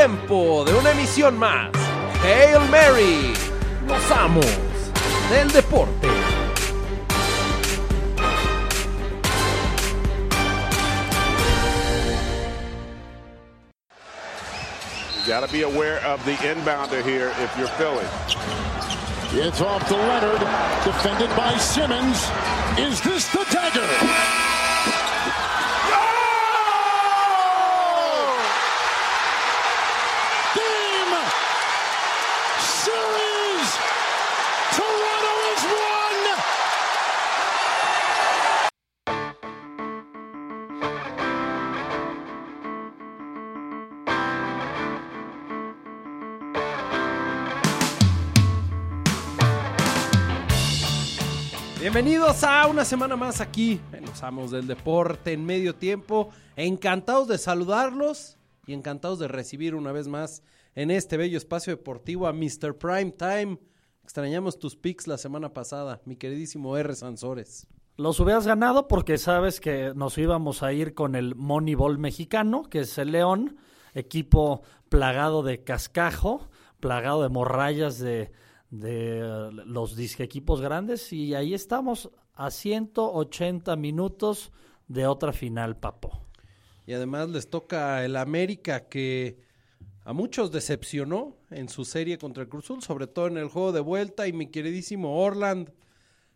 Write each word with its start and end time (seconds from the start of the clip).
tiempo 0.00 0.64
de 0.64 0.72
una 0.72 0.92
emisión 0.92 1.38
más. 1.38 1.68
Hail 2.24 2.58
Mary, 2.70 3.34
los 3.86 4.10
amos 4.10 4.46
del 5.28 5.46
deporte. 5.52 6.08
You 15.18 15.26
got 15.26 15.46
to 15.46 15.52
be 15.52 15.64
aware 15.64 15.98
of 16.06 16.24
the 16.24 16.32
inbounder 16.32 17.04
here 17.04 17.30
if 17.38 17.54
you're 17.58 17.68
Philly. 17.76 18.06
It's 19.32 19.60
off 19.60 19.86
to 19.88 19.96
Leonard, 19.96 20.40
defended 20.82 21.28
by 21.36 21.58
Simmons. 21.58 22.16
Is 22.78 23.02
this 23.02 23.28
the 23.28 23.44
dagger? 23.52 24.39
Bienvenidos 52.02 52.44
a 52.44 52.66
una 52.66 52.86
semana 52.86 53.14
más 53.14 53.42
aquí 53.42 53.78
en 53.92 54.06
Los 54.06 54.22
Amos 54.22 54.50
del 54.50 54.66
Deporte 54.66 55.34
en 55.34 55.44
medio 55.44 55.74
tiempo. 55.74 56.30
Encantados 56.56 57.28
de 57.28 57.36
saludarlos 57.36 58.38
y 58.66 58.72
encantados 58.72 59.18
de 59.18 59.28
recibir 59.28 59.74
una 59.74 59.92
vez 59.92 60.08
más 60.08 60.42
en 60.74 60.90
este 60.90 61.18
bello 61.18 61.36
espacio 61.36 61.76
deportivo 61.76 62.26
a 62.26 62.32
Mr. 62.32 62.78
Prime 62.78 63.10
Time. 63.10 63.58
Extrañamos 64.02 64.58
tus 64.58 64.76
picks 64.76 65.08
la 65.08 65.18
semana 65.18 65.52
pasada, 65.52 66.00
mi 66.06 66.16
queridísimo 66.16 66.74
R. 66.78 66.94
Sansores. 66.94 67.66
Los 67.98 68.18
hubieras 68.18 68.46
ganado 68.46 68.88
porque 68.88 69.18
sabes 69.18 69.60
que 69.60 69.92
nos 69.94 70.16
íbamos 70.16 70.62
a 70.62 70.72
ir 70.72 70.94
con 70.94 71.14
el 71.14 71.34
Moneyball 71.34 71.98
mexicano, 71.98 72.62
que 72.62 72.80
es 72.80 72.96
el 72.96 73.12
León, 73.12 73.58
equipo 73.92 74.62
plagado 74.88 75.42
de 75.42 75.64
cascajo, 75.64 76.48
plagado 76.80 77.22
de 77.22 77.28
morrayas 77.28 77.98
de, 77.98 78.32
de 78.70 79.50
los 79.66 79.96
disque 79.96 80.22
equipos 80.22 80.60
grandes, 80.60 81.12
y 81.12 81.34
ahí 81.34 81.54
estamos 81.54 82.10
a 82.34 82.50
180 82.50 83.76
minutos 83.76 84.52
de 84.88 85.06
otra 85.06 85.32
final, 85.32 85.76
papo. 85.76 86.26
Y 86.86 86.92
además 86.92 87.28
les 87.28 87.48
toca 87.48 88.04
el 88.04 88.16
América 88.16 88.88
que 88.88 89.38
a 90.04 90.12
muchos 90.12 90.50
decepcionó 90.50 91.36
en 91.50 91.68
su 91.68 91.84
serie 91.84 92.18
contra 92.18 92.42
el 92.42 92.48
Cruz 92.48 92.64
Azul, 92.64 92.82
sobre 92.82 93.06
todo 93.06 93.26
en 93.26 93.36
el 93.36 93.48
juego 93.48 93.72
de 93.72 93.80
vuelta. 93.80 94.26
Y 94.26 94.32
mi 94.32 94.48
queridísimo 94.48 95.22
Orland, 95.22 95.70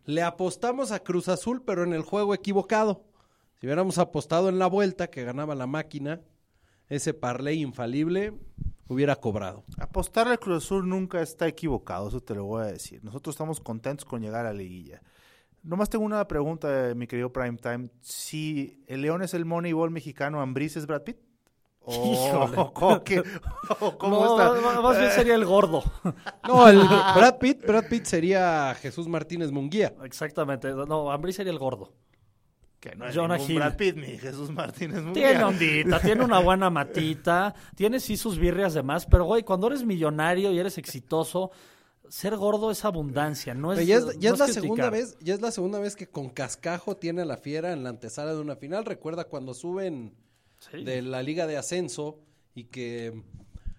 le 0.04 0.22
apostamos 0.22 0.92
a 0.92 1.00
Cruz 1.00 1.28
Azul, 1.28 1.62
pero 1.64 1.82
en 1.82 1.92
el 1.92 2.02
juego 2.02 2.34
equivocado. 2.34 3.04
Si 3.58 3.66
hubiéramos 3.66 3.98
apostado 3.98 4.48
en 4.48 4.58
la 4.58 4.66
vuelta, 4.66 5.08
que 5.08 5.24
ganaba 5.24 5.54
la 5.54 5.66
máquina, 5.66 6.20
ese 6.88 7.14
parlay 7.14 7.62
infalible 7.62 8.34
hubiera 8.88 9.16
cobrado. 9.16 9.64
Apostarle 9.78 10.32
al 10.32 10.38
Cruz 10.38 10.64
Azul 10.64 10.88
nunca 10.88 11.22
está 11.22 11.46
equivocado, 11.46 12.08
eso 12.08 12.20
te 12.20 12.34
lo 12.34 12.44
voy 12.44 12.62
a 12.62 12.66
decir. 12.66 13.02
Nosotros 13.04 13.34
estamos 13.34 13.60
contentos 13.60 14.04
con 14.04 14.20
llegar 14.22 14.46
a 14.46 14.52
la 14.52 14.58
liguilla. 14.58 15.02
Nomás 15.62 15.88
tengo 15.88 16.04
una 16.04 16.26
pregunta, 16.28 16.92
mi 16.94 17.06
querido 17.06 17.32
Prime 17.32 17.56
Time. 17.56 17.88
Si 18.02 18.84
el 18.86 19.00
León 19.00 19.22
es 19.22 19.32
el 19.32 19.46
Moneyball 19.46 19.90
mexicano, 19.90 20.40
¿Ambris 20.42 20.76
es 20.76 20.86
Brad 20.86 21.02
Pitt? 21.02 21.16
¿O, 21.86 21.92
Híjole. 22.12 22.58
o 22.58 22.72
cómo, 23.98 24.20
No, 24.20 24.56
está? 24.58 24.80
Más 24.82 24.98
bien 24.98 25.10
sería 25.10 25.34
el 25.34 25.44
gordo. 25.44 25.82
No, 26.46 26.68
el 26.68 26.78
Brad 26.80 27.38
Pitt, 27.38 27.66
Brad 27.66 27.88
Pitt 27.88 28.04
sería 28.04 28.74
Jesús 28.80 29.08
Martínez 29.08 29.50
Munguía. 29.50 29.94
Exactamente. 30.04 30.70
No, 30.72 31.10
Ambrí 31.10 31.32
sería 31.32 31.52
el 31.52 31.58
gordo. 31.58 31.92
Que 32.84 32.94
no 32.96 33.06
es 33.06 33.14
Jonah 33.16 33.38
Hill. 33.38 33.54
Brad 33.56 33.76
Pitt 33.78 33.96
ni 33.96 34.18
Jesús 34.18 34.50
Martínez 34.50 35.02
Munguía. 35.02 35.28
Tiene 35.30 35.44
ondita, 35.44 36.00
tiene 36.00 36.22
una 36.22 36.38
buena 36.40 36.68
matita, 36.68 37.54
tiene 37.74 37.98
sí 37.98 38.18
sus 38.18 38.38
birrias 38.38 38.74
de 38.74 38.82
más, 38.82 39.06
pero 39.06 39.24
güey, 39.24 39.42
cuando 39.42 39.68
eres 39.68 39.84
millonario 39.86 40.52
y 40.52 40.58
eres 40.58 40.76
exitoso, 40.76 41.50
ser 42.10 42.36
gordo 42.36 42.70
es 42.70 42.84
abundancia, 42.84 43.54
no 43.54 43.72
es 43.72 43.78
Pero 43.78 43.88
ya 43.88 43.96
es, 43.96 44.18
ya 44.18 44.28
no 44.28 44.34
es 44.34 44.40
la 44.40 44.44
criticar. 44.44 44.62
segunda 44.62 44.90
vez, 44.90 45.16
ya 45.20 45.32
es 45.32 45.40
la 45.40 45.50
segunda 45.50 45.78
vez 45.78 45.96
que 45.96 46.08
con 46.08 46.28
cascajo 46.28 46.98
tiene 46.98 47.22
a 47.22 47.24
la 47.24 47.38
fiera 47.38 47.72
en 47.72 47.84
la 47.84 47.88
antesala 47.88 48.34
de 48.34 48.40
una 48.42 48.54
final. 48.56 48.84
Recuerda 48.84 49.24
cuando 49.24 49.54
suben 49.54 50.12
Sí. 50.58 50.84
de 50.84 51.00
la 51.00 51.22
Liga 51.22 51.46
de 51.46 51.56
Ascenso 51.56 52.18
y 52.54 52.64
que 52.64 53.22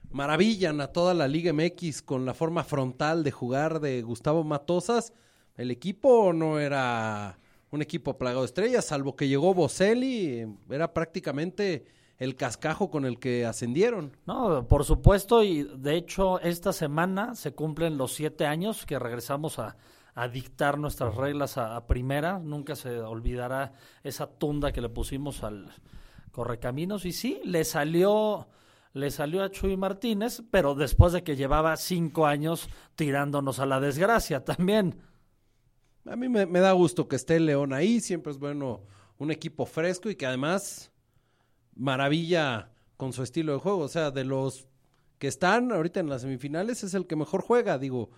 maravillan 0.09 0.81
a 0.81 0.87
toda 0.87 1.13
la 1.13 1.27
Liga 1.27 1.53
MX 1.53 2.01
con 2.01 2.25
la 2.25 2.33
forma 2.33 2.63
frontal 2.63 3.23
de 3.23 3.29
jugar 3.31 3.79
de 3.81 4.01
Gustavo 4.01 4.43
Matosas. 4.43 5.13
El 5.57 5.69
equipo 5.71 6.33
no 6.33 6.59
era 6.59 7.37
un 7.75 7.81
equipo 7.81 8.17
plagado 8.17 8.41
de 8.41 8.47
estrellas, 8.47 8.85
salvo 8.85 9.15
que 9.15 9.27
llegó 9.27 9.53
Boselli, 9.53 10.47
era 10.69 10.93
prácticamente 10.93 11.85
el 12.17 12.35
cascajo 12.35 12.89
con 12.89 13.05
el 13.05 13.19
que 13.19 13.45
ascendieron. 13.45 14.17
No, 14.25 14.67
por 14.67 14.85
supuesto, 14.85 15.43
y 15.43 15.63
de 15.63 15.95
hecho 15.95 16.39
esta 16.39 16.73
semana 16.73 17.35
se 17.35 17.53
cumplen 17.53 17.97
los 17.97 18.13
siete 18.13 18.45
años 18.45 18.85
que 18.85 18.97
regresamos 18.97 19.59
a, 19.59 19.75
a 20.13 20.27
dictar 20.29 20.79
nuestras 20.79 21.15
reglas 21.15 21.57
a, 21.57 21.75
a 21.75 21.85
primera. 21.87 22.39
Nunca 22.39 22.75
se 22.75 23.01
olvidará 23.01 23.73
esa 24.03 24.27
tunda 24.27 24.71
que 24.71 24.81
le 24.81 24.89
pusimos 24.89 25.43
al 25.43 25.71
Correcaminos. 26.31 27.05
Y 27.05 27.11
sí, 27.11 27.39
le 27.43 27.63
salió, 27.63 28.47
le 28.93 29.11
salió 29.11 29.43
a 29.43 29.51
Chuy 29.51 29.77
Martínez, 29.77 30.41
pero 30.51 30.75
después 30.75 31.13
de 31.13 31.23
que 31.23 31.35
llevaba 31.35 31.77
cinco 31.77 32.25
años 32.25 32.69
tirándonos 32.95 33.59
a 33.59 33.65
la 33.65 33.79
desgracia 33.79 34.43
también. 34.43 35.01
A 36.05 36.15
mí 36.15 36.29
me, 36.29 36.45
da 36.45 36.71
gusto 36.73 37.07
que 37.07 37.15
esté 37.15 37.37
el 37.37 37.47
León 37.47 37.73
ahí, 37.73 37.99
siempre 37.99 38.31
es 38.31 38.37
bueno 38.37 38.83
un 39.17 39.31
equipo 39.31 39.65
fresco 39.65 40.09
y 40.09 40.15
que 40.15 40.27
además 40.27 40.91
maravilla 41.75 42.69
con 42.95 43.11
su 43.11 43.23
estilo 43.23 43.53
de 43.53 43.59
juego. 43.59 43.79
O 43.79 43.87
sea, 43.87 44.11
de 44.11 44.23
los 44.23 44.67
que 45.17 45.27
están 45.27 45.71
ahorita 45.71 45.99
en 45.99 46.09
las 46.09 46.21
semifinales 46.21 46.83
es 46.83 46.93
el 46.93 47.07
que 47.07 47.15
mejor 47.15 47.41
juega, 47.41 47.79
digo, 47.79 48.11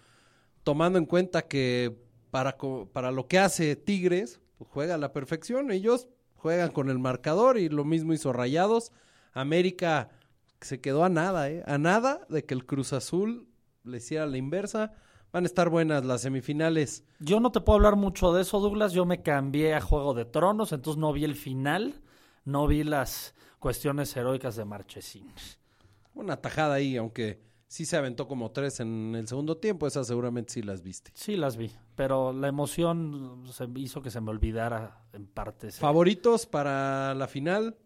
tomando 0.63 0.99
en 0.99 1.05
cuenta 1.05 1.43
que 1.43 1.97
para, 2.29 2.57
para 2.91 3.11
lo 3.11 3.27
que 3.27 3.39
hace 3.39 3.75
Tigres, 3.77 4.41
pues, 4.57 4.69
juega 4.69 4.95
a 4.95 4.97
la 4.97 5.13
perfección. 5.13 5.71
Ellos 5.71 6.09
juegan 6.35 6.71
con 6.71 6.89
el 6.89 6.99
marcador 6.99 7.57
y 7.57 7.69
lo 7.69 7.85
mismo 7.85 8.13
hizo 8.13 8.33
Rayados. 8.33 8.91
América 9.31 10.09
se 10.59 10.81
quedó 10.81 11.05
a 11.05 11.09
nada, 11.09 11.49
¿eh? 11.49 11.63
A 11.67 11.77
nada 11.77 12.25
de 12.29 12.43
que 12.43 12.53
el 12.53 12.65
Cruz 12.65 12.91
Azul 12.91 13.47
le 13.83 13.97
hiciera 13.97 14.25
la 14.25 14.37
inversa. 14.37 14.93
Van 15.31 15.43
a 15.43 15.47
estar 15.47 15.69
buenas 15.69 16.05
las 16.05 16.21
semifinales. 16.21 17.03
Yo 17.19 17.39
no 17.39 17.51
te 17.51 17.61
puedo 17.61 17.77
hablar 17.77 17.95
mucho 17.95 18.33
de 18.33 18.41
eso, 18.41 18.59
Douglas. 18.59 18.93
Yo 18.93 19.05
me 19.05 19.21
cambié 19.21 19.75
a 19.75 19.81
Juego 19.81 20.13
de 20.13 20.25
Tronos, 20.25 20.71
entonces 20.71 20.99
no 20.99 21.11
vi 21.13 21.25
el 21.25 21.35
final, 21.35 22.01
no 22.45 22.65
vi 22.65 22.83
las 22.83 23.35
cuestiones 23.59 24.15
heroicas 24.15 24.55
de 24.55 24.65
Marchesín. 24.65 25.31
Una 26.13 26.37
tajada 26.37 26.75
ahí, 26.75 26.97
aunque 26.97 27.41
sí 27.67 27.85
se 27.85 27.97
aventó 27.97 28.27
como 28.27 28.51
tres 28.51 28.79
en 28.79 29.15
el 29.15 29.27
segundo 29.27 29.57
tiempo, 29.57 29.85
esas 29.87 30.07
seguramente 30.07 30.53
sí 30.53 30.61
las 30.61 30.81
viste. 30.81 31.11
Sí, 31.13 31.35
las 31.35 31.57
vi, 31.57 31.71
pero 31.95 32.33
la 32.33 32.47
emoción 32.47 33.43
se 33.51 33.67
hizo 33.75 34.01
que 34.01 34.09
se 34.09 34.21
me 34.21 34.31
olvidara 34.31 35.03
en 35.13 35.27
partes. 35.27 35.77
Favoritos 35.77 36.45
para 36.45 37.13
la 37.13 37.27
final, 37.27 37.77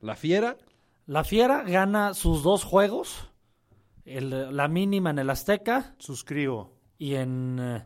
la 0.00 0.16
Fiera. 0.16 0.56
La 1.06 1.24
Fiera 1.24 1.62
gana 1.64 2.14
sus 2.14 2.42
dos 2.42 2.64
juegos, 2.64 3.30
el- 4.04 4.54
la 4.56 4.68
mínima 4.68 5.10
en 5.10 5.18
el 5.18 5.30
Azteca 5.30 5.94
Suscribo. 5.98 6.70
y 6.98 7.14
en, 7.14 7.58
eh, 7.60 7.84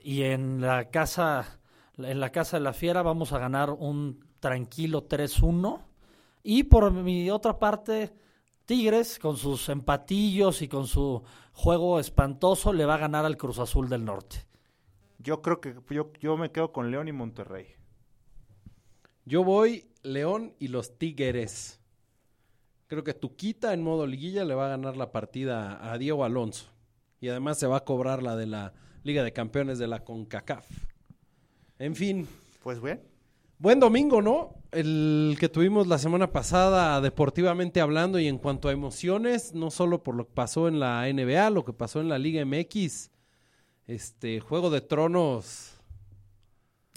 y 0.00 0.22
en 0.22 0.60
la 0.60 0.90
casa 0.90 1.58
en 1.98 2.18
la 2.20 2.30
casa 2.30 2.56
de 2.56 2.62
la 2.64 2.72
Fiera 2.72 3.02
vamos 3.02 3.32
a 3.34 3.38
ganar 3.38 3.70
un 3.70 4.24
tranquilo 4.40 5.04
3-1 5.04 5.82
y 6.42 6.62
por 6.64 6.90
mi 6.92 7.30
otra 7.30 7.58
parte 7.58 8.14
Tigres 8.64 9.18
con 9.18 9.36
sus 9.36 9.68
empatillos 9.68 10.62
y 10.62 10.68
con 10.68 10.86
su 10.86 11.22
juego 11.52 12.00
espantoso 12.00 12.72
le 12.72 12.86
va 12.86 12.94
a 12.94 12.98
ganar 12.98 13.24
al 13.26 13.36
Cruz 13.36 13.58
Azul 13.58 13.88
del 13.90 14.04
Norte. 14.04 14.46
Yo 15.18 15.42
creo 15.42 15.60
que 15.60 15.74
yo, 15.90 16.10
yo 16.20 16.36
me 16.38 16.50
quedo 16.52 16.72
con 16.72 16.90
León 16.90 17.08
y 17.08 17.12
Monterrey. 17.12 17.66
Yo 19.26 19.44
voy 19.44 19.90
León 20.02 20.54
y 20.58 20.68
los 20.68 20.96
Tigres. 20.96 21.79
Creo 22.90 23.04
que 23.04 23.14
Tuquita 23.14 23.72
en 23.72 23.84
modo 23.84 24.04
liguilla 24.04 24.44
le 24.44 24.52
va 24.52 24.66
a 24.66 24.70
ganar 24.70 24.96
la 24.96 25.12
partida 25.12 25.92
a 25.92 25.96
Diego 25.96 26.24
Alonso. 26.24 26.66
Y 27.20 27.28
además 27.28 27.56
se 27.56 27.68
va 27.68 27.76
a 27.76 27.84
cobrar 27.84 28.20
la 28.20 28.34
de 28.34 28.46
la 28.46 28.72
Liga 29.04 29.22
de 29.22 29.32
Campeones 29.32 29.78
de 29.78 29.86
la 29.86 30.02
CONCACAF. 30.02 30.66
En 31.78 31.94
fin, 31.94 32.26
Pues 32.64 32.82
bien. 32.82 33.00
Buen 33.58 33.78
domingo, 33.78 34.22
¿no? 34.22 34.56
El 34.72 35.36
que 35.38 35.48
tuvimos 35.48 35.86
la 35.86 35.98
semana 35.98 36.32
pasada 36.32 37.00
deportivamente 37.00 37.80
hablando 37.80 38.18
y 38.18 38.26
en 38.26 38.38
cuanto 38.38 38.68
a 38.68 38.72
emociones, 38.72 39.54
no 39.54 39.70
solo 39.70 40.02
por 40.02 40.16
lo 40.16 40.26
que 40.26 40.34
pasó 40.34 40.66
en 40.66 40.80
la 40.80 41.06
NBA, 41.06 41.48
lo 41.50 41.64
que 41.64 41.72
pasó 41.72 42.00
en 42.00 42.08
la 42.08 42.18
Liga 42.18 42.44
MX, 42.44 43.12
este 43.86 44.40
Juego 44.40 44.68
de 44.68 44.80
Tronos. 44.80 45.79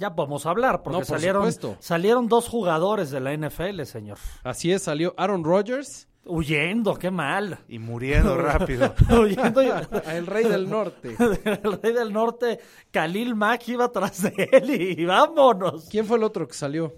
Ya 0.03 0.15
podemos 0.15 0.45
hablar, 0.45 0.83
porque 0.83 0.99
No, 0.99 1.05
por 1.05 1.17
salieron, 1.17 1.41
supuesto. 1.43 1.77
salieron 1.79 2.27
dos 2.27 2.49
jugadores 2.49 3.09
de 3.09 3.21
la 3.21 3.31
NFL, 3.37 3.83
señor. 3.85 4.17
Así 4.43 4.69
es, 4.73 4.81
salió 4.83 5.13
Aaron 5.17 5.45
Rodgers 5.45 6.09
Huyendo, 6.25 6.95
qué 6.95 7.09
mal. 7.09 7.59
Y 7.69 7.79
muriendo 7.79 8.35
rápido. 8.37 8.93
Huyendo. 9.09 9.63
y- 9.63 9.71
El 10.11 10.25
rey 10.27 10.43
del 10.43 10.69
norte. 10.69 11.15
el 11.45 11.81
rey 11.81 11.93
del 11.93 12.11
norte, 12.11 12.59
Khalil 12.91 13.33
Mack 13.35 13.65
iba 13.69 13.89
tras 13.93 14.21
de 14.23 14.49
él 14.51 14.69
y 14.99 15.05
vámonos. 15.05 15.87
¿Quién 15.89 16.05
fue 16.05 16.17
el 16.17 16.23
otro 16.23 16.45
que 16.47 16.53
salió? 16.53 16.93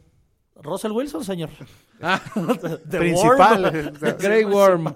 Russell 0.55 0.91
Wilson, 0.93 1.23
señor. 1.23 1.49
Ah, 2.01 2.19
Principal. 2.89 3.93
Grey 4.19 4.43
Worm. 4.45 4.93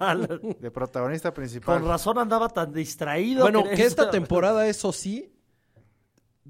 De 0.59 0.71
protagonista 0.71 1.33
principal. 1.33 1.79
Con 1.79 1.87
razón 1.87 2.17
andaba 2.17 2.49
tan 2.49 2.71
distraído. 2.73 3.41
Bueno, 3.43 3.63
que 3.63 3.83
esta- 3.83 4.09
temporada, 4.09 4.67
eso 4.67 4.91
sí, 4.91 5.31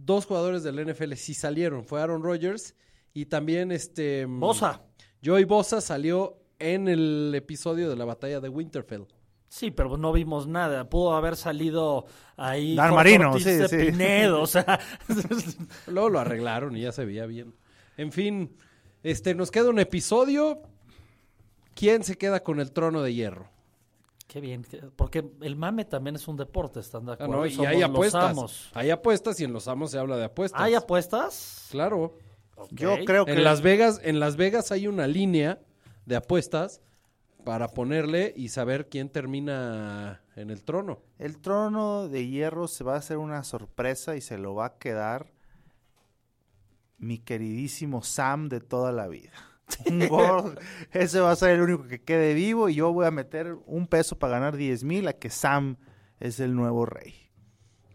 dos 0.09 0.25
jugadores 0.25 0.63
del 0.63 0.83
NFL 0.83 1.13
sí 1.13 1.35
salieron. 1.35 1.85
Fue 1.85 2.01
Aaron 2.01 2.23
Rodgers 2.23 2.75
y 3.13 3.27
también 3.27 3.71
este... 3.71 4.25
Bosa. 4.25 4.81
Joey 5.23 5.44
Bosa 5.44 5.81
salió 5.81 6.41
en 6.57 6.88
el 6.88 7.31
episodio 7.35 7.91
de 7.91 7.95
la 7.95 8.06
batalla 8.06 8.39
de 8.39 8.50
Winterfell. 8.50 9.03
Sí, 9.50 9.69
pero 9.69 9.97
no 9.97 10.11
vimos 10.11 10.47
nada. 10.47 10.89
Pudo 10.89 11.13
haber 11.13 11.35
salido 11.35 12.07
ahí. 12.38 12.75
Dan 12.75 12.95
Marino, 12.95 13.29
Ortiz 13.29 13.44
sí, 13.44 13.51
de 13.51 13.67
sí. 13.67 13.77
Pinedo, 13.91 14.41
o 14.41 14.47
sea. 14.47 14.79
Luego 15.88 16.09
lo 16.09 16.19
arreglaron 16.19 16.75
y 16.75 16.81
ya 16.81 16.91
se 16.91 17.06
veía 17.06 17.27
bien. 17.27 17.53
En 17.95 18.11
fin, 18.11 18.57
este 19.03 19.35
nos 19.35 19.51
queda 19.51 19.69
un 19.69 19.79
episodio. 19.79 20.63
¿Quién 21.75 22.03
se 22.03 22.17
queda 22.17 22.41
con 22.41 22.59
el 22.59 22.71
trono 22.71 23.03
de 23.03 23.13
hierro? 23.13 23.51
Qué 24.29 24.39
bien. 24.39 24.63
que- 24.63 24.77
Porque 24.95 25.27
el 25.41 25.55
mame 25.55 25.85
también 25.85 26.15
es 26.15 26.27
un 26.27 26.37
deporte, 26.37 26.79
¿están 26.79 27.03
de 27.07 27.13
Ah, 27.19 27.27
no, 27.27 27.47
y 27.47 27.51
Somos 27.51 27.67
hay 27.71 27.79
los 27.81 27.89
apuestas. 27.89 28.23
amos. 28.31 28.69
Hay 28.75 28.91
apuestas 28.91 29.39
y 29.41 29.43
en 29.43 29.51
los 29.53 29.67
amos 29.67 29.89
se 29.89 29.97
habla 29.97 30.17
de 30.17 30.25
apuestas. 30.25 30.61
¿Hay 30.61 30.75
apuestas? 30.75 31.67
Claro. 31.71 32.15
Yo 32.69 32.95
creo 33.05 33.25
que 33.25 33.31
En 33.31 33.43
Las 33.43 33.61
Vegas, 33.63 33.99
en 34.03 34.19
Las 34.19 34.35
Vegas 34.37 34.71
hay 34.71 34.87
una 34.87 35.07
línea 35.07 35.59
de 36.05 36.15
apuestas 36.15 36.79
para 37.43 37.69
ponerle 37.69 38.31
y 38.35 38.49
saber 38.49 38.87
quién 38.87 39.09
termina 39.09 40.21
en 40.35 40.51
el 40.51 40.63
trono. 40.63 41.01
el 41.17 41.39
trono 41.39 42.07
de 42.07 42.27
hierro 42.27 42.67
se 42.67 42.83
va 42.83 42.93
a 42.93 42.97
hacer 42.99 43.17
una 43.17 43.43
sorpresa 43.43 44.15
y 44.15 44.21
se 44.21 44.37
lo 44.37 44.53
va 44.53 44.65
a 44.67 44.77
quedar 44.77 45.31
mi 46.99 47.17
queridísimo 47.17 48.03
Sam 48.03 48.47
de 48.49 48.59
toda 48.59 48.91
la 48.91 49.07
vida. 49.07 49.31
Un 49.89 50.07
gordo. 50.07 50.56
Ese 50.92 51.19
va 51.19 51.31
a 51.31 51.36
ser 51.36 51.51
el 51.51 51.62
único 51.62 51.83
que 51.88 52.01
quede 52.04 52.33
vivo 52.33 52.69
y 52.69 52.75
yo 52.75 52.92
voy 52.94 53.06
a 53.06 53.12
meter 53.12 53.57
un 53.66 53.88
peso 53.88 54.18
para 54.18 54.33
ganar 54.33 54.57
10 54.57 54.83
mil 54.83 55.07
a 55.07 55.13
que 55.13 55.30
Sam 55.30 55.77
es 56.19 56.39
el 56.39 56.56
nuevo 56.56 56.86
rey. 56.86 57.16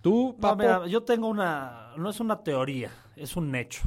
Tú, 0.00 0.34
No, 0.34 0.40
Papo, 0.40 0.56
mira, 0.56 0.86
yo 0.86 1.02
tengo 1.02 1.28
una, 1.28 1.92
no 1.96 2.10
es 2.10 2.20
una 2.20 2.42
teoría, 2.42 2.90
es 3.16 3.36
un 3.36 3.54
hecho. 3.54 3.82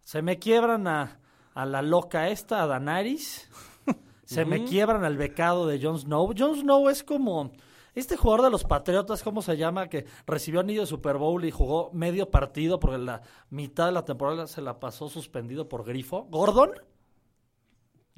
Se 0.00 0.22
me 0.22 0.38
quiebran 0.38 0.86
a, 0.86 1.20
a 1.54 1.66
la 1.66 1.82
loca 1.82 2.28
esta, 2.28 2.62
a 2.62 2.66
Danaris. 2.66 3.50
Se 4.24 4.44
me 4.44 4.64
quiebran 4.64 5.04
al 5.04 5.16
becado 5.16 5.66
de 5.66 5.82
Jon 5.82 5.98
Snow. 5.98 6.34
Jon 6.36 6.54
Snow 6.54 6.88
es 6.88 7.02
como 7.02 7.52
este 7.98 8.16
jugador 8.16 8.44
de 8.44 8.50
los 8.50 8.64
Patriotas, 8.64 9.22
¿cómo 9.22 9.42
se 9.42 9.56
llama? 9.56 9.88
Que 9.88 10.06
recibió 10.26 10.60
anillo 10.60 10.80
de 10.82 10.86
Super 10.86 11.16
Bowl 11.18 11.44
y 11.44 11.50
jugó 11.50 11.90
medio 11.92 12.30
partido 12.30 12.78
porque 12.80 12.98
la 12.98 13.22
mitad 13.50 13.86
de 13.86 13.92
la 13.92 14.04
temporada 14.04 14.46
se 14.46 14.60
la 14.62 14.80
pasó 14.80 15.08
suspendido 15.08 15.68
por 15.68 15.84
grifo. 15.84 16.24
¿Gordon? 16.30 16.72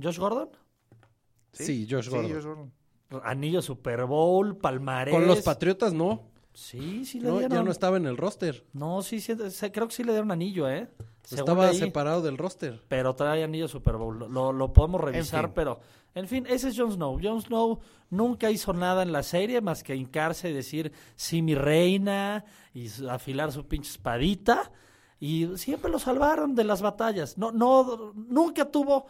¿Josh 0.02 0.18
Gordon? 0.18 0.48
sí, 1.52 1.86
Josh 1.90 2.04
Sí, 2.04 2.10
Gordon. 2.10 2.32
Josh 2.32 2.44
Gordon. 2.44 2.72
Anillo 3.24 3.60
Super 3.60 4.04
Bowl, 4.06 4.56
palmarés. 4.56 5.12
Con 5.14 5.26
los 5.26 5.42
Patriotas 5.42 5.92
no. 5.92 6.28
Sí, 6.54 7.04
sí 7.04 7.20
le 7.20 7.28
No, 7.28 7.38
dieron. 7.38 7.58
ya 7.58 7.62
no 7.64 7.70
estaba 7.70 7.96
en 7.96 8.06
el 8.06 8.16
roster. 8.16 8.64
No, 8.72 9.02
sí, 9.02 9.20
sí, 9.20 9.34
se- 9.50 9.72
creo 9.72 9.88
que 9.88 9.94
sí 9.94 10.04
le 10.04 10.12
dieron 10.12 10.30
anillo, 10.32 10.68
¿eh? 10.68 10.88
Según 11.22 11.40
estaba 11.40 11.72
separado 11.74 12.22
del 12.22 12.38
roster. 12.38 12.82
Pero 12.88 13.14
trae 13.14 13.44
anillo 13.44 13.68
Super 13.68 13.96
Bowl. 13.96 14.18
Lo- 14.32 14.52
Lo, 14.52 14.72
podemos 14.72 15.00
revisar, 15.00 15.46
fin. 15.46 15.52
pero... 15.54 15.80
En 16.14 16.26
fin, 16.26 16.46
ese 16.48 16.68
es 16.68 16.78
Jon 16.78 16.92
Snow. 16.92 17.20
Jon 17.22 17.40
Snow 17.40 17.80
nunca 18.10 18.50
hizo 18.50 18.72
nada 18.72 19.02
en 19.02 19.12
la 19.12 19.22
serie 19.22 19.60
más 19.60 19.82
que 19.82 19.94
hincarse 19.94 20.50
y 20.50 20.52
decir, 20.52 20.92
sí, 21.16 21.42
mi 21.42 21.54
reina, 21.54 22.44
y 22.74 22.88
afilar 23.08 23.52
su 23.52 23.66
pinche 23.66 23.90
espadita. 23.90 24.72
Y 25.20 25.56
siempre 25.56 25.90
lo 25.90 25.98
salvaron 25.98 26.54
de 26.54 26.64
las 26.64 26.82
batallas. 26.82 27.38
No, 27.38 27.52
no, 27.52 28.12
nunca 28.14 28.70
tuvo 28.70 29.06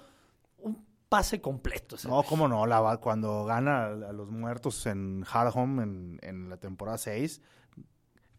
un 0.58 0.84
pase 1.08 1.40
completo. 1.40 1.96
No, 2.06 2.22
cómo 2.22 2.48
no, 2.48 2.66
la, 2.66 2.98
cuando 2.98 3.44
gana 3.44 3.86
a, 3.86 4.12
los 4.12 4.30
muertos 4.30 4.86
en 4.86 5.24
Hard 5.30 5.52
Home 5.54 5.82
en, 5.82 6.18
en 6.22 6.48
la 6.50 6.56
temporada 6.56 6.98
6, 6.98 7.40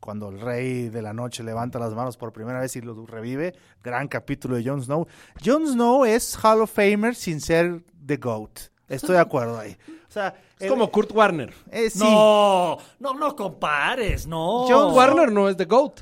cuando 0.01 0.27
el 0.30 0.42
rey 0.42 0.89
de 0.89 1.01
la 1.01 1.13
noche 1.13 1.44
levanta 1.44 1.80
las 1.80 1.94
manos 1.94 2.18
por 2.18 2.33
primera 2.33 2.59
vez 2.59 2.75
y 2.75 2.81
los 2.81 3.09
revive, 3.09 3.53
gran 3.81 4.09
capítulo 4.09 4.56
de 4.57 4.65
Jon 4.68 4.83
Snow. 4.83 5.07
Jon 5.45 5.65
Snow 5.65 6.03
es 6.03 6.38
Hall 6.44 6.62
of 6.62 6.71
Famer 6.74 7.15
sin 7.15 7.39
ser 7.39 7.83
The 8.06 8.18
GOAT. 8.18 8.59
Estoy 8.89 9.12
de 9.15 9.21
acuerdo 9.21 9.57
ahí. 9.57 9.77
O 10.09 10.12
sea, 10.12 10.36
Es 10.57 10.63
el- 10.63 10.69
como 10.69 10.92
Kurt 10.92 11.12
Warner. 11.13 11.53
eh, 11.71 11.89
sí. 11.89 12.00
No, 12.00 12.77
no, 13.00 13.13
no 13.13 13.36
compares, 13.38 14.27
no. 14.27 14.65
Jon 14.68 14.94
Warner 14.94 15.31
no 15.31 15.48
es 15.48 15.56
The 15.56 15.65
GOAT. 15.65 16.01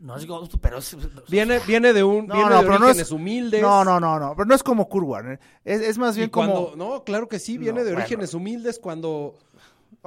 No 0.00 0.16
es 0.16 0.26
Ghost, 0.26 0.54
pero 0.60 0.78
es... 0.78 0.96
Viene, 1.28 1.58
viene 1.66 1.92
de 1.92 2.04
un 2.04 2.28
No, 2.28 2.34
viene 2.34 2.50
no, 2.50 2.56
de 2.58 2.62
pero 2.62 2.78
no 2.78 2.84
orígenes 2.86 3.06
es- 3.08 3.10
humildes. 3.10 3.60
No, 3.60 3.84
no, 3.84 3.98
no, 3.98 4.20
no, 4.20 4.32
pero 4.36 4.44
no 4.46 4.54
es 4.54 4.62
como 4.62 4.88
Kurt 4.88 5.04
Warner. 5.08 5.40
Es, 5.64 5.80
es 5.80 5.98
más 5.98 6.14
Y 6.14 6.20
bien 6.20 6.30
cuando, 6.30 6.70
como... 6.70 6.76
no, 6.76 7.02
claro 7.02 7.26
que 7.28 7.40
sí, 7.40 7.58
viene 7.58 7.80
No, 7.80 7.84
de 7.84 7.90
bueno. 7.90 8.02
orígenes 8.04 8.32
humildes 8.32 8.78
cuando 8.78 9.34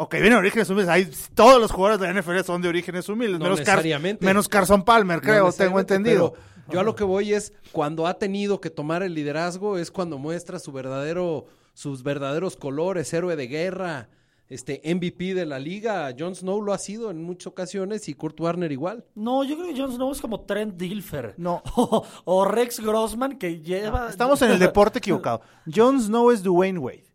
Ok, 0.03 0.13
viene 0.13 0.29
de 0.31 0.35
orígenes 0.37 0.69
humildes. 0.69 0.89
Ahí, 0.89 1.09
todos 1.35 1.61
los 1.61 1.71
jugadores 1.71 1.99
de 2.01 2.11
la 2.11 2.19
NFL 2.21 2.39
son 2.43 2.61
de 2.61 2.69
orígenes 2.69 3.07
humildes. 3.07 3.37
No 3.39 3.45
menos, 3.45 3.59
Car- 3.59 3.77
necesariamente. 3.77 4.25
menos 4.25 4.47
Carson 4.49 4.83
Palmer, 4.83 5.17
No 5.17 5.21
creo, 5.21 5.51
tengo 5.51 5.79
entendido. 5.79 6.33
yo 6.69 6.79
a 6.79 6.83
lo 6.83 6.95
que 6.95 7.03
voy 7.03 7.33
es 7.33 7.53
cuando 7.71 8.07
ha 8.07 8.15
tenido 8.15 8.59
que 8.61 8.69
tomar 8.69 9.03
el 9.03 9.13
liderazgo 9.13 9.77
es 9.77 9.91
cuando 9.91 10.17
muestra 10.17 10.57
su 10.57 10.71
verdadero, 10.71 11.45
sus 11.73 12.01
verdaderos 12.01 12.55
colores, 12.57 13.13
héroe 13.13 13.35
de 13.35 13.47
guerra, 13.47 14.09
este 14.49 14.81
MVP 14.83 15.33
de 15.35 15.45
la 15.45 15.59
liga. 15.59 16.13
Jon 16.17 16.35
Snow 16.35 16.61
lo 16.61 16.73
ha 16.73 16.77
sido 16.77 17.11
en 17.11 17.21
muchas 17.23 17.47
ocasiones 17.47 18.09
y 18.09 18.15
Kurt 18.15 18.39
Warner 18.39 18.71
igual. 18.71 19.05
No, 19.15 19.43
yo 19.43 19.55
creo 19.55 19.73
que 19.73 19.79
Jon 19.79 19.93
Snow 19.93 20.11
es 20.11 20.19
como 20.19 20.41
Trent 20.41 20.75
Dilfer. 20.77 21.35
No. 21.37 21.61
O, 21.75 22.05
o 22.25 22.45
Rex 22.45 22.79
Grossman 22.79 23.37
que 23.37 23.59
lleva... 23.61 24.09
Estamos 24.09 24.41
en 24.41 24.49
el 24.51 24.59
deporte 24.67 24.97
equivocado. 24.99 25.41
Jon 25.73 26.01
Snow 26.01 26.31
es 26.31 26.41
Dwayne 26.41 26.79
Wade. 26.79 27.10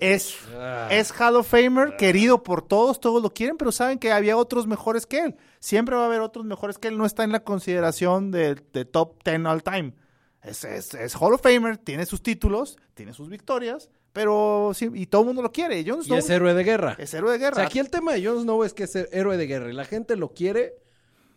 Es, 0.00 0.34
Ah. 0.54 0.88
es 0.90 1.12
Hall 1.12 1.36
of 1.36 1.46
Famer, 1.48 1.96
querido 1.96 2.42
por 2.42 2.66
todos, 2.66 3.00
todos 3.00 3.22
lo 3.22 3.30
quieren, 3.30 3.56
pero 3.56 3.70
saben 3.70 3.98
que 3.98 4.12
había 4.12 4.36
otros 4.36 4.66
mejores 4.66 5.06
que 5.06 5.18
él. 5.20 5.36
Siempre 5.60 5.94
va 5.94 6.02
a 6.04 6.06
haber 6.06 6.20
otros 6.22 6.44
mejores 6.46 6.78
que 6.78 6.88
él, 6.88 6.96
no 6.98 7.04
está 7.06 7.22
en 7.24 7.32
la 7.32 7.44
consideración 7.44 8.30
de, 8.30 8.54
de 8.72 8.84
top 8.84 9.22
10 9.24 9.44
all 9.46 9.62
time. 9.62 9.94
Es, 10.42 10.64
es, 10.64 10.94
es 10.94 11.14
Hall 11.16 11.34
of 11.34 11.42
Famer, 11.42 11.76
tiene 11.76 12.06
sus 12.06 12.22
títulos, 12.22 12.78
tiene 12.94 13.12
sus 13.12 13.28
victorias, 13.28 13.90
pero 14.14 14.72
sí, 14.74 14.88
y 14.94 15.06
todo 15.06 15.20
el 15.22 15.26
mundo 15.28 15.42
lo 15.42 15.52
quiere. 15.52 15.80
Y 15.80 15.86
es 16.14 16.30
héroe 16.30 16.54
de 16.54 16.64
guerra. 16.64 16.96
es 16.98 17.12
héroe 17.12 17.32
de 17.32 17.36
O 17.36 17.40
guerra. 17.40 17.56
sea, 17.56 17.66
aquí 17.66 17.78
el 17.78 17.90
tema 17.90 18.14
de 18.14 18.24
Jon 18.24 18.40
Snow 18.42 18.64
es 18.64 18.72
que 18.72 18.84
es 18.84 18.96
héroe 18.96 19.36
de 19.36 19.46
guerra 19.46 19.70
y 19.70 19.74
la 19.74 19.84
gente 19.84 20.16
lo 20.16 20.32
quiere 20.32 20.74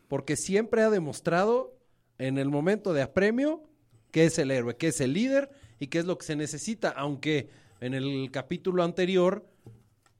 porque 0.08 0.36
siempre 0.38 0.82
ha 0.84 0.89
demostrado 0.89 1.75
en 2.17 2.38
el 2.38 2.50
momento 2.50 2.93
de 2.93 3.01
apremio 3.01 3.63
que 4.12 4.25
es 4.25 4.38
el 4.39 4.51
héroe, 4.51 4.77
que 4.77 4.88
es 4.88 5.01
el 5.01 5.13
líder 5.13 5.50
y 5.79 5.88
que 5.88 6.00
es 6.00 6.05
lo 6.05 6.17
que 6.17 6.25
se 6.25 6.36
necesita, 6.36 6.89
aunque 6.89 7.50
en 7.83 7.93
el 7.93 8.31
capítulo 8.31 8.83
anterior 8.83 9.45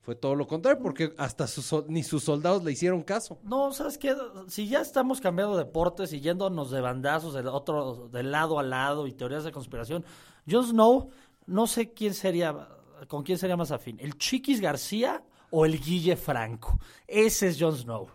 fue 0.01 0.15
todo 0.15 0.36
lo 0.36 0.48
contrario, 0.48 0.82
porque 0.84 1.13
hasta 1.17 1.48
sus, 1.48 1.88
ni 1.88 2.03
sus 2.03 2.25
soldados 2.25 2.62
le 2.65 2.74
hicieron 2.74 3.03
caso. 3.03 3.39
No, 3.41 3.72
¿sabes 3.72 3.98
qué? 3.98 4.13
Si 4.50 4.67
ya 4.67 4.82
estamos 4.82 5.22
cambiando 5.22 5.55
deportes 5.55 6.12
y 6.12 6.20
yéndonos 6.20 6.72
de 6.72 6.82
bandazos 6.82 7.34
del 7.34 7.48
otro, 7.48 8.10
de 8.10 8.22
lado 8.22 8.60
a 8.60 8.63
lado 8.63 9.08
y 9.08 9.13
teorías 9.13 9.46
de 9.46 9.53
conspiración, 9.53 10.03
Jon 10.46 10.67
Snow, 10.67 11.10
no 11.46 11.67
sé 11.67 11.93
quién 11.93 12.13
sería, 12.13 12.67
con 13.08 13.24
quién 13.24 13.38
sería 13.38 13.55
más 13.55 13.72
afín, 13.72 13.98
el 14.01 14.17
Chiquis 14.17 14.60
García 14.60 15.24
o 15.50 15.65
el 15.65 15.79
Guille 15.79 16.17
Franco. 16.17 16.79
Ese 17.08 17.48
es 17.48 17.58
Jon 17.58 17.77
Snow. 17.77 18.10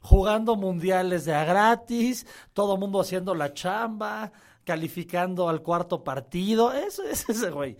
Jugando 0.00 0.56
mundiales 0.56 1.26
de 1.26 1.34
a 1.34 1.44
gratis, 1.44 2.26
todo 2.54 2.78
mundo 2.78 2.98
haciendo 2.98 3.34
la 3.34 3.52
chamba, 3.52 4.32
calificando 4.64 5.50
al 5.50 5.62
cuarto 5.62 6.02
partido. 6.02 6.72
Eso 6.72 7.02
es 7.02 7.28
ese 7.28 7.50
güey. 7.50 7.76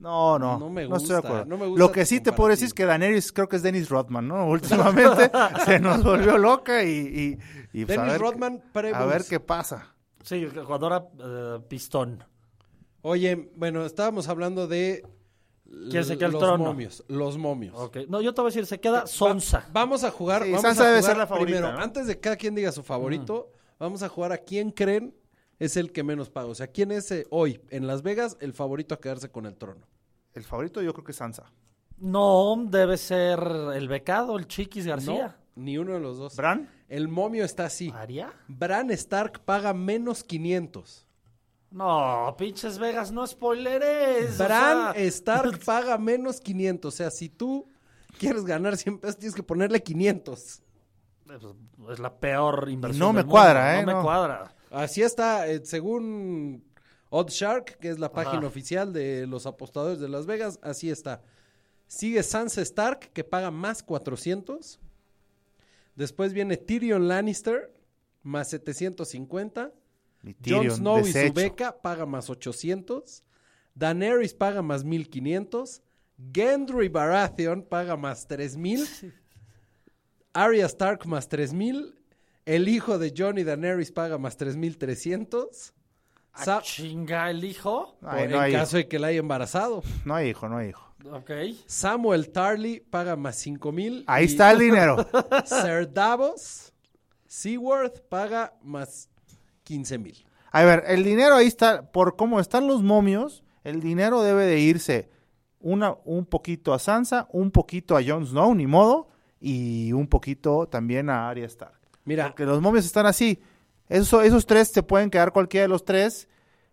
No, 0.00 0.38
no, 0.38 0.58
No 0.58 0.58
no, 0.60 0.70
me 0.70 0.82
estoy 0.82 0.98
de 0.98 0.98
gusta, 0.98 1.18
acuerdo. 1.18 1.44
no 1.46 1.58
me 1.58 1.66
gusta 1.66 1.78
Lo 1.84 1.90
que 1.92 2.06
sí 2.06 2.20
te 2.20 2.32
puedo 2.32 2.50
decir 2.50 2.66
es 2.66 2.74
que 2.74 2.84
Daenerys 2.84 3.32
creo 3.32 3.48
que 3.48 3.56
es 3.56 3.62
Dennis 3.62 3.88
Rodman, 3.88 4.28
¿no? 4.28 4.46
Últimamente 4.48 5.30
se 5.64 5.80
nos 5.80 6.02
volvió 6.04 6.38
loca 6.38 6.84
y, 6.84 7.38
y, 7.72 7.80
y, 7.80 7.84
pues, 7.84 7.98
a 7.98 8.02
Dennis 8.02 8.12
ver- 8.12 8.20
Rodman, 8.20 8.62
a 8.94 9.04
ver 9.06 9.24
qué 9.28 9.40
pasa. 9.40 9.94
Sí, 10.22 10.46
cuando 10.66 10.86
era 10.88 11.04
eh, 11.18 11.60
pistón. 11.68 12.22
Oye, 13.02 13.50
bueno, 13.56 13.84
estábamos 13.84 14.28
hablando 14.28 14.66
de 14.66 15.04
¿Quién 15.90 16.04
se 16.04 16.16
queda 16.16 16.26
el 16.26 16.32
los 16.32 16.42
trono? 16.42 16.64
momios, 16.64 17.04
los 17.08 17.36
momios. 17.36 17.74
Ok. 17.76 17.98
No, 18.08 18.20
yo 18.20 18.32
te 18.34 18.40
voy 18.40 18.48
a 18.48 18.50
decir, 18.50 18.66
se 18.66 18.80
queda 18.80 19.06
Sonsa. 19.06 19.58
Va- 19.66 19.66
vamos 19.72 20.02
a 20.04 20.10
jugar. 20.10 20.42
Sí, 20.44 20.48
vamos 20.50 20.62
Sansa 20.62 20.82
a 20.82 20.86
debe 20.86 20.98
jugar 21.00 21.10
ser 21.10 21.18
la 21.18 21.26
favorita, 21.26 21.58
Primero, 21.58 21.76
¿no? 21.76 21.82
antes 21.82 22.06
de 22.06 22.14
que 22.14 22.20
cada 22.20 22.36
quien 22.36 22.54
diga 22.54 22.72
su 22.72 22.82
favorito, 22.82 23.50
vamos 23.78 24.02
a 24.02 24.08
jugar 24.08 24.32
a 24.32 24.38
quién 24.38 24.70
creen 24.70 25.14
es 25.58 25.76
el 25.76 25.92
que 25.92 26.02
menos 26.04 26.30
paga. 26.30 26.48
O 26.48 26.54
sea, 26.54 26.68
quién 26.68 26.92
es 26.92 27.10
eh, 27.10 27.26
hoy 27.30 27.60
en 27.70 27.86
Las 27.86 28.02
Vegas 28.02 28.36
el 28.40 28.52
favorito 28.52 28.94
a 28.94 29.00
quedarse 29.00 29.30
con 29.30 29.46
el 29.46 29.56
trono. 29.56 29.86
El 30.34 30.44
favorito 30.44 30.80
yo 30.82 30.92
creo 30.92 31.04
que 31.04 31.12
es 31.12 31.18
Sansa. 31.18 31.50
No, 31.98 32.54
debe 32.68 32.96
ser 32.96 33.40
el 33.74 33.88
becado, 33.88 34.38
el 34.38 34.46
Chiquis 34.46 34.86
García. 34.86 35.36
No, 35.56 35.62
ni 35.64 35.78
uno 35.78 35.94
de 35.94 36.00
los 36.00 36.16
dos. 36.18 36.36
¿Bran? 36.36 36.68
El 36.88 37.08
momio 37.08 37.44
está 37.44 37.64
así. 37.66 37.92
¿Aria? 37.94 38.32
Bran 38.46 38.90
Stark 38.92 39.40
paga 39.44 39.74
menos 39.74 40.22
500. 40.22 41.04
No, 41.70 42.34
pinches 42.38 42.78
Vegas, 42.78 43.10
no 43.12 43.26
spoileres. 43.26 44.40
o 44.40 44.44
Bran 44.44 44.94
sea, 44.94 45.04
Stark 45.06 45.58
paga 45.64 45.98
menos 45.98 46.40
500. 46.40 46.94
O 46.94 46.96
sea, 46.96 47.10
si 47.10 47.28
tú 47.28 47.68
quieres 48.18 48.44
ganar 48.44 48.76
100 48.76 48.98
pesos, 49.00 49.18
tienes 49.18 49.34
que 49.34 49.42
ponerle 49.42 49.82
500. 49.82 50.62
pues, 51.26 51.42
es 51.92 51.98
la 51.98 52.14
peor 52.18 52.68
inversión. 52.70 53.00
no 53.00 53.12
me 53.12 53.18
del 53.18 53.26
mundo, 53.26 53.32
cuadra, 53.32 53.74
¿eh? 53.76 53.80
No 53.80 53.86
me 53.88 53.92
No. 53.94 54.02
cuadra. 54.02 54.54
Así 54.70 55.02
está, 55.02 55.48
eh, 55.48 55.60
según 55.64 56.64
Oddshark, 57.10 57.78
que 57.78 57.88
es 57.88 57.98
la 57.98 58.12
página 58.12 58.38
Ajá. 58.38 58.46
oficial 58.46 58.92
de 58.92 59.26
los 59.26 59.46
apostadores 59.46 60.00
de 60.00 60.08
Las 60.08 60.26
Vegas, 60.26 60.58
así 60.62 60.90
está. 60.90 61.22
Sigue 61.86 62.22
Sansa 62.22 62.60
Stark, 62.60 63.10
que 63.12 63.24
paga 63.24 63.50
más 63.50 63.82
400. 63.82 64.78
Después 65.96 66.32
viene 66.32 66.56
Tyrion 66.56 67.08
Lannister, 67.08 67.74
más 68.22 68.50
750. 68.50 69.72
Mi 70.22 70.36
Jon 70.46 70.70
Snow 70.70 71.06
y 71.06 71.12
su 71.12 71.32
beca 71.32 71.80
paga 71.80 72.04
más 72.04 72.28
800. 72.28 73.24
Daenerys 73.74 74.34
paga 74.34 74.60
más 74.60 74.84
1500. 74.84 75.82
Gendry 76.32 76.88
Baratheon 76.88 77.62
paga 77.62 77.96
más 77.96 78.26
3000. 78.26 78.86
Arya 80.34 80.66
Stark 80.66 81.06
más 81.06 81.28
3000. 81.28 81.97
El 82.48 82.66
hijo 82.68 82.98
de 82.98 83.12
Jon 83.16 83.36
y 83.38 83.44
Daenerys 83.44 83.92
paga 83.92 84.16
más 84.16 84.36
3300. 84.36 85.74
Ah, 86.32 86.44
Sa- 86.44 86.62
chinga, 86.62 87.30
el 87.30 87.44
hijo. 87.44 87.96
Ay, 88.02 88.22
por- 88.22 88.30
no 88.30 88.36
en 88.36 88.42
hay 88.42 88.52
caso 88.52 88.76
de 88.78 88.88
que 88.88 88.98
la 88.98 89.08
haya 89.08 89.18
embarazado. 89.18 89.82
No 90.04 90.14
hay 90.14 90.30
hijo, 90.30 90.48
no 90.48 90.56
hay 90.56 90.70
hijo. 90.70 90.82
Ok. 91.12 91.30
Samuel 91.66 92.30
Tarly 92.30 92.80
paga 92.80 93.16
más 93.16 93.36
5000. 93.36 94.04
Ahí 94.06 94.24
y 94.24 94.26
está 94.28 94.50
el 94.50 94.58
dinero. 94.60 94.96
Ser 95.44 95.92
Davos 95.92 96.72
Seaworth 97.26 98.00
paga 98.08 98.54
más 98.62 99.08
15000. 99.64 100.24
A 100.50 100.64
ver, 100.64 100.84
el 100.86 101.04
dinero 101.04 101.34
ahí 101.34 101.46
está, 101.46 101.90
por 101.92 102.16
cómo 102.16 102.40
están 102.40 102.66
los 102.66 102.82
momios, 102.82 103.44
el 103.64 103.80
dinero 103.80 104.22
debe 104.22 104.46
de 104.46 104.58
irse 104.60 105.10
una, 105.60 105.96
un 106.04 106.24
poquito 106.24 106.72
a 106.72 106.78
Sansa, 106.78 107.28
un 107.32 107.50
poquito 107.50 107.96
a 107.96 108.00
Jon 108.02 108.26
Snow, 108.26 108.54
ni 108.54 108.66
modo, 108.66 109.08
y 109.40 109.92
un 109.92 110.06
poquito 110.08 110.66
también 110.66 111.10
a 111.10 111.28
Arya 111.28 111.44
Stark. 111.46 111.77
Mira, 112.08 112.28
Porque 112.28 112.44
los 112.44 112.60
momios 112.60 112.86
están 112.86 113.06
así. 113.06 113.40
Eso, 113.88 114.22
esos 114.22 114.46
tres 114.46 114.68
se 114.68 114.82
pueden 114.82 115.10
quedar 115.10 115.32
cualquiera 115.32 115.62
de 115.64 115.68
los 115.68 115.84
tres, 115.84 116.28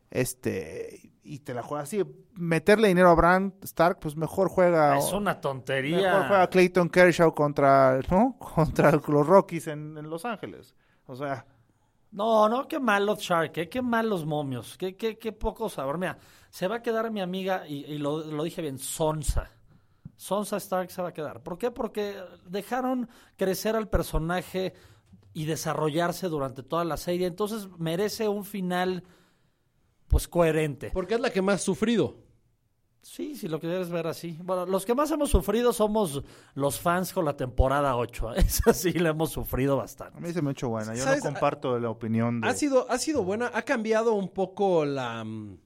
este, 0.10 1.12
y 1.24 1.40
te 1.40 1.54
la 1.54 1.64
juegas 1.64 1.90
así. 1.90 2.04
Meterle 2.36 2.88
dinero 2.90 3.10
a 3.10 3.16
Bran 3.16 3.54
Stark, 3.64 4.00
pues 4.00 4.16
mejor 4.16 4.50
juega. 4.50 4.98
Es 4.98 5.12
una 5.14 5.40
Mejor 6.02 6.28
juega 6.28 6.48
tontería. 6.48 6.50
Clayton 6.50 6.90
Kershaw 6.90 7.34
contra, 7.34 8.00
¿no? 8.10 8.38
contra 8.56 8.92
los 8.92 9.28
Rockies 9.28 9.68
en, 9.68 9.98
en 9.98 10.10
Los 10.10 10.26
Ángeles. 10.26 10.76
O 11.06 11.16
sea, 11.16 11.46
No, 12.12 12.48
no, 12.50 12.68
qué 12.68 12.80
malos 12.80 13.20
Shark, 13.20 13.58
¿eh? 13.58 13.70
qué 13.70 13.82
malos 13.82 14.26
momios, 14.26 14.78
qué, 14.78 14.96
qué, 14.96 15.18
qué 15.18 15.32
poco 15.34 15.70
sabor. 15.70 15.98
Mira, 15.98 16.18
se 16.50 16.68
va 16.68 16.78
a 16.78 16.82
quedar 16.82 17.12
mi 17.12 17.22
amiga, 17.22 17.68
y, 17.68 17.86
y 17.86 17.98
lo, 17.98 18.20
lo 18.20 18.44
dije 18.44 18.62
bien, 18.62 18.80
Sonsa. 18.80 19.52
Sonsa 20.18 20.58
Stark 20.58 20.90
se 20.92 21.02
va 21.02 21.10
a 21.10 21.14
quedar. 21.14 21.42
¿Por 21.44 21.58
qué? 21.58 21.72
Porque 21.72 22.16
dejaron 22.46 23.10
crecer 23.36 23.76
al 23.76 23.90
personaje 23.90 24.74
y 25.36 25.46
desarrollarse 25.46 26.30
durante 26.30 26.64
toda 26.64 26.84
la 26.86 26.98
serie. 26.98 27.28
Entonces 27.28 27.68
merece 27.78 28.28
un 28.30 28.44
final, 28.46 29.04
pues, 30.08 30.28
coherente. 30.28 30.90
porque 30.94 31.14
es 31.16 31.20
la 31.20 31.30
que 31.30 31.42
más 31.44 31.56
ha 31.56 31.66
sufrido. 31.66 32.24
Sí, 33.02 33.36
si 33.36 33.48
lo 33.48 33.60
quieres 33.60 33.90
ver 33.92 34.08
así. 34.08 34.36
Bueno, 34.42 34.66
los 34.66 34.84
que 34.86 34.96
más 34.96 35.12
hemos 35.12 35.30
sufrido 35.30 35.74
somos 35.74 36.24
los 36.56 36.80
fans 36.80 37.14
con 37.14 37.24
la 37.26 37.38
temporada 37.38 37.96
8. 37.98 38.34
Esa 38.36 38.74
sí 38.74 38.94
la 38.94 39.10
hemos 39.10 39.30
sufrido 39.30 39.78
bastante. 39.78 40.18
a 40.18 40.22
mí 40.22 40.34
se 40.34 40.42
me 40.42 40.50
ha 40.50 40.52
hecho 40.54 40.70
buena. 40.70 40.96
Yo 40.96 41.04
¿Sabes? 41.04 41.24
no 41.24 41.30
comparto 41.32 41.78
la 41.80 41.90
opinión 41.92 42.42
de... 42.42 42.48
Ha 42.48 42.54
sido, 42.56 42.90
ha 42.90 42.98
sido 42.98 43.24
buena, 43.24 43.52
ha 43.54 43.62
cambiado 43.62 44.14
un 44.14 44.30
poco 44.30 44.86
la, 44.86 45.24
mm, 45.24 45.58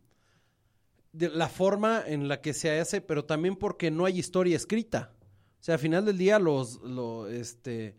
de 1.13 1.29
la 1.29 1.47
forma 1.47 2.03
en 2.05 2.27
la 2.27 2.41
que 2.41 2.53
se 2.53 2.77
hace, 2.79 2.99
pero 3.01 3.23
también 3.23 3.55
porque 3.55 3.89
no 3.91 4.03
hay 4.05 4.19
historia 4.19 4.57
escrita. 4.57 5.13
O 5.61 5.63
sea, 5.63 5.75
al 5.75 5.79
final 5.79 6.03
del 6.05 6.17
día 6.17 6.39
los, 6.39 6.81
lo- 6.81 7.27
este, 7.29 7.95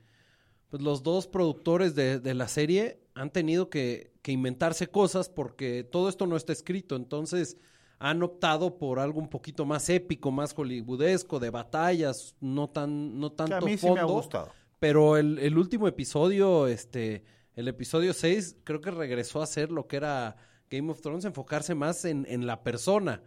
pues 0.71 0.83
los 0.83 1.03
dos 1.03 1.27
productores 1.27 1.95
de, 1.95 2.21
de 2.21 2.35
la 2.35 2.49
serie 2.49 3.01
han 3.15 3.31
tenido 3.31 3.69
que, 3.69 4.13
que 4.23 4.33
inventarse 4.33 4.87
cosas 4.87 5.29
porque 5.29 5.85
todo 5.85 6.09
esto 6.09 6.27
no 6.27 6.37
está 6.37 6.53
escrito. 6.53 6.97
Entonces 6.97 7.59
han 7.99 8.23
optado 8.23 8.79
por 8.79 8.99
algo 8.99 9.21
un 9.21 9.29
poquito 9.29 9.67
más 9.67 9.89
épico, 9.91 10.31
más 10.31 10.55
hollywoodesco, 10.55 11.39
de 11.39 11.51
batallas, 11.51 12.35
no 12.41 12.71
tan, 12.71 13.19
no 13.19 13.31
que 13.31 13.37
tanto 13.37 13.57
a 13.57 13.61
mí 13.61 13.73
sí 13.73 13.79
fondo. 13.79 13.95
me 13.97 14.01
ha 14.01 14.05
gustado. 14.05 14.51
Pero 14.79 15.19
el, 15.19 15.39
el 15.39 15.59
último 15.59 15.87
episodio, 15.87 16.67
este, 16.67 17.25
el 17.55 17.69
episodio 17.69 18.15
6, 18.15 18.57
creo 18.65 18.81
que 18.81 18.91
regresó 18.91 19.43
a 19.43 19.47
ser 19.47 19.71
lo 19.71 19.87
que 19.87 19.97
era 19.97 20.37
Game 20.71 20.91
of 20.91 21.03
Thrones, 21.03 21.27
enfocarse 21.27 21.75
más 21.75 22.07
en, 22.07 22.27
en 22.31 22.47
la 22.47 22.63
persona, 22.63 23.23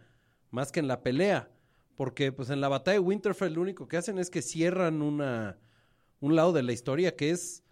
más 0.50 0.72
que 0.72 0.80
en 0.80 0.88
la 0.88 1.02
pelea. 1.02 1.50
Porque 1.94 2.32
pues 2.32 2.50
en 2.50 2.60
la 2.60 2.68
batalla 2.68 2.94
de 2.94 3.00
Winterfell 3.00 3.52
lo 3.52 3.60
único 3.60 3.86
que 3.86 3.96
hacen 3.96 4.18
es 4.18 4.28
que 4.28 4.42
cierran 4.42 5.02
una, 5.02 5.58
un 6.20 6.36
lado 6.36 6.52
de 6.52 6.62
la 6.62 6.72
historia 6.72 7.16
que 7.16 7.30
es 7.30 7.62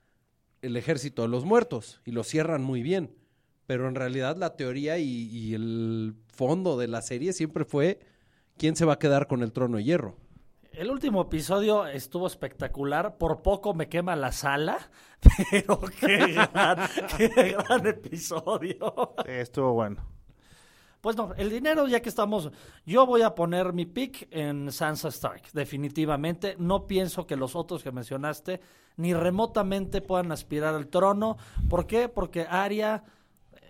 el 0.63 0.77
ejército 0.77 1.23
de 1.23 1.29
los 1.29 1.45
muertos 1.45 2.01
y 2.05 2.13
lo 2.13 2.25
cierran 2.25 2.63
muy 2.63 2.83
bien. 2.83 3.17
Pero 3.67 3.89
en 3.89 3.95
realidad 3.95 4.37
la 4.37 4.57
teoría 4.57 4.99
y, 4.99 5.05
y 5.05 5.55
el 5.55 6.15
fondo 6.29 6.77
de 6.77 6.89
la 6.89 7.03
serie 7.03 7.33
siempre 7.33 7.65
fue 7.65 8.01
quién 8.57 8.77
se 8.77 8.85
va 8.85 8.95
a 8.95 8.99
quedar 8.99 9.27
con 9.27 9.43
el 9.43 9.53
trono 9.53 9.79
de 9.79 9.85
hierro. 9.85 10.17
El 10.73 10.91
último 10.91 11.21
episodio 11.21 11.87
estuvo 11.87 12.27
espectacular. 12.27 13.19
Por 13.19 13.43
poco 13.43 13.75
me 13.75 13.89
quema 13.89 14.17
la 14.17 14.33
sala, 14.33 14.79
pero 15.51 15.81
qué 16.01 16.17
gran, 16.33 16.89
qué 17.19 17.29
gran 17.29 17.87
episodio. 17.87 19.15
Sí, 19.25 19.33
estuvo 19.33 19.75
bueno. 19.75 20.12
Pues 21.03 21.17
no, 21.17 21.35
el 21.37 21.51
dinero, 21.51 21.89
ya 21.89 22.01
que 22.01 22.09
estamos. 22.09 22.53
Yo 22.87 23.05
voy 23.07 23.23
a 23.23 23.35
poner 23.35 23.73
mi 23.73 23.87
pick 23.87 24.29
en 24.31 24.71
Sansa 24.71 25.09
Stark, 25.09 25.43
definitivamente. 25.53 26.55
No 26.61 26.87
pienso 26.87 27.27
que 27.27 27.35
los 27.35 27.57
otros 27.57 27.83
que 27.83 27.91
mencionaste 27.91 28.61
ni 28.99 29.13
remotamente 29.13 30.01
puedan 30.01 30.31
aspirar 30.31 30.77
al 30.77 30.87
trono. 30.87 31.39
¿Por 31.69 31.89
qué? 31.89 32.09
Porque 32.09 32.47
Arya, 32.49 33.03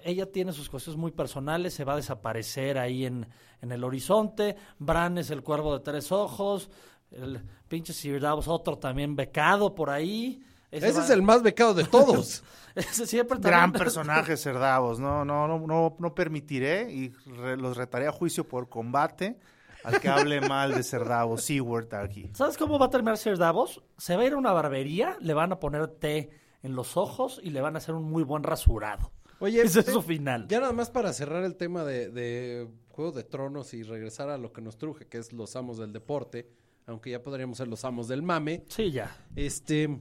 ella 0.05 0.31
tiene 0.31 0.53
sus 0.53 0.69
cuestiones 0.69 1.01
muy 1.01 1.11
personales, 1.11 1.73
se 1.73 1.85
va 1.85 1.95
a 1.95 1.97
desaparecer 1.97 2.77
ahí 2.77 3.07
en, 3.07 3.27
en 3.62 3.73
el 3.73 3.83
horizonte. 3.83 4.57
Bran 4.79 5.17
es 5.17 5.31
el 5.31 5.43
cuervo 5.43 5.73
de 5.73 5.83
tres 5.83 6.12
ojos. 6.12 6.69
El 7.11 7.41
pinche 7.67 7.95
Sir 7.95 8.21
Davos, 8.21 8.47
otro 8.47 8.77
también 8.77 9.17
becado 9.17 9.75
por 9.75 9.89
ahí. 9.89 10.45
Ese 10.73 10.93
va- 10.99 11.05
es 11.05 11.11
el 11.11 11.23
más 11.23 11.43
becado 11.43 11.75
de 11.75 11.85
todos. 11.85 12.43
ese 12.75 13.07
siempre 13.07 13.38
Gran 13.41 13.73
personaje, 13.73 14.37
Cerdavos. 14.37 14.99
No, 14.99 15.25
no, 15.25 15.47
no, 15.47 15.59
no, 15.67 15.97
no 15.99 16.14
permitiré 16.14 16.91
y 16.93 17.11
re- 17.26 17.57
los 17.57 17.76
retaré 17.76 18.07
a 18.09 18.12
juicio 18.12 18.49
por 18.49 18.69
combate 18.69 19.38
al 19.85 20.00
que 20.00 20.09
hable 20.09 20.41
mal 20.49 20.75
de 20.75 20.83
Cerdavos. 20.83 21.43
Seward 21.45 21.93
aquí. 21.95 22.31
¿Sabes 22.35 22.57
cómo 22.57 22.79
va 22.79 22.87
a 22.87 22.91
terminar 22.91 23.19
Sir 23.19 23.37
Davos? 23.38 23.83
Se 23.99 24.17
va 24.17 24.23
a 24.23 24.26
ir 24.26 24.33
a 24.33 24.37
una 24.38 24.52
barbería, 24.52 25.17
le 25.21 25.35
van 25.35 25.52
a 25.52 25.59
poner 25.61 25.87
té 25.88 26.31
en 26.62 26.75
los 26.75 26.97
ojos 26.97 27.41
y 27.43 27.50
le 27.50 27.61
van 27.61 27.75
a 27.75 27.79
hacer 27.79 27.95
un 27.95 28.05
muy 28.05 28.23
buen 28.23 28.43
rasurado. 28.43 29.11
Oye, 29.41 29.61
Ese 29.61 29.81
es 29.81 29.88
eh, 29.88 29.93
su 29.93 30.02
final. 30.02 30.47
Ya 30.49 30.61
nada 30.61 30.73
más 30.73 30.88
para 30.91 31.12
cerrar 31.12 31.43
el 31.45 31.57
tema 31.57 31.85
de, 31.85 32.11
de 32.11 32.69
Juego 32.91 33.11
de 33.11 33.25
Tronos 33.25 33.75
y 33.75 33.83
regresar 33.83 34.31
a 34.31 34.38
lo 34.38 34.52
que 34.52 34.62
nos 34.62 34.79
truje, 34.79 35.09
que 35.09 35.19
es 35.19 35.33
los 35.33 35.57
amos 35.57 35.79
del 35.79 35.93
deporte, 35.93 36.49
aunque 36.87 37.11
ya 37.11 37.21
podríamos 37.21 37.59
ser 37.59 37.67
los 37.67 37.85
amos 37.85 38.07
del 38.07 38.23
mame. 38.23 38.64
Sí, 38.69 38.93
ya. 38.93 39.11
Este, 39.35 39.99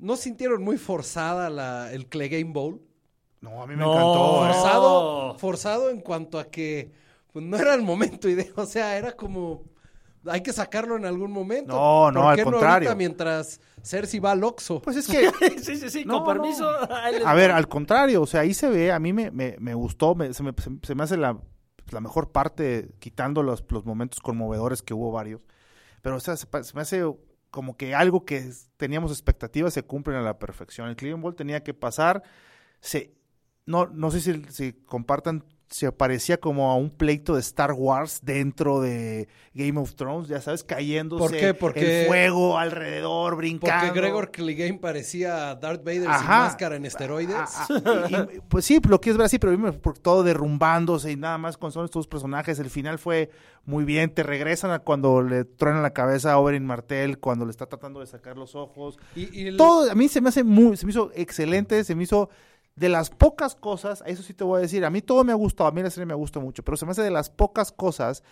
¿no 0.00 0.16
sintieron 0.16 0.62
muy 0.62 0.78
forzada 0.78 1.50
la, 1.50 1.92
el 1.92 2.06
Clay 2.08 2.28
Game 2.28 2.52
Bowl? 2.52 2.80
No, 3.40 3.62
a 3.62 3.66
mí 3.66 3.74
me 3.76 3.82
No. 3.82 3.92
encantó. 3.92 4.46
¿eh? 4.48 4.52
Forzado, 4.52 5.38
forzado 5.38 5.90
en 5.90 6.00
cuanto 6.00 6.38
a 6.38 6.44
que 6.50 6.92
pues, 7.32 7.44
no 7.44 7.56
era 7.56 7.74
el 7.74 7.82
momento 7.82 8.28
ideal, 8.28 8.52
o 8.56 8.66
sea, 8.66 8.96
era 8.98 9.12
como 9.12 9.62
hay 10.26 10.42
que 10.42 10.52
sacarlo 10.52 10.96
en 10.98 11.06
algún 11.06 11.32
momento. 11.32 11.72
No, 11.74 12.10
no, 12.12 12.20
¿Por 12.20 12.30
al 12.32 12.36
qué 12.36 12.42
contrario. 12.44 12.72
ahorita 12.90 12.94
mientras 12.94 13.58
Cersei 13.82 14.20
va 14.20 14.32
al 14.32 14.44
Oxxo? 14.44 14.82
Pues 14.82 14.96
es 14.98 15.06
que, 15.08 15.30
sí, 15.62 15.76
sí, 15.76 15.88
sí, 15.88 16.04
No, 16.04 16.22
con 16.22 16.34
permiso. 16.34 16.68
a 16.68 17.32
ver, 17.34 17.50
al 17.50 17.66
contrario, 17.68 18.20
o 18.22 18.26
sea, 18.26 18.40
ahí 18.42 18.52
se 18.52 18.68
ve, 18.68 18.92
a 18.92 18.98
mí 18.98 19.14
me, 19.14 19.30
me, 19.30 19.56
me 19.58 19.72
gustó, 19.74 20.14
me- 20.14 20.34
se, 20.34 20.42
me, 20.42 20.52
se- 20.58 20.78
se 20.82 20.94
me 20.94 21.04
hace 21.04 21.16
la, 21.16 21.38
la 21.90 22.00
mejor 22.00 22.32
parte, 22.32 22.90
quitando 22.98 23.42
los, 23.42 23.64
los 23.70 23.86
momentos 23.86 24.20
conmovedores 24.20 24.82
que 24.82 24.92
hubo 24.92 25.10
varios. 25.10 25.40
Pero, 26.02 26.16
o 26.16 26.20
sea, 26.20 26.36
se 26.36 26.46
me 26.74 26.82
hace 26.82 27.02
como 27.50 27.76
que 27.76 27.94
algo 27.94 28.24
que 28.24 28.50
teníamos 28.76 29.10
expectativas 29.10 29.74
se 29.74 29.82
cumplen 29.82 30.16
a 30.16 30.22
la 30.22 30.38
perfección. 30.38 30.88
El 30.88 30.96
Cleveland 30.96 31.22
Bowl 31.22 31.34
tenía 31.34 31.62
que 31.62 31.74
pasar, 31.74 32.22
se, 32.80 33.14
no, 33.66 33.86
no 33.86 34.10
sé 34.10 34.20
si, 34.20 34.44
si 34.50 34.72
compartan, 34.72 35.44
se 35.70 35.90
parecía 35.92 36.38
como 36.40 36.70
a 36.72 36.74
un 36.74 36.90
pleito 36.90 37.34
de 37.34 37.40
Star 37.40 37.72
Wars 37.72 38.18
dentro 38.24 38.80
de 38.80 39.28
Game 39.54 39.78
of 39.78 39.94
Thrones, 39.94 40.26
ya 40.28 40.40
sabes, 40.40 40.64
cayéndose 40.64 41.22
¿Por 41.22 41.30
qué? 41.30 41.54
Porque- 41.54 42.02
el 42.02 42.06
fuego 42.08 42.58
alrededor, 42.58 43.36
brincando. 43.36 43.86
Porque 43.86 44.00
Gregor 44.00 44.32
Clegane 44.32 44.78
parecía 44.80 45.54
Darth 45.54 45.84
Vader 45.84 46.02
sin 46.02 46.10
Ajá. 46.10 46.38
máscara 46.40 46.74
en 46.74 46.86
esteroides. 46.86 47.36
Ah, 47.36 47.66
ah, 47.84 48.26
y- 48.32 48.36
y, 48.38 48.40
pues 48.48 48.64
sí, 48.64 48.80
lo 48.88 49.00
quieres 49.00 49.16
ver 49.16 49.26
así, 49.26 49.38
pero 49.38 49.72
por 49.80 49.96
todo 49.96 50.24
derrumbándose 50.24 51.12
y 51.12 51.16
nada 51.16 51.38
más 51.38 51.56
con 51.56 51.70
son 51.70 51.84
estos 51.84 52.08
personajes. 52.08 52.58
El 52.58 52.68
final 52.70 52.98
fue 52.98 53.30
muy 53.64 53.84
bien. 53.84 54.10
Te 54.12 54.24
regresan 54.24 54.72
a 54.72 54.80
cuando 54.80 55.22
le 55.22 55.44
truenan 55.44 55.82
la 55.84 55.90
cabeza 55.92 56.32
a 56.32 56.38
Oberyn 56.38 56.66
Martel, 56.66 57.18
cuando 57.18 57.44
le 57.44 57.52
está 57.52 57.66
tratando 57.66 58.00
de 58.00 58.06
sacar 58.06 58.36
los 58.36 58.56
ojos. 58.56 58.98
Y, 59.14 59.40
y 59.40 59.46
el- 59.46 59.56
Todo 59.56 59.88
a 59.88 59.94
mí 59.94 60.08
se 60.08 60.20
me 60.20 60.30
hace 60.30 60.42
muy, 60.42 60.76
se 60.76 60.84
me 60.84 60.90
hizo 60.90 61.12
excelente, 61.14 61.84
se 61.84 61.94
me 61.94 62.02
hizo 62.02 62.28
de 62.80 62.88
las 62.88 63.10
pocas 63.10 63.54
cosas, 63.54 64.02
eso 64.06 64.22
sí 64.22 64.32
te 64.32 64.42
voy 64.42 64.56
a 64.56 64.62
decir, 64.62 64.86
a 64.86 64.90
mí 64.90 65.02
todo 65.02 65.22
me 65.22 65.32
ha 65.32 65.34
gustado, 65.34 65.68
a 65.68 65.72
mí 65.72 65.82
la 65.82 65.90
serie 65.90 66.06
me 66.06 66.14
gusta 66.14 66.40
mucho, 66.40 66.64
pero 66.64 66.78
se 66.78 66.86
me 66.86 66.92
hace 66.92 67.02
de 67.02 67.10
las 67.10 67.28
pocas 67.28 67.72
cosas 67.72 68.22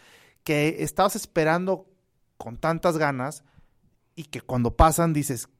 que 0.43 0.83
estabas 0.83 1.17
esperando 1.17 1.87
con 2.39 2.57
tantas 2.57 2.97
ganas 2.97 3.45
y 4.15 4.25
que 4.25 4.41
cuando 4.41 4.75
pasan 4.75 5.13
dices, 5.13 5.51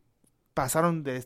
pasaron 0.55 1.03
de, 1.03 1.23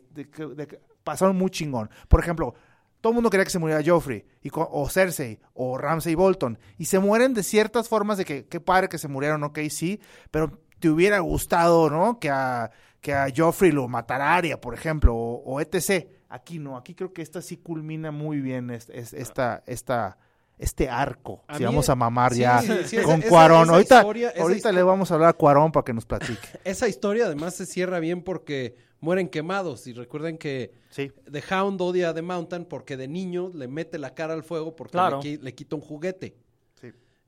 pasaron 1.05 1.37
muy 1.37 1.51
chingón. 1.51 1.89
Por 2.09 2.19
ejemplo, 2.19 2.53
todo 2.99 3.11
el 3.11 3.15
mundo 3.15 3.29
quería 3.29 3.45
que 3.45 3.49
se 3.49 3.59
muriera 3.59 3.81
Joffrey, 3.81 4.25
o 4.53 4.89
Cersei, 4.89 5.39
o 5.53 5.77
Ramsay 5.77 6.15
Bolton, 6.15 6.59
y 6.77 6.83
se 6.83 6.99
mueren 6.99 7.33
de 7.33 7.43
ciertas 7.43 7.87
formas 7.87 8.17
de 8.17 8.25
que, 8.25 8.45
qué 8.45 8.59
padre 8.59 8.89
que 8.89 8.97
se 8.97 9.07
murieron, 9.07 9.41
ok, 9.41 9.59
sí, 9.69 10.01
pero 10.31 10.59
te 10.79 10.89
hubiera 10.89 11.19
gustado, 11.19 11.89
¿no? 11.89 12.19
Que 12.19 12.29
a, 12.29 12.71
que 12.99 13.13
a 13.13 13.27
Joffrey 13.33 13.71
lo 13.71 13.87
matara 13.87 14.35
Arya, 14.35 14.59
por 14.59 14.73
ejemplo, 14.73 15.15
o, 15.15 15.41
o 15.45 15.61
etc. 15.61 16.09
Aquí 16.35 16.57
no, 16.57 16.75
aquí 16.77 16.95
creo 16.95 17.13
que 17.13 17.21
esta 17.21 17.41
sí 17.41 17.57
culmina 17.57 18.09
muy 18.11 18.41
bien 18.41 18.71
es- 18.71 18.89
es- 18.89 19.13
esta, 19.13 19.61
esta, 19.67 20.17
este 20.57 20.89
arco. 20.89 21.43
A 21.47 21.57
si 21.57 21.63
vamos 21.63 21.89
a 21.89 21.95
mamar 21.95 22.33
sí, 22.33 22.39
ya 22.39 22.59
sí, 22.61 22.67
sí, 22.85 22.95
esa- 22.97 23.05
con 23.05 23.19
esa- 23.19 23.29
Cuarón. 23.29 23.63
esa 23.65 23.73
ahorita 23.73 23.97
historia- 23.99 24.33
ahorita 24.39 24.71
le 24.71 24.83
vamos 24.83 25.11
a 25.11 25.13
hablar 25.13 25.29
a 25.29 25.33
Cuarón 25.33 25.71
para 25.71 25.83
que 25.83 25.93
nos 25.93 26.05
platique. 26.05 26.39
Esa 26.63 26.87
historia 26.87 27.25
además 27.27 27.53
se 27.55 27.65
cierra 27.67 27.99
bien 27.99 28.23
porque 28.23 28.75
mueren 28.99 29.29
quemados. 29.29 29.85
Y 29.87 29.93
recuerden 29.93 30.37
que. 30.39 30.73
The 30.95 31.43
Hound 31.53 31.79
odia 31.81 32.09
a 32.09 32.13
The 32.15 32.21
Mountain 32.23 32.65
porque 32.65 32.97
de 32.97 33.07
niño 33.07 33.51
le 33.53 33.67
mete 33.67 33.97
la 33.99 34.13
cara 34.15 34.33
al 34.33 34.43
fuego 34.43 34.75
porque 34.75 34.91
Claro. 34.93 35.19
le, 35.23 35.37
le 35.37 35.53
quita 35.53 35.75
un 35.75 35.81
juguete. 35.83 36.35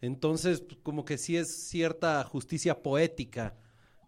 Entonces, 0.01 0.61
pues, 0.61 0.77
como 0.83 1.05
que 1.05 1.17
sí 1.17 1.37
es 1.37 1.67
cierta 1.69 2.23
justicia 2.23 2.81
poética, 2.81 3.55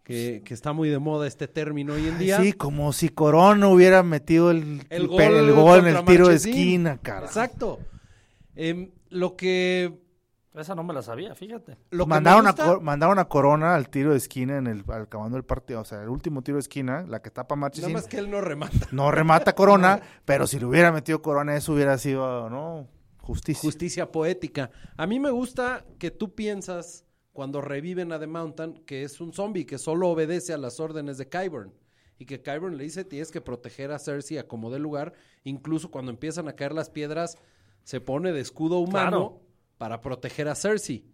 que, 0.08 0.42
que 0.44 0.54
está 0.54 0.72
muy 0.72 0.88
de 0.88 0.98
moda 0.98 1.26
este 1.28 1.46
término 1.46 1.92
hoy 1.92 2.08
en 2.08 2.18
día. 2.18 2.40
Sí, 2.40 2.52
como 2.52 2.92
si 2.92 3.10
Corón 3.10 3.60
no 3.60 3.70
hubiera 3.70 4.02
metido 4.02 4.50
el, 4.50 4.82
El 4.90 5.06
gol 5.06 5.16
pe- 5.18 5.38
el 5.38 5.52
gol 5.52 5.78
en 5.80 5.86
el 5.96 6.04
tiro 6.04 6.28
de 6.28 6.34
esquina, 6.36 6.98
cara. 7.00 7.26
Exacto. 7.26 7.78
Em, 8.56 8.90
lo 9.10 9.36
que... 9.36 10.00
Esa 10.54 10.74
no 10.74 10.82
me 10.82 10.92
la 10.92 11.02
sabía, 11.02 11.36
fíjate. 11.36 11.76
Lo 11.90 12.04
mandaron, 12.06 12.46
a, 12.46 12.50
gusta- 12.50 12.64
Cor- 12.64 12.80
mandaron 12.82 13.18
a 13.20 13.26
Corona 13.26 13.76
al 13.76 13.90
tiro 13.90 14.10
de 14.10 14.16
esquina 14.16 14.56
en 14.58 14.66
el 14.66 14.82
al 14.88 15.02
acabando 15.02 15.36
el 15.36 15.44
partido, 15.44 15.82
o 15.82 15.84
sea, 15.84 16.02
el 16.02 16.08
último 16.08 16.42
tiro 16.42 16.56
de 16.56 16.60
esquina, 16.62 17.04
la 17.06 17.22
que 17.22 17.30
tapa 17.30 17.54
Nada 17.54 17.60
Marchesín. 17.60 17.92
más 17.92 18.08
que 18.08 18.18
él 18.18 18.28
no 18.28 18.40
remata. 18.40 18.88
No 18.90 19.12
remata 19.12 19.54
Corona, 19.54 20.00
pero 20.24 20.48
si 20.48 20.58
le 20.58 20.64
hubiera 20.66 20.90
metido 20.90 21.22
Corona 21.22 21.54
eso 21.54 21.74
hubiera 21.74 21.96
sido, 21.98 22.50
¿no? 22.50 22.88
Justicia. 23.20 23.60
Justicia 23.60 24.10
poética. 24.10 24.70
A 24.96 25.06
mí 25.06 25.20
me 25.20 25.30
gusta 25.30 25.84
que 25.98 26.10
tú 26.10 26.34
piensas 26.34 27.04
cuando 27.38 27.60
reviven 27.60 28.10
a 28.10 28.18
The 28.18 28.26
Mountain 28.26 28.82
que 28.84 29.04
es 29.04 29.20
un 29.20 29.32
zombie 29.32 29.64
que 29.64 29.78
solo 29.78 30.08
obedece 30.08 30.52
a 30.52 30.58
las 30.58 30.80
órdenes 30.80 31.18
de 31.18 31.28
Kyburn. 31.28 31.72
Y 32.18 32.24
que 32.26 32.42
Kyburn 32.42 32.76
le 32.76 32.82
dice 32.82 33.04
tienes 33.04 33.30
que 33.30 33.40
proteger 33.40 33.92
a 33.92 34.00
Cersei 34.00 34.38
a 34.38 34.48
como 34.48 34.72
dé 34.72 34.80
lugar. 34.80 35.12
Incluso 35.44 35.88
cuando 35.88 36.10
empiezan 36.10 36.48
a 36.48 36.56
caer 36.56 36.72
las 36.72 36.90
piedras, 36.90 37.38
se 37.84 38.00
pone 38.00 38.32
de 38.32 38.40
escudo 38.40 38.80
humano 38.80 39.28
Claro. 39.28 39.42
para 39.78 40.00
proteger 40.00 40.48
a 40.48 40.56
Cersei. 40.56 41.04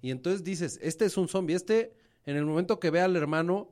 Y 0.00 0.12
entonces 0.12 0.42
dices, 0.44 0.78
este 0.80 1.04
es 1.04 1.18
un 1.18 1.28
zombie. 1.28 1.54
Este, 1.56 1.94
en 2.24 2.36
el 2.36 2.46
momento 2.46 2.80
que 2.80 2.88
vea 2.88 3.04
al 3.04 3.14
hermano, 3.14 3.68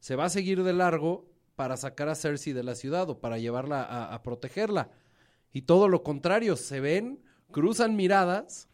se 0.00 0.16
va 0.16 0.24
a 0.24 0.30
seguir 0.30 0.64
de 0.64 0.72
largo 0.72 1.30
para 1.54 1.76
sacar 1.76 2.08
a 2.08 2.16
Cersei 2.16 2.52
de 2.52 2.64
la 2.64 2.74
ciudad 2.74 3.08
o 3.10 3.20
para 3.20 3.38
llevarla 3.38 3.84
a, 3.84 4.12
a 4.12 4.22
protegerla. 4.24 4.90
Y 5.52 5.62
todo 5.62 5.86
lo 5.86 6.02
contrario, 6.02 6.56
se 6.56 6.80
ven, 6.80 7.22
cruzan 7.52 7.94
miradas 7.94 8.68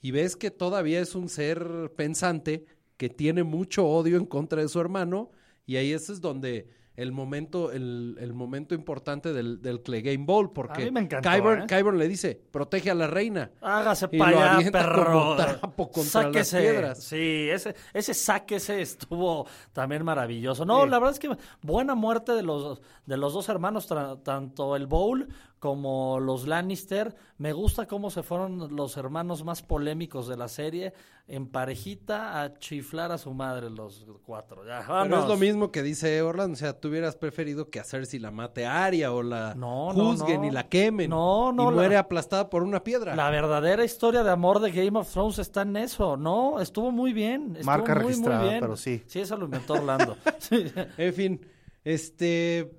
y 0.00 0.10
ves 0.10 0.36
que 0.36 0.50
todavía 0.50 1.00
es 1.00 1.14
un 1.14 1.28
ser 1.28 1.92
pensante 1.96 2.66
que 2.96 3.08
tiene 3.08 3.42
mucho 3.42 3.86
odio 3.86 4.16
en 4.16 4.26
contra 4.26 4.62
de 4.62 4.68
su 4.68 4.80
hermano 4.80 5.30
y 5.66 5.76
ahí 5.76 5.92
ese 5.92 6.12
es 6.12 6.20
donde 6.20 6.68
el 6.98 7.12
momento, 7.12 7.70
el, 7.70 8.16
el 8.18 8.34
momento 8.34 8.74
importante 8.74 9.32
del, 9.32 9.62
del 9.62 9.80
Bowl, 10.18 10.52
porque 10.52 10.82
A 10.82 10.84
mí 10.86 10.90
me 10.90 10.98
encantó, 10.98 11.30
Qyburn, 11.30 11.62
¿eh? 11.62 11.66
Qyburn 11.68 11.96
le 11.96 12.08
dice, 12.08 12.42
protege 12.50 12.90
a 12.90 12.94
la 12.96 13.06
reina. 13.06 13.52
Hágase 13.60 14.08
Y 14.10 14.18
para 14.18 14.30
lo 14.32 14.40
allá, 14.40 14.72
perro. 14.72 15.04
como 15.12 15.36
trapo 15.36 15.90
contra 15.92 16.28
las 16.28 16.50
piedras. 16.50 17.00
Sí, 17.04 17.48
ese, 17.52 17.76
ese 17.94 18.14
sáquese 18.14 18.80
estuvo 18.82 19.46
también 19.72 20.04
maravilloso. 20.04 20.64
No, 20.64 20.86
la 20.86 20.98
verdad 20.98 21.12
es 21.12 21.20
que 21.20 21.30
buena 21.62 21.94
muerte 21.94 22.32
de 22.32 22.42
los, 22.42 22.80
de 23.06 23.16
los 23.16 23.32
dos 23.32 23.48
hermanos, 23.48 23.86
tanto 24.24 24.74
el 24.74 24.88
Bowl 24.88 25.28
como 25.58 26.20
los 26.20 26.46
Lannister. 26.46 27.14
Me 27.36 27.52
gusta 27.52 27.86
cómo 27.86 28.10
se 28.10 28.22
fueron 28.22 28.74
los 28.76 28.96
hermanos 28.96 29.44
más 29.44 29.62
polémicos 29.62 30.28
de 30.28 30.36
la 30.36 30.48
serie 30.48 30.92
en 31.26 31.46
parejita 31.46 32.42
a 32.42 32.54
chiflar 32.58 33.12
a 33.12 33.18
su 33.18 33.34
madre 33.34 33.68
los 33.68 34.06
cuatro. 34.24 34.64
Ya, 34.66 34.82
Pero 35.02 35.20
es 35.20 35.28
lo 35.28 35.36
mismo 35.36 35.70
que 35.70 35.82
dice 35.82 36.22
Orlando, 36.22 36.54
o 36.54 36.56
sea, 36.56 36.72
tú 36.80 36.88
hubieras 36.88 37.16
preferido 37.16 37.68
que 37.68 37.80
a 37.80 37.84
Cersei 37.84 38.18
la 38.18 38.30
mate 38.30 38.64
a 38.64 38.84
Arya 38.86 39.12
o 39.12 39.22
la 39.22 39.54
No, 39.54 39.90
juzguen 39.92 40.40
no. 40.40 40.46
y 40.46 40.50
la 40.50 40.68
quemen 40.68 41.10
No, 41.10 41.52
no, 41.52 41.64
y 41.64 41.66
la- 41.66 41.72
muere 41.72 41.96
aplastada 41.98 42.48
por 42.48 42.62
una 42.62 42.82
piedra. 42.82 43.14
La 43.14 43.28
verdadera 43.30 43.84
historia 43.84 44.22
de 44.24 44.30
amor 44.30 44.60
de 44.60 44.70
Game 44.72 44.98
of 44.98 45.12
Thrones 45.12 45.38
está 45.38 45.62
en 45.62 45.76
eso, 45.76 46.16
¿no? 46.16 46.60
Estuvo 46.60 46.90
muy 46.90 47.12
bien. 47.12 47.50
Estuvo 47.56 47.64
Marca 47.66 47.94
muy, 47.94 48.02
muy 48.04 48.10
registrada, 48.12 48.42
bien. 48.44 48.60
pero 48.60 48.76
sí. 48.76 49.02
Sí, 49.06 49.20
eso 49.20 49.36
lo 49.36 49.44
inventó 49.44 49.74
Orlando. 49.74 50.16
Sí. 50.38 50.64
En 50.96 51.12
fin, 51.14 51.46
este 51.84 52.74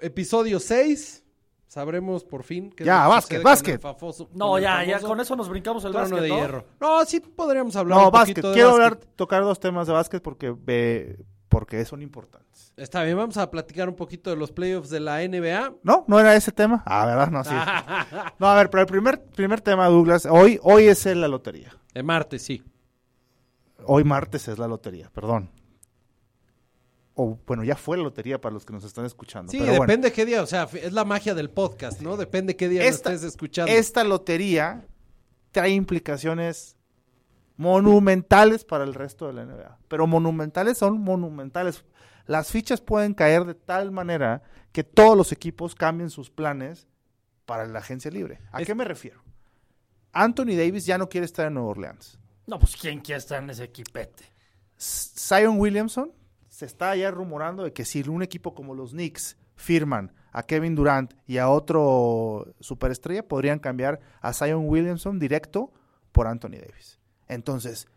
episodio 0.00 0.58
6 0.60 1.21
sabremos 1.72 2.22
por 2.24 2.42
fin 2.42 2.70
qué 2.70 2.82
es 2.82 2.86
Ya, 2.86 3.02
que 3.04 3.08
básquet, 3.08 3.42
básquet. 3.42 3.82
No, 4.34 4.58
ya, 4.58 4.84
ya, 4.84 5.00
con 5.00 5.18
eso 5.20 5.34
nos 5.34 5.48
brincamos 5.48 5.82
el 5.86 5.92
básquet, 5.94 6.20
de 6.20 6.28
¿no? 6.28 6.36
hierro. 6.36 6.64
No, 6.78 7.04
sí 7.06 7.20
podríamos 7.20 7.74
hablar 7.76 7.98
No, 7.98 8.04
un 8.06 8.10
básquet. 8.12 8.34
poquito 8.36 8.48
de 8.48 8.54
Quiero 8.54 8.68
básquet. 8.72 8.84
hablar, 8.92 9.04
tocar 9.16 9.42
dos 9.42 9.58
temas 9.58 9.86
de 9.86 9.92
básquet 9.94 10.22
porque 10.22 10.54
ve, 10.56 11.24
porque 11.48 11.82
son 11.86 12.02
importantes. 12.02 12.74
Está 12.76 13.02
bien, 13.04 13.16
vamos 13.16 13.38
a 13.38 13.50
platicar 13.50 13.88
un 13.88 13.94
poquito 13.96 14.28
de 14.30 14.36
los 14.36 14.52
playoffs 14.52 14.90
de 14.90 15.00
la 15.00 15.26
NBA. 15.26 15.72
¿No? 15.82 16.04
¿No 16.08 16.20
era 16.20 16.36
ese 16.36 16.52
tema? 16.52 16.82
Ah, 16.84 17.06
¿verdad? 17.06 17.30
No, 17.30 17.42
sí. 17.42 17.54
No, 18.38 18.46
a 18.48 18.54
ver, 18.54 18.68
pero 18.68 18.82
el 18.82 18.86
primer, 18.86 19.22
primer 19.24 19.60
tema, 19.62 19.88
Douglas, 19.88 20.26
hoy, 20.26 20.58
hoy 20.62 20.84
es 20.88 21.06
la 21.06 21.28
lotería. 21.28 21.74
El 21.94 22.04
martes, 22.04 22.42
sí. 22.42 22.62
Hoy 23.86 24.04
martes 24.04 24.46
es 24.48 24.58
la 24.58 24.68
lotería, 24.68 25.10
perdón. 25.12 25.50
O 27.14 27.38
bueno, 27.46 27.62
ya 27.64 27.76
fue 27.76 27.96
la 27.98 28.04
lotería 28.04 28.40
para 28.40 28.54
los 28.54 28.64
que 28.64 28.72
nos 28.72 28.84
están 28.84 29.04
escuchando. 29.04 29.50
Sí, 29.52 29.58
pero 29.58 29.72
bueno. 29.72 29.82
depende 29.86 30.12
qué 30.12 30.24
día, 30.24 30.42
o 30.42 30.46
sea, 30.46 30.66
es 30.72 30.92
la 30.92 31.04
magia 31.04 31.34
del 31.34 31.50
podcast, 31.50 32.00
¿no? 32.00 32.16
Depende 32.16 32.56
qué 32.56 32.68
día 32.68 32.84
Esta- 32.84 33.10
lo 33.10 33.16
estés 33.16 33.28
escuchando. 33.28 33.70
Esta 33.70 34.02
lotería 34.04 34.86
trae 35.50 35.70
implicaciones 35.70 36.76
monumentales 37.56 38.64
para 38.64 38.84
el 38.84 38.94
resto 38.94 39.26
de 39.26 39.34
la 39.34 39.42
NBA. 39.44 39.78
Pero 39.88 40.06
monumentales 40.06 40.78
son 40.78 41.00
monumentales. 41.00 41.84
Las 42.26 42.50
fichas 42.50 42.80
pueden 42.80 43.14
caer 43.14 43.44
de 43.44 43.54
tal 43.54 43.90
manera 43.90 44.42
que 44.72 44.84
todos 44.84 45.16
los 45.16 45.32
equipos 45.32 45.74
cambien 45.74 46.08
sus 46.10 46.30
planes 46.30 46.86
para 47.44 47.66
la 47.66 47.80
agencia 47.80 48.10
libre. 48.10 48.40
¿A 48.52 48.60
Es- 48.62 48.66
qué 48.66 48.74
me 48.74 48.84
refiero? 48.84 49.22
Anthony 50.12 50.56
Davis 50.56 50.86
ya 50.86 50.98
no 50.98 51.08
quiere 51.08 51.24
estar 51.26 51.46
en 51.46 51.54
Nueva 51.54 51.70
Orleans. 51.70 52.18
No, 52.46 52.58
pues 52.58 52.76
¿quién 52.76 53.00
quiere 53.00 53.18
estar 53.18 53.42
en 53.42 53.50
ese 53.50 53.64
equipete? 53.64 54.24
Zion 54.78 55.58
Williamson 55.60 56.12
se 56.62 56.66
está 56.66 56.94
ya 56.94 57.10
rumorando 57.10 57.64
de 57.64 57.72
que 57.72 57.84
si 57.84 58.08
un 58.08 58.22
equipo 58.22 58.54
como 58.54 58.72
los 58.72 58.92
Knicks 58.92 59.36
firman 59.56 60.12
a 60.30 60.44
Kevin 60.44 60.76
Durant 60.76 61.12
y 61.26 61.38
a 61.38 61.48
otro 61.48 62.54
superestrella, 62.60 63.26
podrían 63.26 63.58
cambiar 63.58 63.98
a 64.20 64.32
Zion 64.32 64.68
Williamson 64.68 65.18
directo 65.18 65.72
por 66.12 66.28
Anthony 66.28 66.60
Davis. 66.60 67.00
Entonces, 67.26 67.88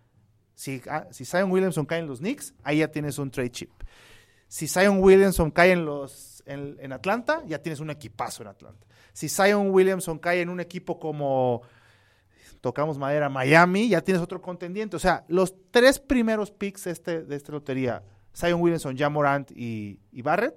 si, 0.56 0.82
ah, 0.90 1.06
si 1.12 1.26
Zion 1.26 1.52
Williamson 1.52 1.86
cae 1.86 2.00
en 2.00 2.08
los 2.08 2.18
Knicks, 2.18 2.56
ahí 2.64 2.80
ya 2.80 2.88
tienes 2.88 3.20
un 3.20 3.30
trade 3.30 3.52
chip. 3.52 3.70
Si 4.48 4.68
Zion 4.68 4.98
Williamson 5.00 5.52
cae 5.52 5.72
en 5.72 5.86
los 5.86 6.42
en, 6.48 6.92
Atlanta, 6.92 7.44
ya 7.46 7.62
tienes 7.62 7.80
un 7.80 7.92
equipazo 7.92 8.42
en 8.42 8.50
Atlanta. 8.50 8.88
Si 9.14 9.30
Zion 9.30 9.70
Williamson 9.70 10.18
cae 10.18 10.42
en 10.42 10.50
un 10.50 10.60
equipo 10.60 11.00
como 11.00 11.62
tocamos 12.62 12.98
madera, 12.98 13.30
Miami, 13.30 13.90
ya 13.90 14.02
tienes 14.02 14.24
otro 14.24 14.42
contendiente. 14.42 14.96
O 14.96 15.00
sea, 15.00 15.24
los 15.28 15.54
tres 15.70 16.00
primeros 16.00 16.50
picks 16.50 16.88
este, 16.88 17.22
de 17.22 17.36
esta 17.36 17.52
lotería, 17.52 18.02
Zion 18.36 18.62
Williamson, 18.62 18.98
Jamorant 18.98 19.52
y, 19.52 20.00
y 20.12 20.22
Barrett, 20.22 20.56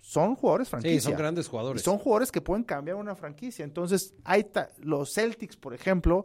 son 0.00 0.34
jugadores 0.34 0.68
franquicia. 0.68 1.00
Sí, 1.00 1.04
son 1.06 1.16
grandes 1.16 1.46
Y 1.46 1.50
jugadores. 1.50 1.82
son 1.82 1.98
jugadores 1.98 2.32
que 2.32 2.40
pueden 2.40 2.64
cambiar 2.64 2.96
una 2.96 3.14
franquicia. 3.14 3.64
Entonces, 3.64 4.14
hay 4.24 4.46
los 4.78 5.12
Celtics, 5.14 5.56
por 5.56 5.74
ejemplo, 5.74 6.24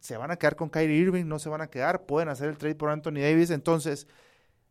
se 0.00 0.16
van 0.16 0.30
a 0.30 0.36
quedar 0.36 0.56
con 0.56 0.68
Kyrie 0.70 0.96
Irving, 0.98 1.26
no 1.26 1.38
se 1.38 1.48
van 1.48 1.60
a 1.60 1.68
quedar, 1.68 2.06
pueden 2.06 2.28
hacer 2.28 2.48
el 2.48 2.56
trade 2.58 2.74
por 2.74 2.90
Anthony 2.90 3.20
Davis. 3.20 3.50
Entonces, 3.50 4.06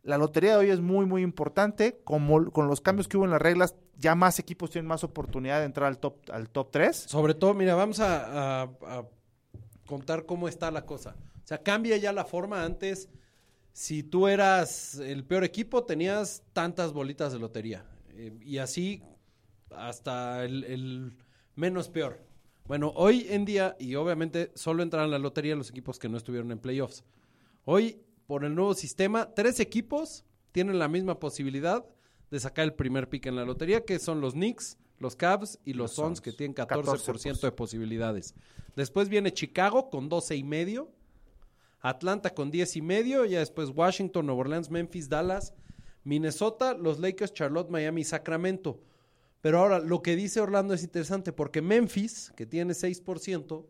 la 0.03 0.17
lotería 0.17 0.51
de 0.51 0.57
hoy 0.57 0.69
es 0.71 0.79
muy, 0.79 1.05
muy 1.05 1.21
importante. 1.21 1.99
Como 2.03 2.51
con 2.51 2.67
los 2.67 2.81
cambios 2.81 3.07
que 3.07 3.17
hubo 3.17 3.25
en 3.25 3.31
las 3.31 3.41
reglas, 3.41 3.75
ya 3.97 4.15
más 4.15 4.39
equipos 4.39 4.71
tienen 4.71 4.87
más 4.87 5.03
oportunidad 5.03 5.59
de 5.59 5.65
entrar 5.65 5.87
al 5.87 5.99
top, 5.99 6.15
al 6.31 6.49
top 6.49 6.71
3. 6.71 6.95
Sobre 6.95 7.35
todo, 7.35 7.53
mira, 7.53 7.75
vamos 7.75 7.99
a, 7.99 8.61
a- 8.61 8.69
a 8.81 9.05
contar 9.85 10.25
cómo 10.25 10.47
está 10.47 10.71
la 10.71 10.85
cosa. 10.85 11.15
O 11.43 11.47
sea, 11.47 11.59
cambia 11.61 11.97
ya 11.97 12.13
la 12.13 12.25
forma. 12.25 12.63
Antes, 12.63 13.09
si 13.73 14.03
tú 14.03 14.27
eras 14.27 14.95
el 14.95 15.23
peor 15.23 15.43
equipo, 15.43 15.83
tenías 15.83 16.43
tantas 16.53 16.93
bolitas 16.93 17.33
de 17.33 17.39
lotería. 17.39 17.85
Eh, 18.09 18.37
y 18.41 18.57
así 18.57 19.01
hasta 19.69 20.43
el, 20.43 20.63
el 20.65 21.17
menos 21.55 21.89
peor. 21.89 22.19
Bueno, 22.65 22.93
hoy 22.95 23.27
en 23.29 23.45
día, 23.45 23.75
y 23.79 23.95
obviamente 23.95 24.51
solo 24.55 24.83
entran 24.83 25.03
a 25.03 25.07
la 25.07 25.19
lotería 25.19 25.55
los 25.55 25.69
equipos 25.69 25.99
que 25.99 26.09
no 26.09 26.17
estuvieron 26.17 26.51
en 26.51 26.59
playoffs. 26.59 27.03
Hoy, 27.65 27.99
por 28.27 28.45
el 28.45 28.55
nuevo 28.55 28.73
sistema, 28.73 29.33
tres 29.33 29.59
equipos 29.59 30.23
tienen 30.51 30.79
la 30.79 30.87
misma 30.87 31.19
posibilidad 31.19 31.85
de 32.29 32.39
sacar 32.39 32.65
el 32.65 32.73
primer 32.73 33.09
pick 33.09 33.25
en 33.25 33.35
la 33.35 33.45
lotería, 33.45 33.83
que 33.83 33.99
son 33.99 34.21
los 34.21 34.33
Knicks, 34.33 34.77
los 34.99 35.15
Cavs 35.15 35.59
y 35.65 35.73
los, 35.73 35.93
Suns, 35.93 36.21
que 36.21 36.31
tienen 36.31 36.55
14%, 36.55 37.41
de 37.41 37.51
posibilidades. 37.51 38.35
Después 38.75 39.09
viene 39.09 39.33
Chicago 39.33 39.89
con 39.89 40.07
12 40.07 40.37
y 40.37 40.43
medio, 40.43 40.91
Atlanta 41.81 42.29
con 42.31 42.51
10 42.51 42.77
y 42.77 42.81
medio, 42.81 43.25
ya 43.25 43.39
después 43.39 43.69
Washington, 43.69 44.27
Nueva 44.27 44.41
Orleans, 44.41 44.69
Memphis, 44.69 45.09
Dallas, 45.09 45.53
Minnesota, 46.03 46.73
los 46.73 46.99
Lakers, 46.99 47.33
Charlotte, 47.33 47.69
Miami, 47.69 48.03
Sacramento. 48.03 48.79
Pero 49.41 49.59
ahora 49.59 49.79
lo 49.79 50.01
que 50.01 50.15
dice 50.15 50.39
Orlando 50.39 50.73
es 50.73 50.83
interesante 50.83 51.33
porque 51.33 51.61
Memphis, 51.61 52.31
que 52.35 52.45
tiene 52.45 52.73
6%, 52.73 53.65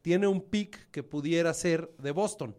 tiene 0.00 0.28
un 0.28 0.40
pick 0.40 0.90
que 0.90 1.02
pudiera 1.02 1.52
ser 1.52 1.90
de 1.98 2.12
Boston. 2.12 2.54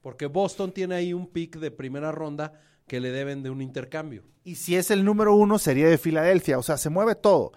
Porque 0.00 0.26
Boston 0.26 0.72
tiene 0.72 0.96
ahí 0.96 1.12
un 1.12 1.28
pick 1.28 1.58
de 1.58 1.70
primera 1.70 2.10
ronda 2.10 2.60
que 2.88 3.00
le 3.00 3.10
deben 3.10 3.42
de 3.42 3.50
un 3.50 3.62
intercambio. 3.62 4.24
Y 4.42 4.56
si 4.56 4.76
es 4.76 4.90
el 4.90 5.04
número 5.04 5.34
uno, 5.34 5.58
sería 5.58 5.88
de 5.88 5.96
Filadelfia. 5.96 6.58
O 6.58 6.62
sea, 6.62 6.76
se 6.76 6.90
mueve 6.90 7.14
todo. 7.14 7.52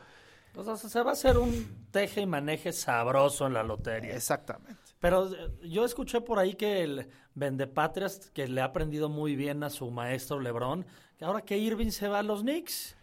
O 0.55 0.63
sea, 0.63 0.77
se 0.77 1.01
va 1.01 1.10
a 1.10 1.13
hacer 1.13 1.38
un 1.38 1.88
teje 1.91 2.21
y 2.21 2.25
maneje 2.25 2.71
sabroso 2.71 3.47
en 3.47 3.53
la 3.53 3.63
lotería. 3.63 4.15
Exactamente. 4.15 4.87
Pero 4.99 5.33
eh, 5.33 5.51
yo 5.63 5.86
escuché 5.86 6.21
por 6.21 6.39
ahí 6.39 6.55
que 6.55 6.83
el 6.83 7.07
Vendepatrias, 7.36 8.31
que 8.31 8.47
le 8.47 8.62
ha 8.62 8.65
aprendido 8.65 9.10
muy 9.10 9.36
bien 9.36 9.63
a 9.63 9.69
su 9.69 9.89
maestro 9.91 10.39
Lebron, 10.39 10.86
que 11.17 11.25
ahora 11.25 11.41
que 11.41 11.57
Irving 11.57 11.89
se 11.89 12.07
va 12.07 12.19
a 12.19 12.23
los 12.23 12.41
Knicks. 12.41 12.95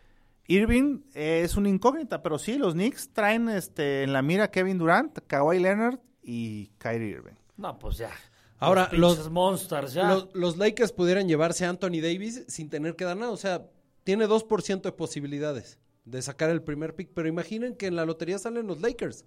Irving 0.47 1.01
es 1.15 1.57
una 1.57 1.69
incógnita, 1.69 2.23
pero 2.23 2.39
sí, 2.39 2.59
los 2.59 2.75
Knicks 2.75 3.11
traen 3.13 3.49
este, 3.49 4.03
en 4.03 4.13
la 4.13 4.23
mira 4.23 4.51
Kevin 4.51 4.79
Durant, 4.79 5.19
Kawhi 5.27 5.59
Leonard 5.59 5.99
y 6.23 6.67
Kyrie 6.79 7.11
Irving. 7.11 7.35
No, 7.57 7.79
pues 7.79 7.99
ya. 7.99 8.11
Ahora, 8.59 8.89
los, 8.93 9.19
los, 9.19 9.31
Monsters 9.31 9.95
ya. 9.95 10.09
los, 10.09 10.29
los 10.35 10.57
Lakers 10.57 10.93
pudieran 10.93 11.29
llevarse 11.29 11.65
a 11.65 11.71
Anthony 11.71 12.01
Davis 12.03 12.45
sin 12.49 12.69
tener 12.71 12.97
que 12.97 13.05
dar 13.05 13.17
nada. 13.17 13.33
O 13.33 13.37
sea, 13.37 13.67
tiene 14.05 14.27
2% 14.27 14.83
de 14.83 14.93
posibilidades 14.93 15.79
de 16.05 16.23
sacar 16.23 16.51
el 16.51 16.63
primer 16.63 16.95
pick. 16.95 17.11
Pero 17.15 17.29
imaginen 17.29 17.75
que 17.75 17.87
en 17.87 17.97
la 17.97 18.05
lotería 18.05 18.39
salen 18.39 18.67
los 18.67 18.81
Lakers. 18.81 19.25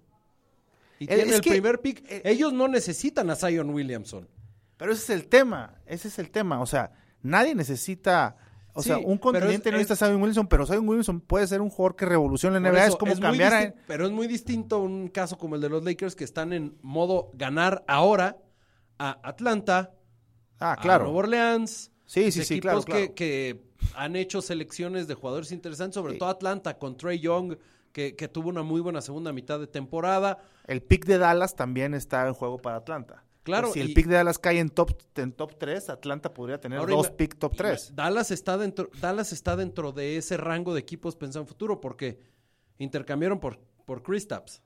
Y 0.98 1.04
Eh, 1.04 1.08
tienen 1.08 1.28
es 1.28 1.34
el 1.36 1.40
que- 1.40 1.50
primer 1.50 1.80
pick. 1.80 2.04
eh, 2.10 2.22
Ellos 2.24 2.52
no 2.52 2.68
necesitan 2.68 3.30
a 3.30 3.36
Zion 3.36 3.70
Williamson. 3.70 4.28
Pero 4.76 4.92
ese 4.92 5.02
es 5.02 5.10
el 5.10 5.28
tema, 5.28 5.80
ese 5.86 6.08
es 6.08 6.18
el 6.18 6.30
tema. 6.30 6.60
O 6.60 6.66
sea, 6.66 6.92
nadie 7.22 7.54
necesita, 7.54 8.36
o 8.74 8.82
Sí, 8.82 8.88
sea, 8.90 8.98
un 8.98 9.18
continente 9.18 9.68
es- 9.68 9.72
no 9.72 9.78
necesita 9.78 9.94
es- 9.94 10.02
a 10.02 10.06
Zion 10.06 10.20
Williamson, 10.20 10.46
pero 10.48 10.66
Zion 10.66 10.88
Williamson 10.88 11.20
puede 11.20 11.46
ser 11.46 11.60
un 11.60 11.68
jugador 11.70 11.96
que 11.96 12.06
revolucione 12.06 12.60
la 12.60 12.68
NBA. 12.68 12.84
eso, 12.84 12.92
es 12.92 12.96
como 12.96 13.18
cambiar 13.20 13.54
a... 13.54 13.74
Pero 13.86 14.06
es 14.06 14.12
muy 14.12 14.26
distinto 14.28 14.78
un 14.80 15.08
caso 15.08 15.36
como 15.38 15.56
el 15.56 15.60
de 15.60 15.68
los 15.68 15.82
Lakers 15.84 16.14
que 16.14 16.24
están 16.24 16.52
en 16.52 16.76
modo 16.82 17.30
ganar 17.34 17.84
ahora 17.88 18.36
a 18.98 19.18
Atlanta, 19.22 19.94
Ah, 20.60 20.72
a 20.72 20.76
claro. 20.76 21.04
Nueva 21.04 21.18
Orleans. 21.20 21.90
Sí, 22.04 22.32
sí, 22.32 22.44
sí, 22.44 22.58
claro, 22.60 22.82
que, 22.82 23.14
que 23.14 23.62
han 23.94 24.16
hecho 24.16 24.40
selecciones 24.42 25.06
de 25.06 25.14
jugadores 25.14 25.52
interesantes, 25.52 25.94
sobre 25.94 26.14
Sí. 26.14 26.18
todo 26.18 26.28
Atlanta 26.30 26.78
con 26.78 26.96
Trey 26.96 27.18
Young, 27.20 27.56
que, 27.98 28.14
que 28.14 28.28
tuvo 28.28 28.48
una 28.48 28.62
muy 28.62 28.80
buena 28.80 29.00
segunda 29.00 29.32
mitad 29.32 29.58
de 29.58 29.66
temporada. 29.66 30.38
El 30.68 30.82
pick 30.82 31.04
de 31.04 31.18
Dallas 31.18 31.56
también 31.56 31.94
está 31.94 32.28
en 32.28 32.32
juego 32.34 32.58
para 32.58 32.76
Atlanta. 32.76 33.24
Claro, 33.42 33.72
Si 33.72 33.80
el 33.80 33.90
y- 33.90 33.94
pick 33.94 34.06
de 34.06 34.14
Dallas 34.14 34.38
cae 34.38 34.60
en 34.60 34.68
top, 34.68 34.92
en 35.16 35.32
top 35.32 35.58
3, 35.58 35.88
Atlanta 35.90 36.32
podría 36.32 36.60
tener 36.60 36.86
dos 36.86 37.10
pick 37.10 37.36
top 37.36 37.54
ima- 37.54 37.56
3. 37.58 37.96
Dallas 37.96 38.30
está 38.30 38.56
dentro, 38.56 38.88
Dallas 39.00 39.32
está 39.32 39.56
dentro 39.56 39.90
de 39.90 40.16
ese 40.16 40.36
rango 40.36 40.74
de 40.74 40.80
equipos 40.80 41.16
pensando 41.16 41.42
en 41.42 41.48
futuro 41.48 41.80
porque 41.80 42.20
intercambiaron 42.78 43.40
por, 43.40 43.58
por 43.84 44.04
Kristaps. 44.04 44.62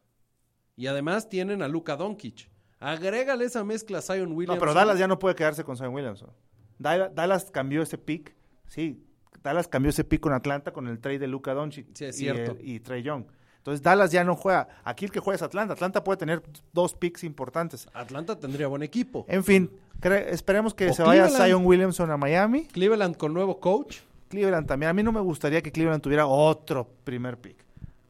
Y 0.76 0.88
además 0.88 1.30
tienen 1.30 1.62
a 1.62 1.68
Luka 1.68 1.96
Doncic. 1.96 2.50
Agrégale 2.80 3.46
esa 3.46 3.64
mezcla 3.64 3.98
a 3.98 4.02
Zion 4.02 4.28
No, 4.28 4.34
Williamson. 4.34 4.60
pero 4.60 4.74
Dallas 4.74 4.98
ya 4.98 5.08
no 5.08 5.18
puede 5.18 5.36
quedarse 5.36 5.64
con 5.64 5.78
Zion 5.78 5.94
Williamson. 5.94 6.30
Dal- 6.78 7.14
Dallas 7.14 7.50
cambió 7.50 7.80
ese 7.82 7.96
pick, 7.96 8.34
sí. 8.66 9.06
Dallas 9.42 9.68
cambió 9.68 9.90
ese 9.90 10.04
pick 10.04 10.20
con 10.20 10.32
Atlanta 10.32 10.72
con 10.72 10.86
el 10.88 10.98
trade 11.00 11.18
de 11.20 11.26
Luka 11.26 11.52
Doncic 11.54 11.86
Sí, 11.94 12.04
es 12.04 12.16
y, 12.16 12.18
cierto. 12.20 12.52
eh, 12.52 12.62
y 12.62 12.80
Trey 12.80 13.02
Young. 13.02 13.24
Entonces 13.58 13.82
Dallas 13.82 14.10
ya 14.10 14.24
no 14.24 14.34
juega. 14.34 14.68
Aquí 14.84 15.04
el 15.04 15.12
que 15.12 15.20
juega 15.20 15.36
es 15.36 15.42
Atlanta. 15.42 15.74
Atlanta 15.74 16.02
puede 16.02 16.16
tener 16.16 16.42
dos 16.72 16.94
picks 16.94 17.22
importantes. 17.24 17.86
Atlanta 17.92 18.36
tendría 18.38 18.66
buen 18.66 18.82
equipo. 18.82 19.24
En 19.28 19.44
fin, 19.44 19.70
esperemos 20.02 20.74
que 20.74 20.88
O 20.90 20.92
se 20.94 21.02
vaya. 21.04 21.28
Zion 21.28 21.64
Williamson 21.64 22.10
a 22.10 22.16
Miami. 22.16 22.66
Cleveland 22.66 23.16
con 23.16 23.32
nuevo 23.32 23.60
coach. 23.60 23.98
Cleveland 24.28 24.66
también. 24.66 24.90
A 24.90 24.92
mí 24.92 25.02
no 25.02 25.12
me 25.12 25.20
gustaría 25.20 25.62
que 25.62 25.70
Cleveland 25.70 26.02
tuviera 26.02 26.26
otro 26.26 26.88
primer 27.04 27.36
pick. 27.38 27.56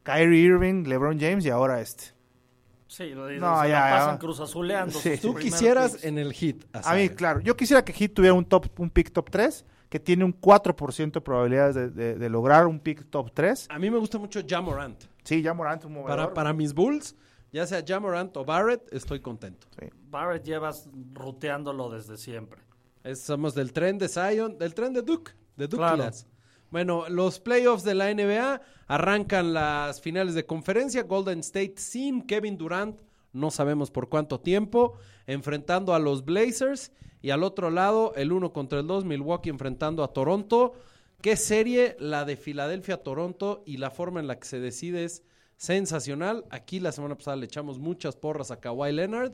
Kyrie 0.03 0.41
Irving, 0.41 0.85
LeBron 0.87 1.19
James 1.19 1.45
y 1.45 1.49
ahora 1.49 1.81
este. 1.81 2.05
Sí, 2.87 3.09
lo 3.09 3.29
No, 3.31 3.55
no, 3.55 3.61
se 3.61 3.69
ya, 3.69 3.79
la 3.79 3.89
ya. 3.89 3.95
pasan 3.99 4.17
cruzazuleando. 4.17 4.99
Sí. 4.99 5.17
Tú 5.21 5.33
quisieras 5.35 5.93
picks. 5.93 6.03
en 6.05 6.17
el 6.17 6.33
hit. 6.33 6.63
A, 6.73 6.91
A 6.91 6.95
mí, 6.95 7.09
claro, 7.09 7.39
yo 7.41 7.55
quisiera 7.55 7.83
que 7.85 7.93
Heat 7.93 8.13
tuviera 8.13 8.33
un 8.33 8.45
top, 8.45 8.67
un 8.79 8.89
pick 8.89 9.11
top 9.11 9.29
3, 9.29 9.65
que 9.93 9.99
tiene 9.99 10.25
un 10.25 10.33
4% 10.33 11.11
de 11.11 11.21
probabilidades 11.21 11.75
de, 11.75 11.89
de- 11.91 12.15
de 12.15 12.27
lograr 12.27 12.65
un 12.65 12.79
pick 12.79 13.07
top 13.11 13.29
3. 13.31 13.67
A 13.69 13.77
mí 13.77 13.91
me 13.91 13.99
gusta 13.99 14.17
mucho 14.17 14.41
Jamorant. 14.43 15.03
Sí, 15.23 15.43
ya 15.43 15.53
Morant 15.53 15.85
un 15.85 15.93
movedor. 15.93 16.09
Para, 16.17 16.33
para 16.33 16.51
mis 16.51 16.73
Bulls, 16.73 17.15
ya 17.51 17.67
sea 17.67 17.83
Jamorant 17.87 18.35
o 18.37 18.43
Barrett, 18.43 18.91
estoy 18.91 19.19
contento. 19.19 19.67
Sí. 19.79 19.85
Barrett 20.09 20.43
llevas 20.43 20.89
ruteándolo 21.13 21.91
desde 21.91 22.17
siempre. 22.17 22.61
Es- 23.03 23.21
somos 23.21 23.53
del 23.53 23.71
tren 23.71 23.99
de 23.99 24.07
Zion, 24.09 24.57
del 24.57 24.73
tren 24.73 24.93
de 24.93 25.03
Duke, 25.03 25.33
de 25.57 25.67
Duke 25.67 25.77
Claro. 25.83 26.09
Bueno, 26.71 27.07
los 27.07 27.39
playoffs 27.39 27.83
de 27.83 27.93
la 27.93 28.09
NBA 28.11 28.61
arrancan 28.87 29.53
las 29.53 30.01
finales 30.01 30.33
de 30.33 30.43
conferencia. 30.47 31.03
Golden 31.03 31.41
State 31.41 31.75
sin 31.77 32.23
Kevin 32.23 32.57
Durant, 32.57 32.99
no 33.31 33.51
sabemos 33.51 33.91
por 33.91 34.09
cuánto 34.09 34.39
tiempo, 34.39 34.97
enfrentando 35.27 35.93
a 35.93 35.99
los 35.99 36.25
Blazers. 36.25 36.91
Y 37.21 37.29
al 37.29 37.43
otro 37.43 37.69
lado, 37.69 38.13
el 38.15 38.31
1 38.31 38.51
contra 38.51 38.79
el 38.79 38.87
2, 38.87 39.05
Milwaukee 39.05 39.49
enfrentando 39.49 40.03
a 40.03 40.13
Toronto. 40.13 40.73
Qué 41.21 41.37
serie 41.37 41.95
la 41.99 42.25
de 42.25 42.35
Filadelfia-Toronto 42.35 43.63
y 43.65 43.77
la 43.77 43.91
forma 43.91 44.19
en 44.19 44.27
la 44.27 44.37
que 44.39 44.47
se 44.47 44.59
decide 44.59 45.05
es 45.05 45.23
sensacional. 45.55 46.45
Aquí 46.49 46.81
la 46.81 46.91
semana 46.91 47.15
pasada 47.15 47.37
le 47.37 47.45
echamos 47.45 47.79
muchas 47.79 48.17
porras 48.17 48.51
a 48.51 48.59
Kawhi 48.59 48.91
Leonard 48.91 49.33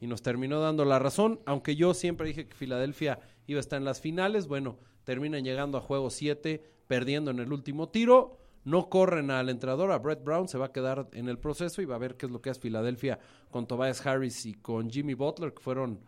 y 0.00 0.06
nos 0.06 0.22
terminó 0.22 0.60
dando 0.60 0.84
la 0.84 0.98
razón, 0.98 1.40
aunque 1.46 1.76
yo 1.76 1.94
siempre 1.94 2.28
dije 2.28 2.48
que 2.48 2.56
Filadelfia 2.56 3.20
iba 3.46 3.58
a 3.58 3.60
estar 3.60 3.78
en 3.78 3.84
las 3.84 4.00
finales, 4.00 4.46
bueno, 4.46 4.78
terminan 5.04 5.44
llegando 5.44 5.78
a 5.78 5.80
juego 5.80 6.10
7, 6.10 6.62
perdiendo 6.86 7.30
en 7.30 7.38
el 7.38 7.52
último 7.52 7.88
tiro, 7.88 8.38
no 8.66 8.90
corren 8.90 9.30
al 9.30 9.48
entrenador, 9.48 9.90
a 9.92 9.98
Brett 9.98 10.22
Brown, 10.22 10.46
se 10.48 10.58
va 10.58 10.66
a 10.66 10.72
quedar 10.72 11.08
en 11.12 11.28
el 11.28 11.38
proceso 11.38 11.80
y 11.80 11.86
va 11.86 11.94
a 11.94 11.98
ver 11.98 12.16
qué 12.16 12.26
es 12.26 12.32
lo 12.32 12.42
que 12.42 12.50
es 12.50 12.58
Filadelfia 12.58 13.18
con 13.50 13.66
Tobias 13.66 14.04
Harris 14.06 14.44
y 14.44 14.52
con 14.54 14.90
Jimmy 14.90 15.14
Butler, 15.14 15.54
que 15.54 15.62
fueron 15.62 16.00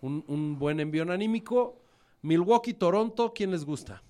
un, 0.00 0.24
un 0.28 0.58
buen 0.58 0.80
envío 0.80 1.02
anímico. 1.12 1.80
Milwaukee, 2.22 2.72
Toronto, 2.74 3.32
¿quién 3.34 3.50
les 3.50 3.64
gusta? 3.66 4.02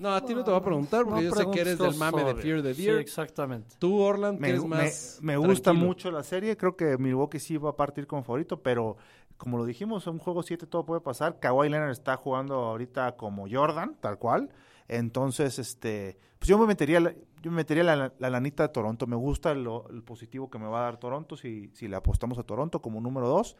No, 0.00 0.14
a 0.14 0.20
ti 0.24 0.34
no 0.34 0.42
te 0.42 0.50
voy 0.50 0.58
a 0.58 0.64
preguntar 0.64 1.04
porque 1.04 1.24
yo 1.24 1.30
sé 1.30 1.48
que 1.52 1.60
eres 1.60 1.78
del 1.78 1.94
mame 1.94 2.24
de 2.24 2.34
Fear 2.34 2.60
the 2.62 2.74
Sí, 2.74 2.82
Deer. 2.86 2.98
exactamente. 2.98 3.76
Tú, 3.78 4.00
Orland, 4.00 4.40
que 4.42 4.52
Me, 4.54 4.58
más 4.66 5.20
me 5.22 5.36
gusta 5.36 5.70
tranquilo. 5.70 5.86
mucho 5.86 6.10
la 6.10 6.24
serie. 6.24 6.56
Creo 6.56 6.76
que 6.76 6.98
Milwaukee 6.98 7.38
sí 7.38 7.56
va 7.56 7.70
a 7.70 7.76
partir 7.76 8.08
como 8.08 8.24
favorito, 8.24 8.60
pero 8.62 8.96
como 9.36 9.56
lo 9.56 9.64
dijimos, 9.64 10.04
en 10.08 10.14
un 10.14 10.18
juego 10.18 10.42
7 10.42 10.66
todo 10.66 10.84
puede 10.84 11.00
pasar. 11.00 11.38
Kawhi 11.38 11.68
Leonard 11.68 11.92
está 11.92 12.16
jugando 12.16 12.54
ahorita 12.56 13.16
como 13.16 13.46
Jordan, 13.48 13.96
tal 14.00 14.18
cual. 14.18 14.50
Entonces, 14.88 15.58
este, 15.58 16.18
pues 16.38 16.48
yo 16.48 16.58
me 16.58 16.66
metería, 16.66 16.98
la- 17.00 17.12
yo 17.42 17.50
me 17.50 17.58
metería 17.58 17.84
la, 17.84 18.12
la 18.18 18.30
lanita 18.30 18.62
de 18.64 18.70
Toronto. 18.70 19.06
Me 19.06 19.16
gusta 19.16 19.54
lo- 19.54 19.88
el 19.90 20.02
positivo 20.02 20.48
que 20.50 20.58
me 20.58 20.66
va 20.66 20.80
a 20.80 20.82
dar 20.84 20.96
Toronto 20.98 21.36
si, 21.36 21.70
si 21.74 21.86
le 21.88 21.96
apostamos 21.96 22.38
a 22.38 22.42
Toronto 22.42 22.80
como 22.82 23.00
número 23.00 23.28
2. 23.28 23.56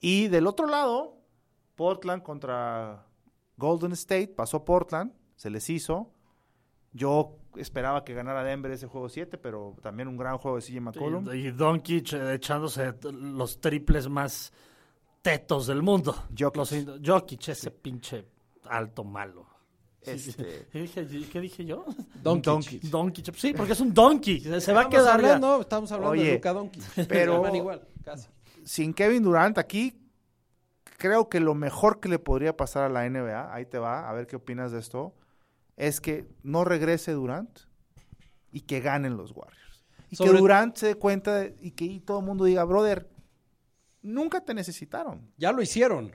Y 0.00 0.28
del 0.28 0.46
otro 0.46 0.66
lado, 0.66 1.18
Portland 1.76 2.22
contra 2.22 3.06
Golden 3.56 3.92
State. 3.92 4.28
Pasó 4.28 4.64
Portland, 4.64 5.12
se 5.36 5.50
les 5.50 5.68
hizo. 5.70 6.10
Yo 6.94 7.36
esperaba 7.56 8.04
que 8.04 8.12
ganara 8.14 8.42
Denver 8.44 8.70
ese 8.72 8.86
juego 8.86 9.08
7, 9.08 9.38
pero 9.38 9.76
también 9.82 10.08
un 10.08 10.16
gran 10.16 10.36
juego 10.38 10.56
de 10.58 10.62
CJ 10.62 10.80
McCollum. 10.80 11.26
Y, 11.34 11.46
y 11.46 11.50
Doncic 11.52 12.12
eh, 12.14 12.34
echándose 12.34 12.94
los 13.12 13.60
triples 13.60 14.08
más 14.08 14.52
tetos 15.22 15.66
del 15.68 15.82
mundo. 15.82 16.14
Jokic. 16.36 16.56
Los 16.56 16.74
Jokic, 17.04 17.48
ese 17.48 17.70
pinche 17.70 18.26
alto 18.64 19.04
malo. 19.04 19.46
Este, 20.04 20.66
¿Qué 20.72 20.80
dije, 20.80 21.06
qué 21.30 21.40
dije 21.40 21.64
yo? 21.64 21.84
Doncic. 22.22 22.44
Doncic. 22.44 22.82
Doncic. 22.84 23.34
Sí, 23.36 23.54
porque 23.54 23.72
es 23.72 23.80
un 23.80 23.94
donkey. 23.94 24.40
Se 24.60 24.72
va 24.72 24.82
a 24.82 24.88
quedar 24.88 25.04
ya. 25.06 25.14
hablando, 25.14 25.60
estamos 25.60 25.90
hablando 25.92 26.22
de 26.22 26.34
Luka 26.34 26.52
Doncic. 26.52 26.82
pero- 27.08 27.54
igual, 27.54 27.82
casi. 28.04 28.28
sin 28.64 28.92
Kevin 28.94 29.22
Durant 29.22 29.58
aquí, 29.58 29.94
creo 30.98 31.28
que 31.28 31.40
lo 31.40 31.54
mejor 31.54 32.00
que 32.00 32.08
le 32.08 32.18
podría 32.18 32.56
pasar 32.56 32.84
a 32.84 32.88
la 32.88 33.08
NBA, 33.08 33.52
ahí 33.54 33.66
te 33.66 33.78
va, 33.78 34.08
a 34.08 34.12
ver 34.12 34.26
qué 34.26 34.36
opinas 34.36 34.72
de 34.72 34.80
esto, 34.80 35.14
es 35.76 36.00
que 36.00 36.26
no 36.42 36.64
regrese 36.64 37.12
Durant 37.12 37.60
y 38.52 38.60
que 38.62 38.80
ganen 38.80 39.16
los 39.16 39.32
Warriors. 39.34 39.84
Y 40.10 40.16
Sobre- 40.16 40.32
que 40.32 40.38
Durant 40.38 40.76
se 40.76 40.86
dé 40.88 40.94
cuenta 40.96 41.36
de- 41.36 41.56
y 41.60 41.70
que 41.72 42.00
todo 42.04 42.18
el 42.20 42.26
mundo 42.26 42.44
diga, 42.44 42.64
brother, 42.64 43.08
nunca 44.02 44.40
te 44.44 44.52
necesitaron. 44.52 45.30
Ya 45.38 45.52
lo 45.52 45.62
hicieron. 45.62 46.12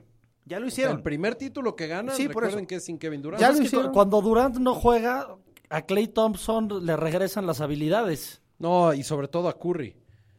Ya 0.47 0.59
lo 0.59 0.67
O 0.67 0.69
sea, 0.69 0.73
hicieron. 0.75 0.97
el 0.97 1.03
primer 1.03 1.35
título 1.35 1.75
que 1.75 1.87
ganan, 1.87 2.15
Sí, 2.15 2.23
por 2.27 2.35
recuerden 2.43 2.59
eso. 2.59 2.67
que 2.67 2.75
es 2.75 2.85
sin 2.85 2.97
Kevin 2.97 3.21
Durant. 3.21 3.41
Ya 3.41 3.51
lo 3.51 3.61
hicieron. 3.61 3.87
cu- 3.87 3.93
cuando 3.93 4.21
Durant 4.21 4.57
no 4.57 4.73
juega, 4.75 5.27
a 5.69 5.81
Clay 5.81 6.07
Thompson 6.07 6.85
le 6.85 6.95
regresan 6.95 7.45
las 7.45 7.59
habilidades. 7.61 8.41
No, 8.59 8.93
y 8.93 9.03
sobre 9.03 9.27
todo 9.27 9.49
a 9.49 9.59
Curry. 9.59 9.95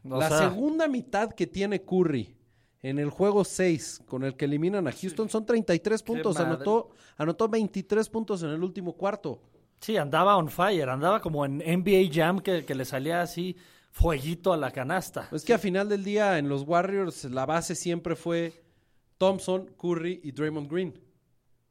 O 0.09 0.19
la 0.19 0.29
sea- 0.29 0.49
segunda 0.51 0.89
mitad 0.89 1.31
que 1.33 1.47
tiene 1.47 1.83
Curry 1.83 2.35
en 2.83 2.99
el 2.99 3.11
juego 3.11 3.45
6 3.45 4.01
con 4.07 4.25
el 4.25 4.35
que 4.37 4.47
eliminan 4.47 4.89
a 4.89 4.93
Houston 4.93 5.29
son 5.29 5.45
33 5.45 6.03
puntos. 6.03 6.39
Anotó, 6.39 6.91
anotó 7.17 7.49
23 7.49 8.09
puntos 8.09 8.43
en 8.43 8.51
el 8.51 8.63
último 8.63 8.95
cuarto. 8.95 9.43
Sí, 9.81 9.97
andaba 9.97 10.37
on 10.37 10.49
fire, 10.49 10.89
andaba 10.89 11.21
como 11.21 11.45
en 11.45 11.59
NBA 11.61 12.09
Jam 12.13 12.41
que, 12.41 12.65
que 12.65 12.75
le 12.75 12.85
salía 12.85 13.21
así 13.21 13.57
fueguito 13.93 14.53
a 14.53 14.57
la 14.57 14.71
canasta. 14.71 15.29
Es 15.33 15.45
que 15.45 15.53
a 15.55 15.59
final 15.59 15.89
del 15.89 16.03
día 16.05 16.39
en 16.39 16.49
los 16.49 16.63
Warriors 16.63 17.25
la 17.25 17.47
base 17.47 17.75
siempre 17.75 18.17
fue 18.17 18.63
Thompson, 19.19 19.75
Curry 19.81 20.21
y 20.23 20.33
Draymond 20.33 20.71
Green. 20.71 20.99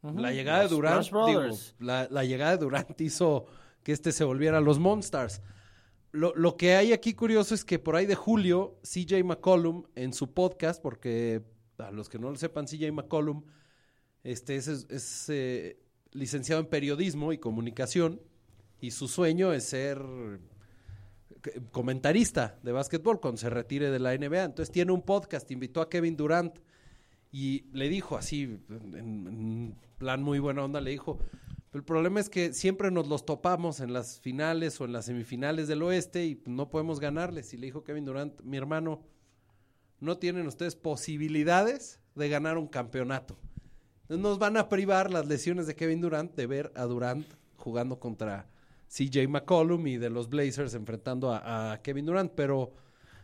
La 0.02 0.32
llegada 0.32 0.64
de 0.64 0.70
Durant, 0.70 1.06
digo, 1.06 1.42
la 1.80 2.24
llegada 2.24 2.52
de 2.52 2.58
Durant 2.58 3.02
hizo 3.02 3.48
que 3.84 3.94
este 3.94 4.12
se 4.12 4.24
volviera 4.24 4.62
los 4.62 4.80
Monsters. 4.80 5.42
Lo, 6.12 6.34
lo 6.36 6.58
que 6.58 6.76
hay 6.76 6.94
aquí 6.94 7.14
curioso 7.14 7.56
es 7.56 7.64
que 7.64 7.80
por 7.80 7.96
ahí 7.96 8.06
de 8.06 8.16
julio, 8.16 8.80
CJ 8.84 9.24
McCollum 9.24 9.84
en 9.96 10.14
su 10.14 10.34
podcast, 10.34 10.82
porque 10.82 11.42
a 11.78 11.92
los 11.92 12.10
que 12.10 12.20
no 12.20 12.30
lo 12.30 12.36
sepan, 12.36 12.66
CJ 12.66 12.92
McCollum 12.92 13.44
este, 14.24 14.56
es, 14.58 14.68
es, 14.68 15.30
eh, 15.30 15.80
licenciado 16.12 16.60
en 16.60 16.68
periodismo 16.68 17.32
y 17.32 17.38
comunicación 17.38 18.22
y 18.82 18.92
su 18.92 19.08
sueño 19.08 19.54
es 19.54 19.64
ser 19.66 20.02
eh, 21.44 21.62
comentarista 21.72 22.60
de 22.64 22.74
básquetbol 22.74 23.22
cuando 23.22 23.40
se 23.40 23.50
retire 23.50 23.90
de 23.90 24.00
la 24.00 24.18
NBA. 24.18 24.44
Entonces 24.44 24.72
tiene 24.72 24.92
un 24.92 25.04
podcast, 25.04 25.50
invitó 25.52 25.80
a 25.80 25.90
Kevin 25.90 26.18
Durant 26.18 26.60
y 27.32 27.66
le 27.74 27.90
dijo 27.90 28.18
así, 28.18 28.44
en, 28.70 28.96
en 28.96 29.76
plan 29.98 30.24
muy 30.24 30.40
buena 30.40 30.64
onda, 30.64 30.82
le 30.82 30.92
dijo, 30.92 31.20
el 31.74 31.84
problema 31.84 32.20
es 32.20 32.30
que 32.30 32.54
siempre 32.54 32.92
nos 32.92 33.08
los 33.08 33.26
topamos 33.26 33.82
en 33.82 33.94
las 33.94 34.20
finales 34.20 34.80
o 34.80 34.86
en 34.86 34.94
las 34.94 35.06
semifinales 35.06 35.68
del 35.68 35.84
oeste 35.84 36.26
y 36.26 36.42
no 36.46 36.70
podemos 36.70 37.00
ganarles. 37.00 37.54
Y 37.54 37.58
le 37.58 37.68
dijo 37.68 37.84
Kevin 37.84 38.06
Durant, 38.06 38.42
mi 38.42 38.58
hermano, 38.58 39.04
no 40.00 40.18
tienen 40.18 40.48
ustedes 40.48 40.76
posibilidades 40.76 42.00
de 42.16 42.30
ganar 42.30 42.58
un 42.58 42.68
campeonato. 42.68 43.38
Nos 44.08 44.40
van 44.40 44.56
a 44.56 44.70
privar 44.70 45.12
las 45.12 45.28
lesiones 45.28 45.68
de 45.68 45.76
Kevin 45.76 46.02
Durant 46.02 46.34
de 46.36 46.48
ver 46.48 46.72
a 46.76 46.86
Durant 46.86 47.28
jugando 47.58 48.00
contra 48.00 48.50
CJ 48.88 49.28
McCollum 49.28 49.86
y 49.88 49.98
de 49.98 50.10
los 50.10 50.30
Blazers 50.30 50.74
enfrentando 50.74 51.34
a 51.34 51.80
Kevin 51.84 52.06
Durant, 52.06 52.32
pero 52.34 52.74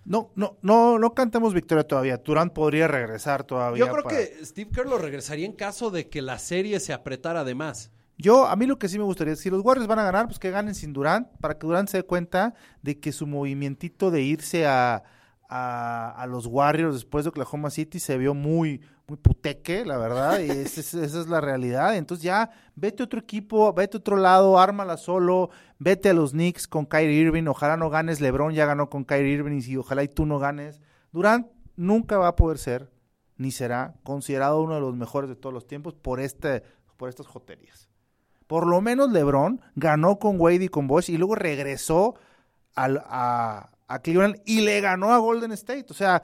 No, 0.06 0.32
no, 0.36 0.58
no, 0.62 1.00
no 1.00 1.14
cantemos 1.14 1.54
victoria 1.54 1.86
todavía. 1.86 2.18
Durant 2.18 2.52
podría 2.54 2.88
regresar 2.88 3.44
todavía. 3.46 3.86
yo 3.86 3.92
creo 3.92 4.04
para- 4.04 4.18
que 4.18 4.46
Steve 4.46 4.70
Kerr 4.74 4.88
lo 4.88 4.98
regresaría 4.98 5.46
en 5.46 5.54
caso 5.54 5.92
de 5.92 6.10
que 6.10 6.22
la 6.22 6.40
serie 6.40 6.80
se 6.80 6.92
apretara 6.94 7.44
de 7.44 7.56
más. 7.56 7.92
Yo, 8.18 8.46
a 8.46 8.56
mí 8.56 8.66
lo 8.68 8.78
que 8.78 8.90
sí 8.90 8.98
me 9.00 9.06
gustaría, 9.06 9.36
si 9.36 9.50
los 9.50 9.64
Warriors 9.64 9.88
van 9.88 10.00
a 10.00 10.04
ganar, 10.04 10.28
pues 10.28 10.38
que 10.40 10.52
ganen 10.52 10.76
sin 10.76 10.94
Durant, 10.94 11.28
para 11.40 11.58
que 11.58 11.66
Durant 11.66 11.90
se 11.90 11.98
dé 11.98 12.04
cuenta 12.04 12.54
de 12.82 13.00
que 13.00 13.12
su 13.12 13.26
movimientito 13.26 14.12
de 14.12 14.22
irse 14.22 14.68
a, 14.68 15.04
a, 15.50 16.12
a 16.22 16.28
los 16.28 16.46
Warriors 16.46 16.94
después 16.96 17.24
de 17.26 17.30
Oklahoma 17.30 17.70
City 17.70 18.00
se 18.00 18.18
vio 18.18 18.34
muy, 18.34 18.82
muy 19.08 19.18
puteque, 19.18 19.86
la 19.86 19.98
verdad, 19.98 20.40
y 20.40 20.50
es, 20.50 20.78
esa 20.78 21.04
es 21.04 21.28
la 21.28 21.42
realidad. 21.42 21.96
Entonces 21.96 22.24
ya, 22.24 22.52
vete 22.76 23.04
a 23.04 23.06
otro 23.06 23.20
equipo, 23.20 23.74
vete 23.74 23.98
a 23.98 24.00
otro 24.00 24.16
lado, 24.18 24.58
ármala 24.60 24.98
solo, 24.98 25.50
vete 25.80 26.10
a 26.10 26.14
los 26.14 26.32
Knicks 26.32 26.68
con 26.68 26.86
Kyrie 26.86 27.20
Irving, 27.22 27.48
ojalá 27.48 27.76
no 27.78 27.90
ganes, 27.90 28.22
LeBron 28.22 28.54
ya 28.54 28.66
ganó 28.66 28.90
con 28.90 29.04
Kyrie 29.04 29.34
Irving, 29.34 29.58
y 29.58 29.62
si 29.62 29.78
ojalá 29.78 30.04
y 30.04 30.08
tú 30.08 30.26
no 30.26 30.40
ganes. 30.40 30.82
Durant 31.12 31.48
nunca 31.76 32.18
va 32.18 32.30
a 32.30 32.36
poder 32.36 32.58
ser, 32.58 32.92
ni 33.38 33.52
será, 33.52 33.96
considerado 34.04 34.62
uno 34.62 34.76
de 34.76 34.82
los 34.82 34.96
mejores 34.96 35.30
de 35.30 35.36
todos 35.36 35.54
los 35.54 35.68
tiempos 35.68 35.94
por, 35.96 36.20
este, 36.20 36.64
por 36.98 37.10
estas 37.10 37.28
joterías. 37.28 37.90
Por 38.48 38.68
lo 38.68 38.80
menos 38.82 39.12
LeBron 39.12 39.62
ganó 39.76 40.20
con 40.20 40.40
Wade 40.40 40.66
y 40.66 40.70
con 40.70 40.88
Bosch 40.88 41.10
y 41.10 41.18
luego 41.18 41.36
regresó 41.36 42.16
al- 42.76 43.04
a, 43.06 43.72
a 43.88 44.00
Cleveland 44.00 44.42
y 44.46 44.62
le 44.62 44.80
ganó 44.82 45.12
a 45.12 45.18
Golden 45.18 45.52
State. 45.54 45.88
O 45.90 45.94
sea, 45.94 46.24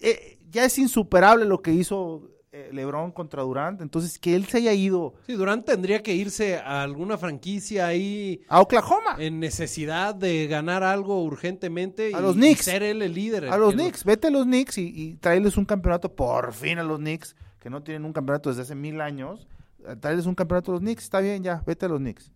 eh, 0.00 0.33
ya 0.54 0.64
es 0.64 0.78
insuperable 0.78 1.44
lo 1.44 1.60
que 1.60 1.72
hizo 1.72 2.30
eh, 2.52 2.70
LeBron 2.72 3.10
contra 3.10 3.42
Durant. 3.42 3.80
Entonces, 3.82 4.18
que 4.18 4.34
él 4.36 4.46
se 4.46 4.58
haya 4.58 4.72
ido 4.72 5.14
Sí, 5.26 5.32
Durant 5.34 5.66
tendría 5.66 6.02
que 6.02 6.14
irse 6.14 6.56
a 6.56 6.82
alguna 6.82 7.18
franquicia 7.18 7.86
ahí 7.88 8.42
a 8.48 8.60
Oklahoma, 8.60 9.16
en 9.18 9.40
necesidad 9.40 10.14
de 10.14 10.46
ganar 10.46 10.82
algo 10.84 11.22
urgentemente 11.24 12.12
A 12.14 12.20
y, 12.20 12.22
los 12.22 12.36
y 12.36 12.38
Knicks. 12.38 12.64
ser 12.64 12.82
él 12.84 13.02
el 13.02 13.12
líder. 13.12 13.46
a 13.48 13.58
los 13.58 13.74
lo- 13.74 13.80
Knicks. 13.82 14.04
Vete 14.04 14.28
a 14.28 14.30
los 14.30 14.44
Knicks 14.44 14.78
y, 14.78 14.82
y 14.94 15.14
tráeles 15.16 15.56
un 15.56 15.64
campeonato 15.64 16.14
por 16.14 16.52
fin 16.54 16.78
a 16.78 16.84
los 16.84 16.98
Knicks, 17.00 17.34
que 17.58 17.68
no 17.70 17.82
tienen 17.82 18.04
un 18.04 18.12
campeonato 18.12 18.48
desde 18.50 18.62
hace 18.62 18.74
mil 18.76 19.00
años. 19.00 19.48
Eh, 19.86 19.96
Tráeles 19.96 20.26
un 20.26 20.34
campeonato 20.36 20.70
a 20.70 20.74
los 20.74 20.80
Knicks. 20.80 21.02
Está 21.02 21.20
bien, 21.20 21.42
ya, 21.42 21.62
vete 21.66 21.86
a 21.86 21.88
los 21.88 21.98
Knicks. 21.98 22.30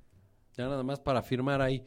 Ya 0.57 0.65
nada 0.69 0.83
más 0.83 0.99
para 0.99 1.23
firmar 1.23 1.63
ahí. 1.63 1.85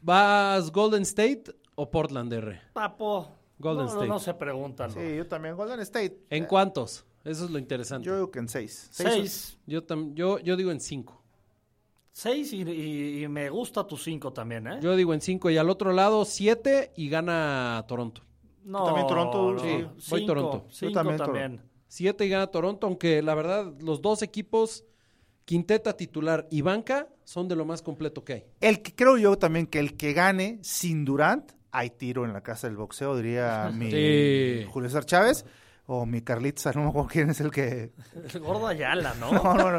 ¿Vas 0.00 0.70
Golden 0.72 1.02
State 1.02 1.44
o 1.74 1.90
Portland 1.90 2.32
R? 2.32 2.60
Papo, 2.72 3.28
Golden 3.60 3.84
no, 3.86 3.92
State. 3.92 4.08
no 4.08 4.18
se 4.18 4.34
preguntan. 4.34 4.90
Sí, 4.90 5.16
yo 5.16 5.26
también. 5.28 5.54
Golden 5.54 5.78
State. 5.80 6.18
¿En 6.30 6.44
Eh, 6.44 6.46
cuántos? 6.48 7.04
Eso 7.22 7.44
es 7.44 7.50
lo 7.50 7.58
interesante. 7.58 8.06
Yo 8.06 8.14
digo 8.14 8.30
que 8.30 8.38
en 8.40 8.48
seis. 8.48 8.88
Seis. 8.90 9.58
tam- 9.86 10.14
yo, 10.14 10.38
yo 10.38 10.56
digo 10.56 10.70
en 10.72 10.80
cinco. 10.80 11.22
Seis 12.12 12.52
y, 12.52 12.62
y- 12.62 13.24
y 13.24 13.28
me 13.28 13.48
gusta 13.50 13.86
tu 13.86 13.96
cinco 13.96 14.32
también, 14.32 14.66
¿eh? 14.66 14.78
Yo 14.82 14.96
digo 14.96 15.14
en 15.14 15.20
cinco. 15.20 15.48
Y 15.50 15.56
al 15.58 15.70
otro 15.70 15.92
lado, 15.92 16.24
siete 16.24 16.92
y 16.96 17.08
gana 17.08 17.84
Toronto. 17.86 18.22
no, 18.64 18.84
también 18.84 19.06
Toronto, 19.06 19.52
no, 19.52 19.58
sí, 19.60 19.68
voy 19.82 20.20
cinco, 20.20 20.26
Toronto. 20.26 20.66
Yo 20.70 20.92
también 20.92 21.16
también. 21.18 21.62
Siete 21.86 22.24
y 22.26 22.28
gana 22.28 22.46
Toronto, 22.48 22.86
aunque 22.86 23.20
la 23.22 23.34
verdad, 23.34 23.72
los 23.80 24.00
dos 24.02 24.22
equipos, 24.22 24.84
quinteta 25.44 25.96
titular 25.96 26.46
y 26.50 26.62
banca, 26.62 27.08
son 27.24 27.48
de 27.48 27.56
lo 27.56 27.64
más 27.64 27.82
completo 27.82 28.24
que 28.24 28.32
hay. 28.32 28.44
El 28.60 28.82
que 28.82 28.94
creo 28.94 29.16
yo 29.18 29.36
también 29.38 29.66
que 29.66 29.78
el 29.78 29.96
que 29.96 30.12
gane 30.12 30.58
sin 30.62 31.04
Durant, 31.04 31.52
hay 31.72 31.90
tiro 31.90 32.24
en 32.24 32.32
la 32.32 32.42
casa 32.42 32.66
del 32.66 32.76
boxeo, 32.76 33.16
diría 33.16 33.70
mi 33.74 33.90
Sí. 33.90 34.66
Julio 34.70 34.88
César 34.88 35.04
Chávez 35.04 35.44
o 35.86 36.06
mi 36.06 36.22
Carlitos, 36.22 36.64
no 36.76 36.82
me 36.84 36.88
acuerdo 36.90 37.08
quién 37.08 37.30
es 37.30 37.40
el 37.40 37.50
que. 37.50 37.90
El 38.32 38.40
gordo 38.40 38.66
Ayala, 38.68 39.14
¿no? 39.14 39.30
No, 39.32 39.54
no, 39.54 39.72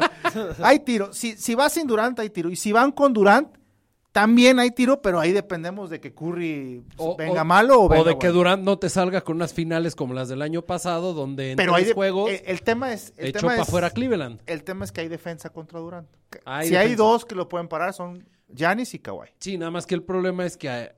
Hay 0.62 0.80
tiro. 0.80 1.12
Si, 1.12 1.36
si 1.36 1.54
va 1.54 1.68
sin 1.70 1.86
Durant, 1.86 2.18
hay 2.20 2.28
tiro. 2.30 2.50
Y 2.50 2.56
si 2.56 2.70
van 2.72 2.92
con 2.92 3.12
Durant, 3.14 3.48
también 4.12 4.58
hay 4.58 4.70
tiro, 4.72 5.00
pero 5.00 5.20
ahí 5.20 5.32
dependemos 5.32 5.88
de 5.88 5.98
que 6.00 6.12
Curry 6.12 6.84
O- 6.98 7.16
venga 7.16 7.40
o- 7.40 7.44
malo 7.46 7.80
o 7.80 7.88
venga 7.88 8.10
de 8.10 8.18
que. 8.18 8.28
Durant 8.28 8.62
no 8.62 8.78
te 8.78 8.90
salga 8.90 9.22
con 9.22 9.36
unas 9.36 9.54
finales 9.54 9.94
como 9.96 10.12
las 10.12 10.28
del 10.28 10.42
año 10.42 10.60
pasado, 10.60 11.14
donde 11.14 11.52
en 11.52 11.56
Pero 11.56 11.74
hay 11.74 11.84
tres 11.84 11.88
de- 11.88 11.94
juegos 11.94 12.30
el, 12.30 12.42
el 12.44 12.62
tema 12.62 12.92
es. 12.92 13.14
El 13.16 13.28
echó 13.28 13.38
tema 13.38 13.52
para 13.52 13.62
es- 13.62 13.68
afuera 13.68 13.88
Cleveland. 13.90 14.40
El 14.44 14.64
tema 14.64 14.84
es 14.84 14.92
que 14.92 15.00
hay 15.00 15.08
defensa 15.08 15.48
contra 15.48 15.80
Durant. 15.80 16.08
Hay 16.44 16.68
si 16.68 16.76
hay 16.76 16.94
dos 16.94 17.24
que 17.24 17.34
lo 17.34 17.48
pueden 17.48 17.68
parar, 17.68 17.94
son 17.94 18.28
Giannis 18.54 18.92
y 18.92 18.98
Kawhi. 18.98 19.28
Sí, 19.40 19.56
nada 19.56 19.70
más 19.70 19.86
que 19.86 19.94
el 19.94 20.02
problema 20.02 20.44
es 20.44 20.58
que 20.58 20.68
eh, 20.68 20.92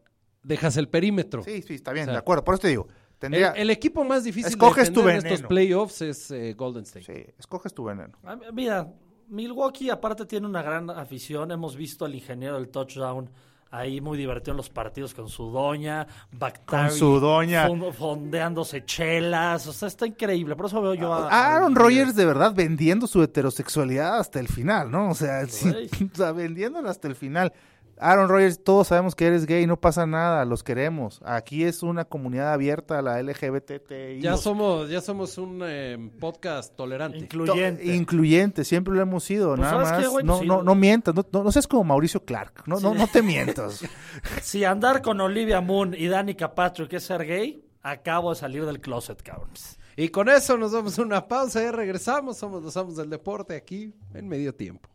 dejas 0.44 0.76
el 0.76 0.88
perímetro. 0.88 1.42
Sí, 1.42 1.61
sí, 1.62 1.74
está 1.74 1.92
bien, 1.92 2.04
O 2.04 2.07
sea, 2.07 2.12
de 2.12 2.18
acuerdo. 2.20 2.44
Por 2.44 2.54
eso 2.54 2.62
te 2.62 2.68
digo. 2.68 2.87
El, 2.88 3.18
Tendría, 3.18 3.50
el 3.52 3.70
equipo 3.70 4.04
más 4.04 4.22
difícil 4.24 4.50
Escoges 4.50 4.88
de 4.88 4.94
tu 4.94 5.09
en 5.09 5.16
estos 5.16 5.42
playoffs 5.42 6.02
es 6.02 6.30
eh, 6.30 6.52
Golden 6.54 6.83
State. 6.83 7.04
Sí, 7.07 7.33
escoges 7.38 7.72
tu 7.72 7.85
veneno. 7.85 8.12
Ah, 8.22 8.37
Mira, 8.52 8.87
Milwaukee 9.28 9.88
aparte 9.88 10.26
tiene 10.26 10.46
una 10.46 10.62
gran 10.62 10.90
afición. 10.90 11.50
Hemos 11.50 11.74
visto 11.74 12.04
al 12.04 12.14
ingeniero 12.14 12.57
del 12.57 12.68
touchdown 12.68 13.30
ahí 13.70 14.00
muy 14.00 14.18
divertido 14.18 14.52
en 14.52 14.59
los 14.59 14.68
partidos 14.68 15.14
con 15.14 15.28
su 15.28 15.50
doña, 15.50 16.07
Bactari, 16.33 16.90
Con 16.90 16.98
su 16.98 17.18
doña. 17.18 17.66
fon- 17.66 17.92
fondeándose 17.94 18.85
chelas. 18.85 19.66
O 19.66 19.72
sea, 19.72 19.88
está 19.88 20.07
increíble. 20.07 20.54
Por 20.54 20.66
eso 20.66 20.83
veo 20.83 20.94
yo 20.94 21.12
a... 21.14 21.28
Aaron 21.54 21.72
al- 21.72 21.74
Rodgers 21.83 22.14
de 22.14 22.26
verdad 22.26 22.52
vendiendo 22.54 23.07
su 23.07 23.22
heterosexualidad 23.22 24.18
hasta 24.18 24.38
el 24.38 24.48
final, 24.48 24.90
¿no? 24.90 25.09
O 25.11 25.14
sea, 25.14 25.46
sí, 25.48 25.72
o 26.12 26.16
sea, 26.16 26.33
vendiéndola 26.33 26.90
hasta 26.90 27.09
el 27.09 27.14
final. 27.16 27.52
Aaron 27.98 28.28
Rodgers, 28.28 28.62
todos 28.62 28.88
sabemos 28.88 29.14
que 29.14 29.26
eres 29.26 29.46
gay, 29.46 29.66
no 29.66 29.80
pasa 29.80 30.04
nada, 30.07 30.44
los 30.44 30.62
queremos. 30.62 31.20
Aquí 31.24 31.64
es 31.64 31.83
una 31.83 32.04
comunidad 32.04 32.52
abierta, 32.52 33.00
la 33.02 33.22
LGBTI. 33.22 34.20
Ya 34.20 34.37
somos, 34.37 34.88
ya 34.90 35.00
somos 35.00 35.38
un 35.38 35.61
eh, 35.64 36.11
podcast 36.20 36.74
tolerante. 36.74 37.18
Incluyente. 37.18 37.85
Incluyente, 37.94 38.64
siempre 38.64 38.94
lo 38.94 39.00
hemos 39.02 39.24
sido, 39.24 39.50
Pues, 39.50 39.61
nada 39.61 39.85
¿sabes 39.85 39.92
qué, 39.92 40.02
más. 40.04 40.09
güey? 40.11 40.24
no, 40.24 40.38
Sí. 40.40 40.46
no, 40.46 40.62
no 40.62 40.74
mientas, 40.74 41.14
no, 41.14 41.24
no, 41.33 41.44
no 41.44 41.52
seas 41.52 41.66
como 41.68 41.85
Mauricio 41.85 42.24
Clark, 42.24 42.64
no, 42.66 42.80
no, 42.80 42.92
Sí. 42.92 42.98
no 42.98 43.07
te 43.07 43.22
mientas. 43.22 43.80
Si 44.42 44.64
andar 44.64 45.00
con 45.02 45.20
Olivia 45.20 45.61
Moon 45.61 45.94
y 45.96 46.09
Danica 46.09 46.54
Patrick 46.54 46.92
es 46.94 47.04
ser 47.04 47.24
gay, 47.24 47.64
acabo 47.83 48.30
de 48.30 48.37
salir 48.37 48.64
del 48.66 48.80
closet, 48.80 49.22
cabrón. 49.22 49.50
Y 49.96 50.09
con 50.09 50.28
eso 50.28 50.57
nos 50.59 50.72
damos 50.72 50.98
una 50.98 51.28
pausa 51.28 51.62
y 51.62 51.70
regresamos. 51.70 52.37
Somos 52.38 52.62
los 52.64 52.76
amos 52.76 52.96
del 52.96 53.09
deporte 53.09 53.54
aquí 53.54 53.94
en 54.12 54.26
medio 54.26 54.52
tiempo. 54.52 54.88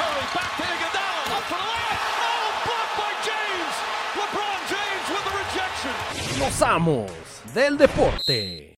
Curry, 0.00 0.26
back 0.34 0.52
to 0.56 0.64
Iguodala, 0.64 1.36
up 1.36 1.44
for 1.50 1.60
the 1.60 1.68
layup. 1.72 2.00
Oh, 2.24 2.46
blocked 2.64 2.94
by 3.00 3.12
James. 3.28 3.74
LeBron 4.18 4.60
James 4.72 5.06
with 5.12 5.24
the 5.28 5.34
rejection. 5.42 5.94
Los 6.40 6.62
amos 6.62 7.10
del 7.52 7.76
deporte. 7.76 8.74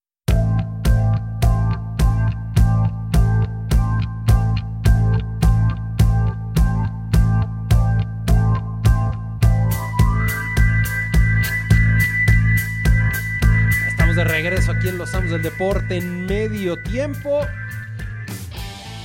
Estamos 13.86 14.16
de 14.16 14.24
regreso 14.24 14.72
aquí 14.72 14.88
en 14.88 14.98
Los 14.98 15.14
Amos 15.14 15.30
del 15.30 15.42
Deporte 15.42 15.98
en 15.98 16.26
medio 16.26 16.82
tiempo. 16.82 17.46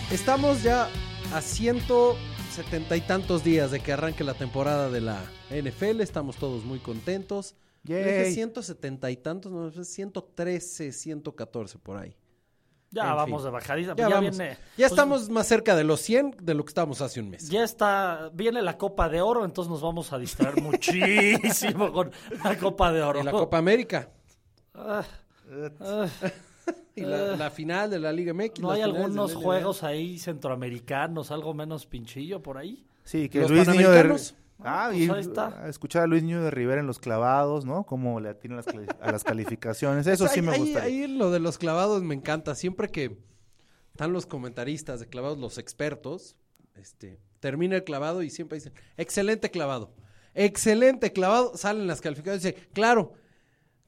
Estamos 0.10 0.63
ya 0.63 0.89
a 1.33 1.41
ciento 1.41 2.15
setenta 2.51 2.95
y 2.95 3.01
tantos 3.01 3.43
días 3.43 3.71
de 3.71 3.79
que 3.79 3.93
arranque 3.93 4.23
la 4.23 4.33
temporada 4.33 4.89
de 4.89 5.01
la 5.01 5.21
NFL. 5.49 6.01
Estamos 6.01 6.37
todos 6.37 6.63
muy 6.63 6.79
contentos. 6.79 7.55
Dije 7.83 8.31
170 8.31 9.11
y 9.11 9.17
tantos, 9.17 9.51
no, 9.51 9.67
es 9.69 9.87
113, 9.87 10.91
114 10.91 11.77
por 11.79 11.97
ahí. 11.97 12.15
Ya 12.91 13.09
En 13.09 13.15
vamos 13.15 13.41
fin. 13.41 13.45
de 13.45 13.51
bajadita. 13.51 13.95
Ya, 13.95 14.09
Ya, 14.09 14.15
vamos. 14.15 14.37
viene. 14.37 14.53
ya 14.53 14.57
pues, 14.77 14.91
estamos 14.91 15.29
más 15.29 15.47
cerca 15.47 15.75
de 15.75 15.83
los 15.83 16.01
100 16.01 16.37
de 16.41 16.53
lo 16.53 16.65
que 16.65 16.69
estábamos 16.69 17.01
hace 17.01 17.19
un 17.21 17.29
mes. 17.29 17.47
Ya 17.49 17.63
está, 17.63 18.29
viene 18.33 18.61
la 18.61 18.77
Copa 18.77 19.07
de 19.09 19.21
Oro, 19.21 19.45
entonces 19.45 19.69
nos 19.69 19.81
vamos 19.81 20.11
a 20.13 20.17
distraer 20.17 20.61
muchísimo 20.61 21.91
con 21.93 22.11
la 22.43 22.57
Copa 22.57 22.91
de 22.91 23.01
Oro. 23.03 23.19
Y 23.21 23.23
la 23.23 23.31
Copa 23.31 23.57
América. 23.57 24.09
Ah, 24.73 25.03
ah, 25.81 26.07
Y 26.95 27.01
la, 27.01 27.36
la 27.36 27.51
final 27.51 27.91
de 27.91 27.99
la 27.99 28.12
Liga 28.12 28.34
MX. 28.34 28.60
¿No 28.60 28.71
hay 28.71 28.82
algunos 28.82 29.36
juegos 29.36 29.84
ahí 29.84 30.17
centroamericanos, 30.17 31.30
algo 31.30 31.53
menos 31.53 31.86
pinchillo 31.86 32.41
por 32.41 32.58
ahí? 32.58 32.88
Sí, 33.03 33.30
que 33.30 33.41
Los 33.41 33.51
Luis 33.51 33.67
Niño 33.67 33.91
de. 33.91 33.99
Ah, 34.60 34.88
pues 34.89 34.99
y 34.99 35.10
ahí 35.12 35.19
está. 35.19 35.63
a 35.63 35.69
escuchar 35.69 36.01
a 36.01 36.08
Luis 36.08 36.23
Niño 36.23 36.41
de 36.41 36.49
Rivera 36.49 36.82
en 36.82 36.88
los 36.88 36.97
clavados, 36.97 37.65
¿no? 37.65 37.84
Cómo 37.84 38.19
le 38.19 38.30
atinan 38.30 38.63
a 38.99 39.12
las 39.12 39.23
calificaciones. 39.23 40.08
Eso 40.08 40.27
sí 40.27 40.39
Ahí- 40.39 40.45
me 40.45 40.51
ahí- 40.53 40.60
gusta. 40.60 40.82
Ahí, 40.82 41.08
lo 41.08 41.30
de 41.30 41.39
los 41.39 41.60
clavados 41.60 42.01
me 42.01 42.15
encanta. 42.15 42.56
Siempre 42.56 42.89
que 42.89 43.19
están 43.91 44.12
los 44.12 44.25
comentaristas 44.25 44.99
de 44.99 45.06
clavados, 45.08 45.38
los 45.38 45.60
expertos, 45.60 46.36
este, 46.73 47.19
termina 47.39 47.75
el 47.75 47.84
clavado 47.84 48.23
y 48.23 48.32
siempre 48.32 48.58
dicen, 48.58 48.73
excelente 48.97 49.51
clavado. 49.51 49.93
Excelente 50.34 51.13
clavado. 51.13 51.56
Salen 51.56 51.86
las 51.86 52.01
calificaciones 52.01 52.43
y 52.43 52.47
dicen, 52.53 52.69
claro, 52.73 53.13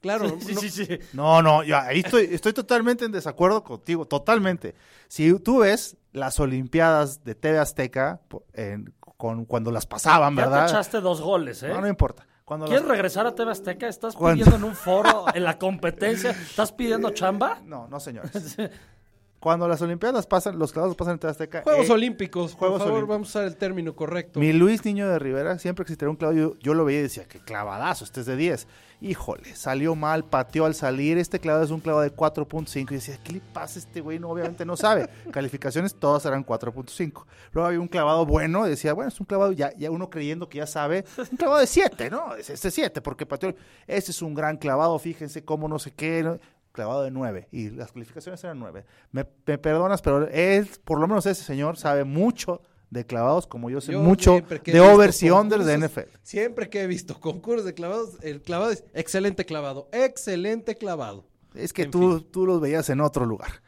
claro. 0.02 0.38
Sí, 0.40 0.54
no- 0.54 0.62
sí, 0.62 0.70
sí. 0.70 0.88
No, 1.14 1.42
no, 1.42 1.64
yo 1.64 1.78
ahí 1.78 2.00
estoy, 2.00 2.30
estoy 2.32 2.54
totalmente 2.54 3.06
en 3.06 3.12
desacuerdo 3.12 3.64
contigo, 3.64 4.06
totalmente. 4.06 4.76
Si 5.08 5.34
tú 5.40 5.60
ves 5.60 5.98
las 6.14 6.40
Olimpiadas 6.40 7.24
de 7.24 7.36
TV 7.36 7.60
Azteca, 7.60 8.22
en- 8.54 8.94
con, 9.18 9.46
cuando 9.46 9.72
las 9.72 9.86
pasaban, 9.86 10.36
Ya 10.36 10.44
te 10.44 10.50
¿verdad? 10.50 10.70
echaste 10.70 11.02
dos 11.02 11.20
goles, 11.22 11.62
¿eh? 11.64 11.70
No, 11.70 11.82
no 11.82 11.88
importa. 11.88 12.26
Cuando 12.46 12.66
¿Quieres 12.66 12.84
las- 12.84 12.92
regresar 12.92 13.28
a 13.28 13.36
TV 13.36 13.52
Azteca? 13.52 13.88
¿Estás 13.88 14.16
¿Cuándo? 14.16 14.44
pidiendo 14.46 14.56
en 14.66 14.72
un 14.72 14.76
foro, 14.76 15.26
en 15.34 15.44
la 15.44 15.60
competencia? 15.60 16.32
¿Estás 16.32 16.72
pidiendo 16.72 17.12
chamba? 17.12 17.60
No, 17.66 17.88
no, 17.88 18.00
señores. 18.00 18.32
Cuando 19.40 19.70
las 19.70 19.82
Olimpiadas 19.82 20.28
pasan, 20.28 20.60
los 20.60 20.74
clavados 20.74 20.98
pasan 20.98 21.18
en 21.22 21.30
Azteca. 21.30 21.62
Juegos 21.64 21.90
eh, 21.90 21.94
Olímpicos, 21.94 22.56
Juegos 22.56 22.80
por 22.80 22.88
favor, 22.88 22.94
Olímpicos. 22.94 23.16
vamos 23.16 23.28
a 23.28 23.30
usar 23.30 23.46
el 23.46 23.56
término 23.56 23.96
correcto. 23.96 24.38
Mi 24.38 24.52
Luis 24.52 24.84
Niño 24.84 25.08
de 25.08 25.18
Rivera, 25.18 25.58
siempre 25.60 25.86
que 25.86 25.94
existiera 25.94 26.10
un 26.10 26.18
clavado, 26.18 26.38
yo, 26.38 26.60
yo 26.60 26.74
lo 26.74 26.84
veía 26.84 27.00
y 27.00 27.04
decía, 27.04 27.24
que 27.24 27.40
clavadazo, 27.40 28.04
este 28.04 28.20
es 28.20 28.26
de 28.26 28.36
10. 28.36 28.68
Híjole, 29.02 29.56
salió 29.56 29.96
mal, 29.96 30.26
pateó 30.26 30.66
al 30.66 30.76
salir, 30.76 31.18
este 31.18 31.40
clavado 31.40 31.64
es 31.64 31.72
un 31.72 31.80
clavado 31.80 32.04
de 32.04 32.14
4.5. 32.14 32.92
Y 32.92 32.96
decía, 32.96 33.18
¿qué 33.24 33.32
le 33.32 33.40
pasa 33.40 33.80
a 33.80 33.84
este 33.84 34.02
güey? 34.02 34.20
No, 34.20 34.30
obviamente 34.30 34.66
no 34.66 34.76
sabe. 34.76 35.10
Calificaciones 35.32 35.96
todas 35.96 36.26
eran 36.26 36.46
4.5. 36.46 37.24
Luego 37.54 37.68
había 37.68 37.80
un 37.80 37.88
clavado 37.88 38.26
bueno, 38.26 38.68
y 38.68 38.72
decía, 38.72 38.92
bueno, 38.92 39.08
es 39.08 39.20
un 39.22 39.26
clavado, 39.26 39.54
ya, 39.54 39.72
ya 39.78 39.90
uno 39.90 40.10
creyendo 40.10 40.50
que 40.50 40.58
ya 40.58 40.68
sabe, 40.68 41.06
un 41.18 41.38
clavado 41.38 41.62
de 41.62 41.68
7, 41.68 42.10
¿no? 42.10 42.36
Es 42.36 42.50
este 42.50 42.72
7, 42.72 43.00
porque 43.00 43.26
pateó. 43.26 43.56
Ese 43.88 44.12
es 44.12 44.22
un 44.22 44.34
gran 44.34 44.58
clavado, 44.58 45.00
fíjense 45.00 45.46
cómo 45.46 45.70
no 45.70 45.80
sé 45.80 45.92
qué. 45.92 46.24
¿no? 46.24 46.40
Clavado 46.80 47.04
de 47.04 47.12
9. 47.12 47.50
Y 47.52 47.72
las 47.72 47.92
calificaciones 47.92 48.42
eran 48.42 48.58
9. 48.58 48.86
Me, 49.12 49.26
me 49.46 49.58
perdonas, 49.58 50.02
pero 50.02 50.30
él, 50.30 50.70
por 50.86 50.98
lo 50.98 51.10
menos 51.10 51.26
ese 51.26 51.44
señor, 51.44 51.76
sabe 51.76 52.06
mucho 52.06 52.62
de 52.90 53.06
clavados, 53.06 53.48
como 53.48 53.70
yo 53.70 53.82
sé 53.82 53.92
Yo 53.92 54.00
mucho 54.00 54.40
de 54.64 54.80
overs 54.80 55.22
y 55.22 55.30
unders 55.30 55.66
de 55.66 55.78
NFL. 55.78 56.10
Siempre 56.24 56.70
que 56.70 56.82
he 56.82 56.88
visto 56.88 57.20
concursos 57.20 57.66
de 57.66 57.74
clavados, 57.74 58.18
el 58.22 58.42
clavado 58.42 58.72
es 58.72 58.86
excelente 58.94 59.46
clavado, 59.46 59.90
excelente 59.92 60.78
clavado. 60.78 61.26
Es 61.54 61.74
que 61.74 61.84
En 61.84 61.92
tú, 61.92 62.22
tú 62.22 62.46
los 62.46 62.62
veías 62.62 62.90
en 62.90 63.02
otro 63.02 63.26
lugar. 63.26 63.62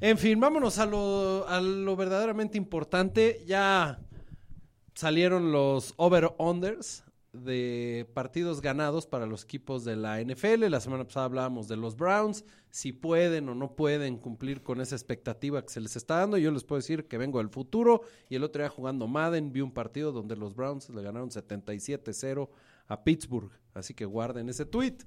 En 0.00 0.16
fin, 0.16 0.38
vámonos 0.38 0.78
a 0.78 0.86
lo, 0.86 1.48
a 1.48 1.60
lo 1.60 1.96
verdaderamente 1.96 2.56
importante. 2.56 3.42
Ya 3.44 3.98
salieron 4.94 5.50
los 5.50 5.94
over-unders 5.96 7.02
de 7.32 8.10
partidos 8.12 8.60
ganados 8.60 9.06
para 9.06 9.26
los 9.26 9.44
equipos 9.44 9.84
de 9.84 9.96
la 9.96 10.20
NFL. 10.20 10.66
La 10.68 10.80
semana 10.80 11.04
pasada 11.04 11.26
hablábamos 11.26 11.68
de 11.68 11.76
los 11.76 11.96
Browns, 11.96 12.44
si 12.70 12.92
pueden 12.92 13.48
o 13.48 13.54
no 13.54 13.76
pueden 13.76 14.18
cumplir 14.18 14.62
con 14.62 14.80
esa 14.80 14.96
expectativa 14.96 15.62
que 15.62 15.72
se 15.72 15.80
les 15.80 15.96
está 15.96 16.16
dando. 16.16 16.38
Yo 16.38 16.50
les 16.50 16.64
puedo 16.64 16.78
decir 16.78 17.06
que 17.06 17.18
vengo 17.18 17.38
del 17.38 17.50
futuro 17.50 18.02
y 18.28 18.36
el 18.36 18.44
otro 18.44 18.62
día 18.62 18.70
jugando 18.70 19.06
Madden 19.06 19.52
vi 19.52 19.60
un 19.60 19.72
partido 19.72 20.12
donde 20.12 20.36
los 20.36 20.54
Browns 20.54 20.88
le 20.90 21.02
ganaron 21.02 21.30
77-0 21.30 22.48
a 22.88 23.04
Pittsburgh. 23.04 23.50
Así 23.74 23.94
que 23.94 24.04
guarden 24.04 24.48
ese 24.48 24.66
tweet. 24.66 24.98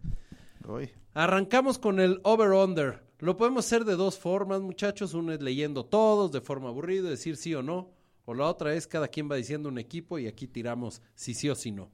Uy. 0.67 0.89
Arrancamos 1.13 1.77
con 1.77 1.99
el 1.99 2.21
over-under. 2.23 3.03
Lo 3.19 3.38
podemos 3.38 3.65
hacer 3.65 3.86
de 3.86 3.95
dos 3.95 4.17
formas, 4.17 4.62
muchachos. 4.62 5.13
Uno 5.13 5.33
es 5.33 5.41
leyendo 5.41 5.86
todos 5.86 6.31
de 6.31 6.41
forma 6.41 6.69
aburrida, 6.69 7.09
decir 7.09 7.36
sí 7.36 7.53
o 7.53 7.62
no. 7.62 7.91
O 8.25 8.33
la 8.33 8.47
otra 8.47 8.73
es 8.73 8.88
cada 8.88 9.09
quien 9.09 9.29
va 9.29 9.36
diciendo 9.36 9.67
un 9.67 9.77
equipo 9.77 10.17
y 10.17 10.27
aquí 10.27 10.47
tiramos 10.47 11.01
si 11.15 11.33
sí 11.33 11.49
o 11.49 11.55
si 11.55 11.71
no. 11.71 11.91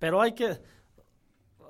Pero 0.00 0.20
hay 0.20 0.32
que... 0.32 0.60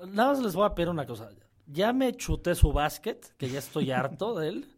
Nada 0.09 0.31
más 0.31 0.39
les 0.41 0.55
voy 0.55 0.65
a 0.65 0.75
pedir 0.75 0.89
una 0.89 1.05
cosa. 1.05 1.29
Ya 1.67 1.93
me 1.93 2.15
chuté 2.15 2.55
su 2.55 2.73
básquet, 2.73 3.35
que 3.37 3.51
ya 3.51 3.59
estoy 3.59 3.91
harto 3.93 4.35
de 4.39 4.49
él. 4.49 4.75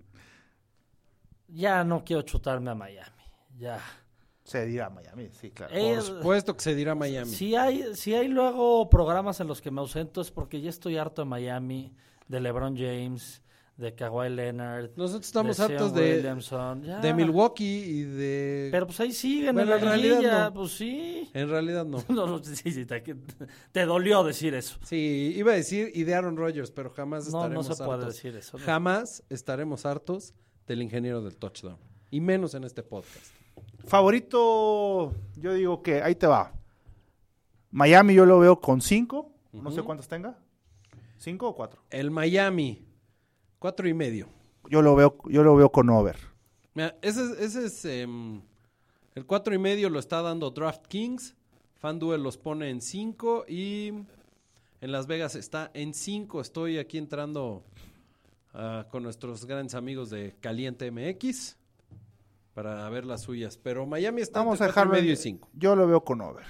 Ya 1.46 1.84
no 1.84 2.02
quiero 2.02 2.22
chutarme 2.22 2.70
a 2.70 2.74
Miami. 2.74 3.22
Ya. 3.56 3.80
Se 4.42 4.66
dirá 4.66 4.90
Miami, 4.90 5.28
sí, 5.30 5.52
claro. 5.52 5.72
Eh, 5.72 5.94
Por 5.94 6.02
supuesto 6.02 6.56
que 6.56 6.62
se 6.62 6.74
dirá 6.74 6.96
Miami. 6.96 7.30
Si 7.30 7.54
hay, 7.54 7.94
si 7.94 8.14
hay 8.14 8.26
luego 8.26 8.88
programas 8.90 9.38
en 9.38 9.46
los 9.46 9.60
que 9.60 9.70
me 9.70 9.80
ausento 9.80 10.20
es 10.20 10.32
porque 10.32 10.60
ya 10.60 10.70
estoy 10.70 10.96
harto 10.96 11.22
de 11.22 11.26
Miami, 11.26 11.94
de 12.26 12.40
LeBron 12.40 12.76
James, 12.76 13.42
de 13.76 13.94
Kawhi 13.94 14.28
Leonard. 14.28 14.90
Nosotros 14.96 15.26
estamos 15.26 15.56
de 15.56 15.64
hartos 15.64 15.94
de, 15.94 16.22
de 16.22 17.14
Milwaukee 17.14 17.64
y 17.64 18.02
de... 18.02 18.68
Pero 18.70 18.86
pues 18.86 19.00
ahí 19.00 19.12
siguen 19.12 19.54
Bueno, 19.54 19.62
en 19.62 19.68
la 19.70 19.76
en 19.76 19.82
realidad 19.82 20.16
liguilla, 20.18 20.44
no. 20.50 20.54
pues 20.54 20.72
sí. 20.72 21.30
En 21.34 21.48
realidad 21.48 21.84
no. 21.84 22.04
No, 22.08 22.26
no, 22.26 22.44
sí, 22.44 22.70
sí, 22.70 22.84
te, 22.86 23.02
te 23.72 23.84
dolió 23.86 24.22
decir 24.22 24.54
eso. 24.54 24.78
Sí, 24.84 25.32
iba 25.36 25.52
a 25.52 25.56
decir 25.56 25.90
y 25.94 26.04
de 26.04 26.14
Aaron 26.14 26.36
Rodgers, 26.36 26.70
pero 26.70 26.90
jamás 26.90 27.26
No, 27.28 27.32
no 27.32 27.38
estaremos 27.60 27.66
se 27.66 27.76
puede 27.84 27.98
hartos. 28.00 28.14
decir 28.14 28.36
eso. 28.36 28.58
¿no? 28.58 28.64
Jamás 28.64 29.24
estaremos 29.30 29.84
hartos 29.86 30.34
del 30.66 30.82
ingeniero 30.82 31.22
del 31.22 31.36
touchdown. 31.36 31.78
Y 32.10 32.20
menos 32.20 32.54
en 32.54 32.64
este 32.64 32.82
podcast. 32.82 33.32
Favorito, 33.86 35.14
yo 35.36 35.54
digo 35.54 35.82
que 35.82 36.02
ahí 36.02 36.14
te 36.14 36.26
va. 36.26 36.52
Miami 37.70 38.14
yo 38.14 38.26
lo 38.26 38.38
veo 38.38 38.60
con 38.60 38.80
5. 38.80 39.32
No 39.52 39.70
sé 39.70 39.82
cuántos 39.82 40.06
tenga. 40.08 40.38
¿5 41.24 41.38
o 41.42 41.54
4? 41.54 41.82
El 41.90 42.10
Miami, 42.10 42.84
cuatro 43.62 43.88
y 43.88 43.94
medio. 43.94 44.28
Yo 44.68 44.82
lo 44.82 44.96
veo, 44.96 45.16
yo 45.28 45.44
lo 45.44 45.54
veo 45.54 45.70
con 45.70 45.88
over. 45.88 46.16
Mira, 46.74 46.96
ese, 47.00 47.22
es- 47.22 47.38
ese 47.38 47.66
es 47.66 47.84
em, 47.84 48.42
el 49.14 49.24
cuatro 49.24 49.54
y 49.54 49.58
medio 49.58 49.88
lo 49.88 50.00
está 50.00 50.20
dando 50.20 50.50
DraftKings. 50.50 51.36
FanDuel 51.76 52.22
los 52.24 52.38
pone 52.38 52.70
en 52.70 52.80
5 52.80 53.44
y 53.48 53.88
en 54.80 54.92
Las 54.92 55.06
Vegas 55.06 55.36
está 55.36 55.70
en 55.74 55.94
5. 55.94 56.40
Estoy 56.40 56.78
aquí 56.78 56.98
entrando 56.98 57.62
ah, 58.52 58.86
con 58.90 59.04
nuestros 59.04 59.44
grandes 59.44 59.74
amigos 59.76 60.10
de 60.10 60.34
Caliente 60.40 60.90
MX 60.90 61.56
para 62.54 62.88
ver 62.90 63.04
las 63.04 63.22
suyas. 63.22 63.56
Pero 63.56 63.86
Miami 63.86 64.22
está 64.22 64.40
Vamos 64.40 64.60
a 64.60 64.66
dejarlo 64.66 64.92
medio 64.92 65.12
y 65.12 65.16
5. 65.16 65.48
Yo 65.54 65.76
lo 65.76 65.86
veo 65.86 66.02
con 66.04 66.20
over. 66.20 66.44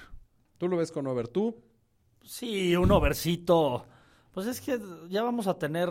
¿Tú 0.59 0.66
lo 0.68 0.77
ves 0.79 0.90
con 0.92 1.07
over? 1.07 1.29
¿Tú? 1.29 1.57
Sí, 2.22 2.75
un 2.77 2.90
overcito. 2.90 3.87
Pues 4.33 4.47
es 4.47 4.61
que 4.61 4.79
ya 5.09 5.23
vamos 5.23 5.47
a 5.47 5.59
tener 5.59 5.88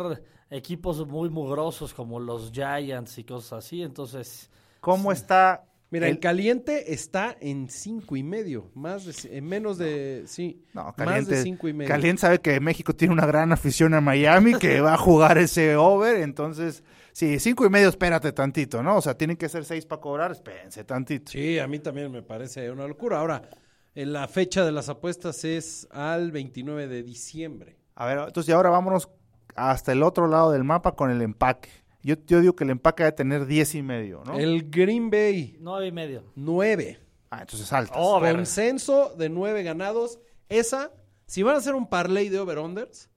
equipos 0.50 1.06
muy 1.08 1.30
mugrosos 1.30 1.94
como 1.94 2.20
los 2.20 2.52
Giants 2.52 3.18
y 3.18 3.24
cosas 3.24 3.66
así, 3.66 3.82
entonces... 3.84 4.50
¿Cómo 4.80 5.12
está? 5.12 5.66
Mira, 5.92 6.08
el- 6.08 6.14
el 6.14 6.20
caliente 6.20 6.94
está 6.94 7.36
en 7.40 7.70
cinco 7.70 8.16
y 8.16 8.24
medio, 8.24 8.72
más 8.74 9.06
de, 9.06 9.38
en 9.38 9.46
menos 9.46 9.78
de, 9.78 10.24
sí, 10.26 10.64
No, 10.74 10.86
más 10.86 10.96
Caliente, 10.96 11.36
de 11.36 11.44
cinco 11.44 11.68
y 11.68 11.74
medio. 11.74 11.90
Caliente 11.90 12.22
sabe 12.22 12.40
que 12.40 12.60
México 12.60 12.94
tiene 12.96 13.14
una 13.14 13.26
gran 13.26 13.52
afición 13.52 13.94
a 13.94 14.02
Miami, 14.02 14.56
que 14.56 14.80
va 14.82 14.94
a 14.94 14.98
jugar 14.98 15.38
ese 15.38 15.76
over, 15.76 16.16
entonces, 16.22 16.84
sí, 17.12 17.40
cinco 17.40 17.66
y 17.66 17.70
medio, 17.70 17.90
espérate 17.90 18.32
tantito, 18.32 18.82
¿no? 18.82 18.96
O 18.98 19.02
sea, 19.02 19.16
tienen 19.18 19.36
que 19.38 19.50
ser 19.50 19.66
seis 19.66 19.86
para 19.86 20.02
cobrar, 20.02 20.32
espérense 20.32 20.84
tantito. 20.86 21.32
Sí, 21.34 21.60
a 21.60 21.68
mí 21.68 21.78
también 21.80 22.10
me 22.12 22.24
parece 22.24 22.72
una 22.72 22.88
locura. 22.88 23.20
Ahora, 23.20 23.50
en 23.94 24.14
la 24.14 24.28
fecha 24.30 24.64
de 24.66 24.72
las 24.72 24.88
apuestas 24.88 25.44
es 25.44 25.88
al 25.92 26.32
29 26.32 26.88
de 26.88 27.04
diciembre. 27.04 27.76
A 28.02 28.06
ver, 28.06 28.18
entonces 28.18 28.50
y 28.50 28.52
ahora 28.52 28.72
vámonos 28.72 29.12
hasta 29.56 29.92
el 29.92 30.02
otro 30.02 30.26
lado 30.28 30.52
del 30.52 30.64
mapa 30.64 30.94
con 30.94 31.12
el 31.12 31.22
empaque. 31.22 31.70
Yo, 32.02 32.16
yo 32.26 32.42
digo 32.42 32.56
que 32.56 32.64
el 32.64 32.72
empaque 32.72 33.04
debe 33.04 33.16
tener 33.16 33.46
diez 33.46 33.76
y 33.76 33.84
medio, 33.84 34.24
¿no? 34.26 34.40
El 34.40 34.72
Green 34.72 35.12
Bay, 35.12 35.56
Nueve 35.60 35.86
y 35.86 35.92
medio. 35.92 36.24
9. 36.34 37.00
Ah, 37.30 37.42
entonces 37.42 37.72
altas. 37.72 37.96
Over. 37.96 38.38
Consenso 38.38 39.14
de 39.16 39.30
9 39.30 39.62
ganados. 39.62 40.20
Esa, 40.50 40.92
si 41.28 41.44
van 41.44 41.54
a 41.54 41.58
hacer 41.60 41.76
un 41.76 41.86
parlay 41.86 42.30
de 42.30 42.40
over-unders, 42.40 43.12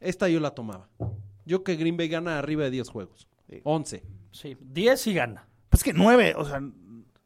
esta 0.00 0.30
yo 0.30 0.40
la 0.40 0.52
tomaba. 0.52 0.88
Yo 1.44 1.62
que 1.62 1.76
Green 1.76 1.98
Bay 1.98 2.08
gana 2.08 2.38
arriba 2.38 2.64
de 2.64 2.70
10 2.70 2.88
juegos. 2.88 3.28
Sí. 3.50 3.60
11. 3.64 4.02
Sí, 4.30 4.56
diez 4.62 5.06
y 5.08 5.12
gana. 5.12 5.46
Pues 5.68 5.84
que 5.84 5.92
nueve, 5.92 6.32
o 6.38 6.46
sea, 6.46 6.62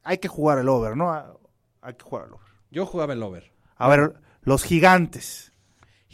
hay 0.03 0.19
que 0.19 0.27
jugar 0.27 0.59
el 0.59 0.69
over, 0.69 0.97
¿no? 0.97 1.13
Hay 1.83 1.95
que 1.95 2.03
jugar 2.03 2.27
el 2.27 2.33
over. 2.33 2.49
Yo 2.73 2.85
jugaba 2.85 3.13
el 3.13 3.23
over. 3.23 3.53
A 3.77 3.87
ver, 3.87 4.15
los 4.43 4.65
gigantes, 4.65 5.53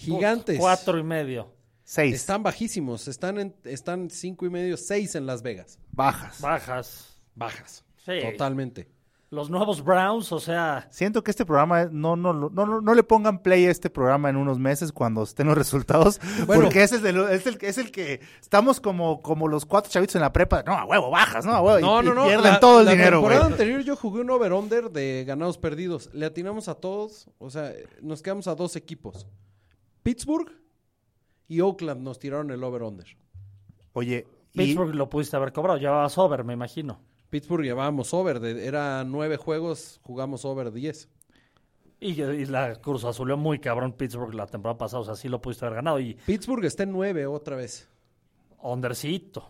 Gigantes. 0.01 0.59
Cuatro 0.59 0.98
y 0.98 1.03
medio. 1.03 1.53
seis, 1.84 2.14
Están 2.14 2.42
bajísimos. 2.42 3.09
Están 3.09 3.38
en, 3.38 3.55
están 3.64 4.11
cinco 4.11 4.46
y 4.46 4.51
medio, 4.51 4.76
seis 4.76 5.14
en 5.14 5.26
Las 5.26 5.42
Vegas. 5.42 5.78
bajas. 5.92 6.40
Bajas. 6.40 7.16
Bajas. 7.34 7.84
Sí. 8.05 8.12
Totalmente. 8.32 8.88
Los 9.32 9.48
nuevos 9.48 9.84
Browns, 9.84 10.32
o 10.32 10.40
sea, 10.40 10.88
Siento 10.90 11.22
que 11.22 11.30
este 11.30 11.46
programa, 11.46 11.84
no, 11.84 12.16
no, 12.16 12.32
no, 12.32 12.51
no, 12.51 12.80
no 12.80 12.94
le 12.94 13.05
pongan 13.05 13.40
play 13.44 13.64
a 13.66 13.70
este 13.70 13.88
programa 13.88 14.28
en 14.28 14.34
unos 14.36 14.59
meses 14.59 14.90
cuando 14.90 15.22
estén 15.22 15.46
los 15.46 15.57
resultados, 15.57 16.18
Bueno. 16.48 16.62
porque 16.64 16.82
ese 16.82 16.96
es, 16.96 17.05
el, 17.05 17.57
es 17.61 17.78
el 17.78 17.92
que 17.92 18.20
estamos 18.40 18.80
como, 18.80 19.22
como 19.22 19.46
los 19.46 19.66
cuatro 19.66 19.88
chavitos 19.88 20.16
en 20.16 20.22
la 20.22 20.32
prepa. 20.32 20.64
No, 20.66 20.72
a 20.76 20.84
huevo, 20.84 21.11
bajas, 21.11 21.46
no, 21.46 21.53
a 21.53 21.61
huevo. 21.61 21.78
y- 21.78 21.82
No, 21.82 22.03
no, 22.03 22.11
y 22.11 22.14
no. 22.16 22.24
Pierden 22.26 22.53
la- 22.55 22.59
todo 22.59 22.80
el 22.80 22.86
la 22.86 22.90
dinero, 22.90 23.20
güey. 23.20 23.30
temporada 23.30 23.53
anterior 23.53 23.82
yo 23.82 23.94
jugué 23.94 24.22
un 24.22 24.30
over-under 24.30 24.90
de 24.90 25.24
ganados 25.24 25.59
perdidos. 25.59 26.11
Le 26.12 26.26
atinamos 26.26 26.66
a 26.68 26.74
todos. 26.74 27.28
O 27.38 27.51
sea, 27.51 27.72
nos 28.03 28.22
quedamos 28.22 28.48
a 28.48 28.57
dos 28.57 28.74
equipos. 28.74 29.28
Pittsburgh 30.03 30.51
y 31.48 31.61
Oakland 31.61 32.03
nos 32.03 32.18
tiraron 32.18 32.51
el 32.51 32.62
over-under. 32.62 33.07
Oye, 33.92 34.26
y 34.53 34.59
Pittsburgh 34.59 34.94
lo 34.94 35.09
pudiste 35.09 35.36
haber 35.36 35.53
cobrado, 35.53 35.78
llevabas 35.78 36.16
over, 36.18 36.44
me 36.44 36.53
imagino. 36.53 37.01
Pittsburgh 37.30 37.64
llevábamos 37.64 38.12
over. 38.12 38.40
De, 38.40 38.66
era 38.66 39.05
nueve 39.05 39.36
juegos, 39.36 40.01
jugamos 40.03 40.44
over 40.44 40.72
10. 40.72 41.09
Y, 42.01 42.22
y 42.22 42.46
la 42.46 42.76
Cruz 42.76 43.05
Azulió 43.05 43.36
muy 43.36 43.59
cabrón 43.59 43.92
Pittsburgh 43.92 44.34
la 44.34 44.46
temporada 44.46 44.78
pasada, 44.78 45.03
o 45.03 45.05
sea, 45.05 45.14
sí 45.14 45.28
lo 45.28 45.40
pudiste 45.40 45.64
haber 45.64 45.76
ganado. 45.76 46.01
Y 46.01 46.14
Pittsburgh 46.14 46.64
está 46.64 46.82
en 46.82 46.92
nueve 46.92 47.26
otra 47.26 47.57
vez. 47.57 47.88
undercito, 48.62 49.48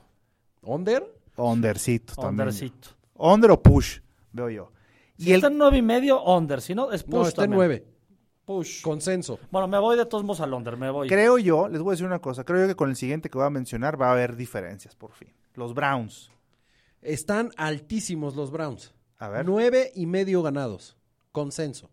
¿Under? 0.62 1.20
undercito 1.36 2.14
también. 2.14 2.48
undercito. 2.48 2.88
Under 3.14 3.52
o 3.52 3.62
push, 3.62 4.00
veo 4.32 4.50
yo. 4.50 4.72
Y 5.16 5.30
el, 5.30 5.36
está 5.36 5.46
en 5.46 5.58
nueve 5.58 5.78
y 5.78 5.82
medio, 5.82 6.22
under, 6.24 6.60
si 6.60 6.74
no, 6.74 6.92
es 6.92 7.04
push 7.04 7.14
No, 7.14 7.28
está 7.28 7.44
en 7.44 7.50
nueve. 7.50 7.86
Push. 8.50 8.82
Consenso. 8.82 9.38
Bueno, 9.52 9.68
me 9.68 9.78
voy 9.78 9.96
de 9.96 10.06
todos 10.06 10.24
modos 10.24 10.40
al 10.40 10.52
under, 10.52 10.76
me 10.76 10.90
voy. 10.90 11.06
creo 11.06 11.38
yo, 11.38 11.68
les 11.68 11.80
voy 11.80 11.90
a 11.90 11.92
decir 11.92 12.04
una 12.06 12.18
cosa, 12.18 12.42
creo 12.42 12.62
yo 12.62 12.66
que 12.66 12.74
con 12.74 12.90
el 12.90 12.96
siguiente 12.96 13.30
que 13.30 13.38
voy 13.38 13.46
a 13.46 13.50
mencionar 13.50 14.00
va 14.00 14.08
a 14.08 14.12
haber 14.12 14.34
diferencias, 14.34 14.96
por 14.96 15.12
fin. 15.12 15.28
Los 15.54 15.72
Browns. 15.72 16.32
Están 17.00 17.52
altísimos 17.56 18.34
los 18.34 18.50
Browns. 18.50 18.92
A 19.18 19.28
ver. 19.28 19.46
Nueve 19.46 19.92
y 19.94 20.06
medio 20.06 20.42
ganados. 20.42 20.96
Consenso. 21.30 21.90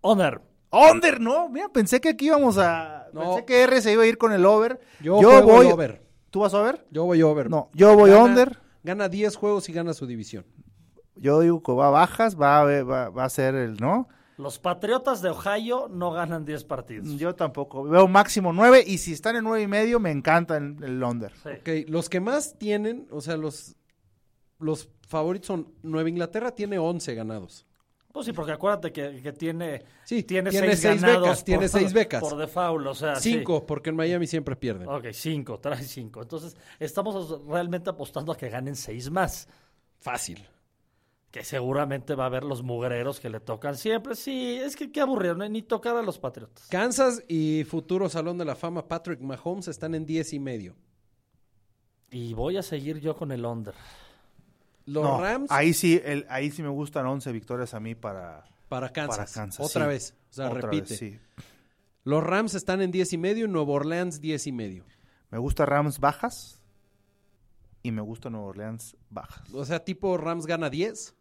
Under. 0.00 0.40
Under, 0.72 1.20
no, 1.20 1.48
mira, 1.48 1.68
pensé 1.68 2.00
que 2.00 2.08
aquí 2.08 2.26
íbamos 2.26 2.58
a... 2.58 3.06
No. 3.12 3.20
Pensé 3.20 3.44
que 3.44 3.62
R 3.62 3.80
se 3.80 3.92
iba 3.92 4.02
a 4.02 4.06
ir 4.06 4.18
con 4.18 4.32
el 4.32 4.44
over. 4.44 4.80
Yo, 5.00 5.18
juego 5.18 5.46
voy... 5.46 5.66
over. 5.66 6.02
¿Tú 6.30 6.40
vas 6.40 6.54
over? 6.54 6.84
Yo 6.90 7.04
voy 7.04 7.22
over. 7.22 7.48
No, 7.48 7.70
yo 7.72 7.94
voy 7.94 8.10
Gana- 8.10 8.24
under. 8.24 8.58
Gana 8.82 9.08
10 9.08 9.36
juegos 9.36 9.68
y 9.68 9.72
gana 9.72 9.94
su 9.94 10.08
división. 10.08 10.44
Yo 11.14 11.38
digo 11.38 11.62
que 11.62 11.70
va 11.70 11.86
a 11.86 11.90
bajas, 11.90 12.36
va 12.36 12.62
a, 12.62 12.82
va, 12.82 13.10
va 13.10 13.24
a 13.24 13.28
ser 13.28 13.54
el, 13.54 13.76
¿no? 13.76 14.08
Los 14.38 14.58
Patriotas 14.58 15.20
de 15.20 15.30
Ohio 15.30 15.88
no 15.90 16.12
ganan 16.12 16.44
10 16.44 16.64
partidos. 16.64 17.08
Yo 17.18 17.34
tampoco. 17.34 17.82
Veo 17.82 18.06
máximo 18.08 18.52
nueve 18.52 18.82
y 18.86 18.98
si 18.98 19.12
están 19.12 19.34
en 19.36 19.44
nueve 19.44 19.62
y 19.64 19.66
medio 19.66 19.98
me 20.00 20.10
encanta 20.12 20.56
el, 20.56 20.76
el 20.82 21.02
under. 21.02 21.32
Sí. 21.42 21.50
Ok, 21.60 21.88
los 21.90 22.08
que 22.08 22.20
más 22.20 22.56
tienen, 22.56 23.06
o 23.10 23.20
sea, 23.20 23.36
los, 23.36 23.74
los 24.60 24.88
favoritos 25.08 25.48
son 25.48 25.72
Nueva 25.82 26.08
Inglaterra 26.08 26.52
tiene 26.54 26.78
11 26.78 27.14
ganados. 27.14 27.66
Pues 28.12 28.26
sí, 28.26 28.32
porque 28.32 28.52
acuérdate 28.52 28.90
que, 28.92 29.20
que 29.22 29.32
tiene, 29.32 29.82
Sí, 30.04 30.22
tiene, 30.22 30.50
tiene 30.50 30.68
seis, 30.68 30.80
seis 30.80 31.02
ganados 31.02 31.22
becas, 31.28 31.44
tiene 31.44 31.68
por- 31.68 31.80
seis 31.80 31.92
becas. 31.92 32.20
Por 32.20 32.36
default, 32.38 32.86
o 32.86 32.94
sea, 32.94 33.16
sí. 33.16 33.32
5, 33.34 33.66
porque 33.66 33.90
en 33.90 33.96
Miami 33.96 34.26
siempre 34.26 34.56
pierden. 34.56 34.88
Ok, 34.88 35.06
cinco, 35.12 35.58
trae 35.60 35.82
cinco. 35.82 36.22
Entonces, 36.22 36.56
estamos 36.80 37.44
realmente 37.46 37.90
apostando 37.90 38.32
a 38.32 38.36
que 38.36 38.48
ganen 38.48 38.76
seis 38.76 39.10
más. 39.10 39.46
Fácil. 40.00 40.46
Que 41.30 41.44
seguramente 41.44 42.14
va 42.14 42.24
a 42.24 42.26
haber 42.28 42.42
los 42.44 42.62
mugreros 42.62 43.20
que 43.20 43.28
le 43.28 43.38
tocan 43.40 43.76
siempre. 43.76 44.14
Sí, 44.14 44.56
es 44.56 44.76
que 44.76 44.90
qué 44.90 45.00
aburrido, 45.02 45.34
no 45.34 45.46
ni 45.48 45.60
tocar 45.62 45.96
a 45.96 46.02
los 46.02 46.18
Patriotas. 46.18 46.66
Kansas 46.68 47.22
y 47.28 47.64
futuro 47.64 48.08
Salón 48.08 48.38
de 48.38 48.46
la 48.46 48.56
Fama 48.56 48.88
Patrick 48.88 49.20
Mahomes 49.20 49.68
están 49.68 49.94
en 49.94 50.06
10 50.06 50.32
y 50.32 50.38
medio. 50.40 50.74
Y 52.10 52.32
voy 52.32 52.56
a 52.56 52.62
seguir 52.62 52.98
yo 53.00 53.14
con 53.14 53.30
el 53.32 53.44
under. 53.44 53.74
Los 54.86 55.04
No, 55.04 55.20
Rams 55.20 55.50
Ahí 55.50 55.74
sí, 55.74 56.00
el, 56.02 56.24
ahí 56.30 56.50
sí 56.50 56.62
me 56.62 56.70
gustan 56.70 57.04
11 57.04 57.30
victorias 57.32 57.74
a 57.74 57.80
mí 57.80 57.94
para, 57.94 58.44
para 58.70 58.88
Kansas. 58.90 59.18
para 59.18 59.30
Kansas. 59.30 59.66
Otra 59.66 59.84
sí. 59.84 59.88
vez. 59.90 60.14
O 60.30 60.32
sea, 60.32 60.46
Otra 60.48 60.60
repite. 60.62 60.88
vez, 60.88 60.98
sí. 60.98 61.18
Los 62.04 62.24
Rams 62.24 62.54
están 62.54 62.80
en 62.80 62.90
10 62.90 63.12
y 63.12 63.18
medio 63.18 63.44
y 63.44 63.48
Nueva 63.48 63.72
Orleans 63.72 64.22
10 64.22 64.46
y 64.46 64.52
medio. 64.52 64.84
Me 65.30 65.36
gusta 65.36 65.66
Rams 65.66 66.00
bajas 66.00 66.62
y 67.82 67.90
me 67.92 68.00
gusta 68.00 68.30
Nueva 68.30 68.46
Orleans 68.46 68.96
bajas. 69.10 69.52
O 69.52 69.62
sea, 69.66 69.84
tipo 69.84 70.16
Rams 70.16 70.46
gana 70.46 70.70
10 70.70 71.14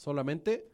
solamente. 0.00 0.66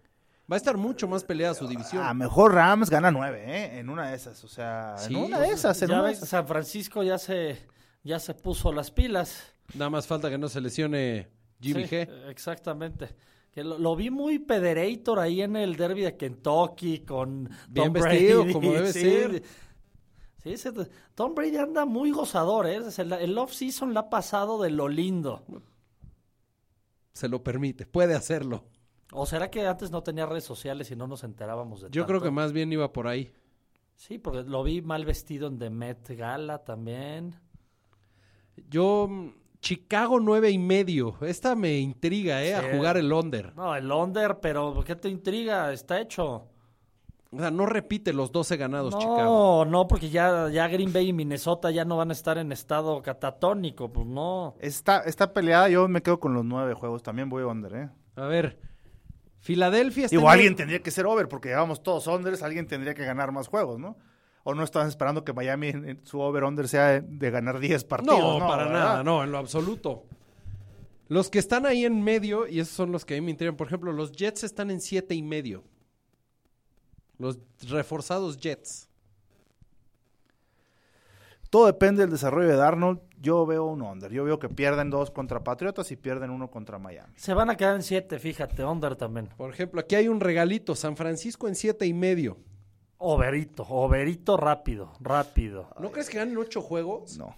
Va 0.50 0.54
a 0.54 0.58
estar 0.58 0.76
mucho 0.76 1.08
más 1.08 1.24
peleada 1.24 1.54
su 1.54 1.66
división. 1.66 2.04
A 2.04 2.14
mejor 2.14 2.54
Rams 2.54 2.88
gana 2.88 3.10
9, 3.10 3.44
¿eh? 3.46 3.78
En 3.80 3.88
una 3.90 4.10
de 4.10 4.14
esas, 4.16 4.44
o 4.44 4.48
sea, 4.48 4.94
Sí, 4.96 5.12
en 5.12 5.24
una 5.24 5.40
de 5.40 5.48
esas, 5.50 5.82
en 5.82 5.88
Ya 5.88 5.94
una 5.94 6.02
de 6.04 6.08
ves, 6.10 6.18
esas. 6.18 6.28
San 6.28 6.46
Francisco 6.46 7.02
ya 7.02 7.18
se, 7.18 7.58
ya 8.04 8.20
se 8.20 8.32
puso 8.34 8.72
las 8.72 8.92
pilas. 8.92 9.42
Nada 9.74 9.90
más 9.90 10.06
falta 10.06 10.30
que 10.30 10.38
no 10.38 10.48
se 10.48 10.60
lesione 10.60 11.28
Jimmy 11.60 11.84
Sí, 11.88 11.96
G. 11.96 12.28
Exactamente. 12.30 13.08
Que 13.50 13.64
lo, 13.64 13.76
lo 13.76 13.96
vi 13.96 14.10
muy 14.10 14.38
pederator 14.38 15.18
ahí 15.18 15.42
en 15.42 15.56
el 15.56 15.74
derby 15.74 16.02
de 16.02 16.16
Kentucky 16.16 17.00
con 17.00 17.50
Bien 17.68 17.92
Tom 17.92 17.94
vestido, 17.94 18.40
Brady. 18.42 18.52
como 18.52 18.72
debe 18.72 18.92
sí. 18.92 19.00
ser. 19.00 19.42
Sí, 20.44 20.52
ese- 20.52 20.72
Tom 21.16 21.34
Brady 21.34 21.56
anda 21.56 21.84
muy 21.86 22.12
gozador, 22.12 22.68
¿eh? 22.68 22.76
Es 22.86 23.00
El, 23.00 23.12
el 23.14 23.36
off-season 23.36 23.92
la 23.94 24.00
ha 24.00 24.10
pasado 24.10 24.62
de 24.62 24.70
lo 24.70 24.86
lindo. 24.86 25.42
Se 27.14 27.28
lo 27.28 27.42
permite, 27.42 27.84
puede 27.86 28.14
hacerlo. 28.14 28.64
¿O 29.16 29.24
será 29.24 29.50
que 29.50 29.66
antes 29.66 29.90
no 29.90 30.02
tenía 30.02 30.26
redes 30.26 30.44
sociales 30.44 30.90
y 30.90 30.96
no 30.96 31.06
nos 31.06 31.24
enterábamos 31.24 31.80
de 31.80 31.90
Yo 31.90 32.06
creo 32.06 32.20
que 32.20 32.30
más 32.30 32.52
bien 32.52 32.70
iba 32.72 32.92
por 32.92 33.08
ahí. 33.08 33.32
Sí, 33.94 34.18
porque 34.18 34.42
lo 34.42 34.62
vi 34.62 34.82
mal 34.82 35.06
vestido 35.06 35.48
en 35.48 35.58
The 35.58 35.70
Met 35.70 36.10
Gala 36.10 36.64
también. 36.64 37.34
Yo, 38.68 39.08
mm, 39.08 39.30
Chicago 39.60 40.20
nueve 40.20 40.50
y 40.50 40.58
medio. 40.58 41.16
Esta 41.22 41.56
me 41.56 41.78
intriga, 41.78 42.42
¿eh? 42.44 42.48
Sí. 42.48 42.52
A 42.52 42.76
jugar 42.76 42.98
el 42.98 43.10
under. 43.10 43.56
No, 43.56 43.74
el 43.74 43.90
under, 43.90 44.38
pero 44.38 44.84
¿qué 44.84 44.96
te 44.96 45.08
intriga? 45.08 45.72
Está 45.72 45.98
hecho. 45.98 46.48
O 47.32 47.38
sea, 47.38 47.50
no 47.50 47.64
repite 47.66 48.12
los 48.12 48.30
12 48.32 48.56
ganados 48.56 48.98
Chicago. 48.98 49.64
No, 49.64 49.64
no, 49.64 49.88
porque 49.88 50.10
ya, 50.10 50.48
ya 50.50 50.68
Green 50.68 50.92
Bay 50.92 51.08
y 51.08 51.12
Minnesota 51.12 51.70
ya 51.70 51.84
no 51.84 51.96
van 51.96 52.10
a 52.10 52.12
estar 52.12 52.38
en 52.38 52.52
estado 52.52 53.02
catatónico, 53.02 53.90
pues 53.90 54.06
no. 54.06 54.54
Está, 54.60 55.00
está 55.00 55.32
peleada, 55.32 55.68
yo 55.68 55.88
me 55.88 56.02
quedo 56.02 56.20
con 56.20 56.34
los 56.34 56.44
9 56.44 56.74
juegos, 56.74 57.02
también 57.02 57.28
voy 57.28 57.42
under, 57.42 57.74
¿eh? 57.74 57.90
A 58.14 58.26
ver, 58.26 58.58
Filadelfia 59.46 60.06
está 60.06 60.16
Digo, 60.16 60.28
alguien 60.28 60.56
tendría 60.56 60.82
que 60.82 60.90
ser 60.90 61.06
over 61.06 61.28
porque 61.28 61.50
llevamos 61.50 61.80
todos 61.80 62.08
unders, 62.08 62.42
alguien 62.42 62.66
tendría 62.66 62.94
que 62.94 63.04
ganar 63.04 63.30
más 63.30 63.46
juegos, 63.46 63.78
¿no? 63.78 63.96
O 64.42 64.54
no 64.54 64.64
estaban 64.64 64.88
esperando 64.88 65.24
que 65.24 65.32
Miami 65.32 65.68
en- 65.68 66.00
su 66.04 66.20
over-under 66.20 66.66
sea 66.66 66.86
de, 66.88 67.00
de 67.02 67.30
ganar 67.30 67.60
10 67.60 67.84
partidos. 67.84 68.18
No, 68.18 68.40
No, 68.40 68.48
para 68.48 68.64
¿verdad? 68.64 68.78
nada, 68.80 69.04
no, 69.04 69.22
en 69.22 69.30
lo 69.30 69.38
absoluto. 69.38 70.04
Los 71.08 71.30
que 71.30 71.38
están 71.38 71.64
ahí 71.64 71.84
en 71.84 72.02
medio, 72.02 72.48
y 72.48 72.58
esos 72.58 72.74
son 72.74 72.90
los 72.90 73.04
que 73.04 73.14
a 73.14 73.20
mí 73.20 73.24
me 73.24 73.30
intrigan, 73.30 73.56
por 73.56 73.68
ejemplo, 73.68 73.92
los 73.92 74.10
Jets 74.10 74.42
están 74.42 74.72
en 74.72 74.80
siete 74.80 75.14
y 75.14 75.22
medio. 75.22 75.62
Los 77.18 77.38
reforzados 77.68 78.36
Jets. 78.38 78.88
Todo 81.50 81.66
depende 81.66 82.02
del 82.02 82.10
desarrollo 82.10 82.48
de 82.48 82.56
Darnold. 82.56 82.98
Yo 83.20 83.46
veo 83.46 83.64
un 83.64 83.82
under. 83.82 84.12
Yo 84.12 84.24
veo 84.24 84.38
que 84.38 84.48
pierden 84.48 84.90
dos 84.90 85.10
contra 85.10 85.42
Patriotas 85.42 85.90
y 85.90 85.96
pierden 85.96 86.30
uno 86.30 86.50
contra 86.50 86.78
Miami. 86.78 87.12
Se 87.16 87.32
van 87.34 87.50
a 87.50 87.56
quedar 87.56 87.74
en 87.76 87.82
siete, 87.82 88.18
fíjate, 88.18 88.64
under 88.64 88.94
también. 88.96 89.28
Por 89.36 89.50
ejemplo, 89.50 89.80
aquí 89.80 89.94
hay 89.94 90.08
un 90.08 90.20
regalito, 90.20 90.74
San 90.74 90.96
Francisco 90.96 91.48
en 91.48 91.54
siete 91.54 91.86
y 91.86 91.94
medio. 91.94 92.36
Overito, 92.98 93.64
overito 93.68 94.36
rápido, 94.36 94.92
rápido. 95.00 95.68
¿No 95.80 95.90
crees 95.92 96.08
que 96.08 96.16
ganen 96.18 96.36
ocho 96.38 96.62
juegos 96.62 97.18
No, 97.18 97.34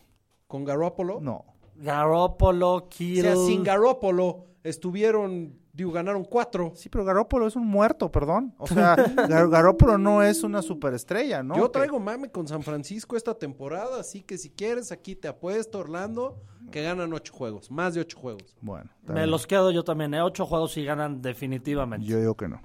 con 0.47 0.65
Garoppolo? 0.65 1.21
no. 1.21 1.45
Garoppolo, 1.77 2.75
O 2.75 2.89
Kittle. 2.89 3.23
sea, 3.23 3.37
sin 3.37 3.63
Garoppolo 3.63 4.47
estuvieron, 4.65 5.59
digo, 5.79 5.93
ganaron 5.93 6.25
cuatro. 6.25 6.73
Sí, 6.75 6.89
pero 6.89 7.05
Garópolo 7.05 7.47
es 7.47 7.55
un 7.55 7.67
muerto, 7.67 8.11
perdón. 8.11 8.53
O 8.59 8.67
sea, 8.67 8.97
Gar- 9.17 9.49
Garópolo 9.49 9.97
no 9.97 10.23
es 10.25 10.43
una 10.43 10.61
superestrella, 10.61 11.43
¿no? 11.43 11.57
Yo 11.57 11.71
traigo 11.71 12.01
mame 12.01 12.31
con 12.31 12.49
San 12.49 12.63
Francisco 12.63 13.17
esta 13.17 13.33
temporada, 13.35 14.01
así 14.01 14.23
que 14.23 14.37
si 14.39 14.51
quieres, 14.51 14.91
aquí 14.91 15.15
te 15.15 15.29
apuesto, 15.29 15.79
Orlando, 15.79 16.43
que 16.73 16.83
ganan 16.83 17.13
ocho 17.13 17.33
juegos, 17.33 17.71
más 17.71 17.95
de 17.95 18.01
ocho 18.01 18.19
juegos. 18.19 18.57
Bueno, 18.61 18.91
está 19.01 19.13
Me 19.13 19.27
los 19.29 19.47
quedo 19.47 19.71
yo 19.71 19.85
también, 19.85 20.13
¿eh? 20.15 20.21
Ocho 20.21 20.47
juegos 20.47 20.77
y 20.77 20.85
ganan 20.85 21.23
definitivamente. 21.23 22.05
yo 22.07 22.19
digo 22.19 22.35
que 22.37 22.49
no. 22.49 22.61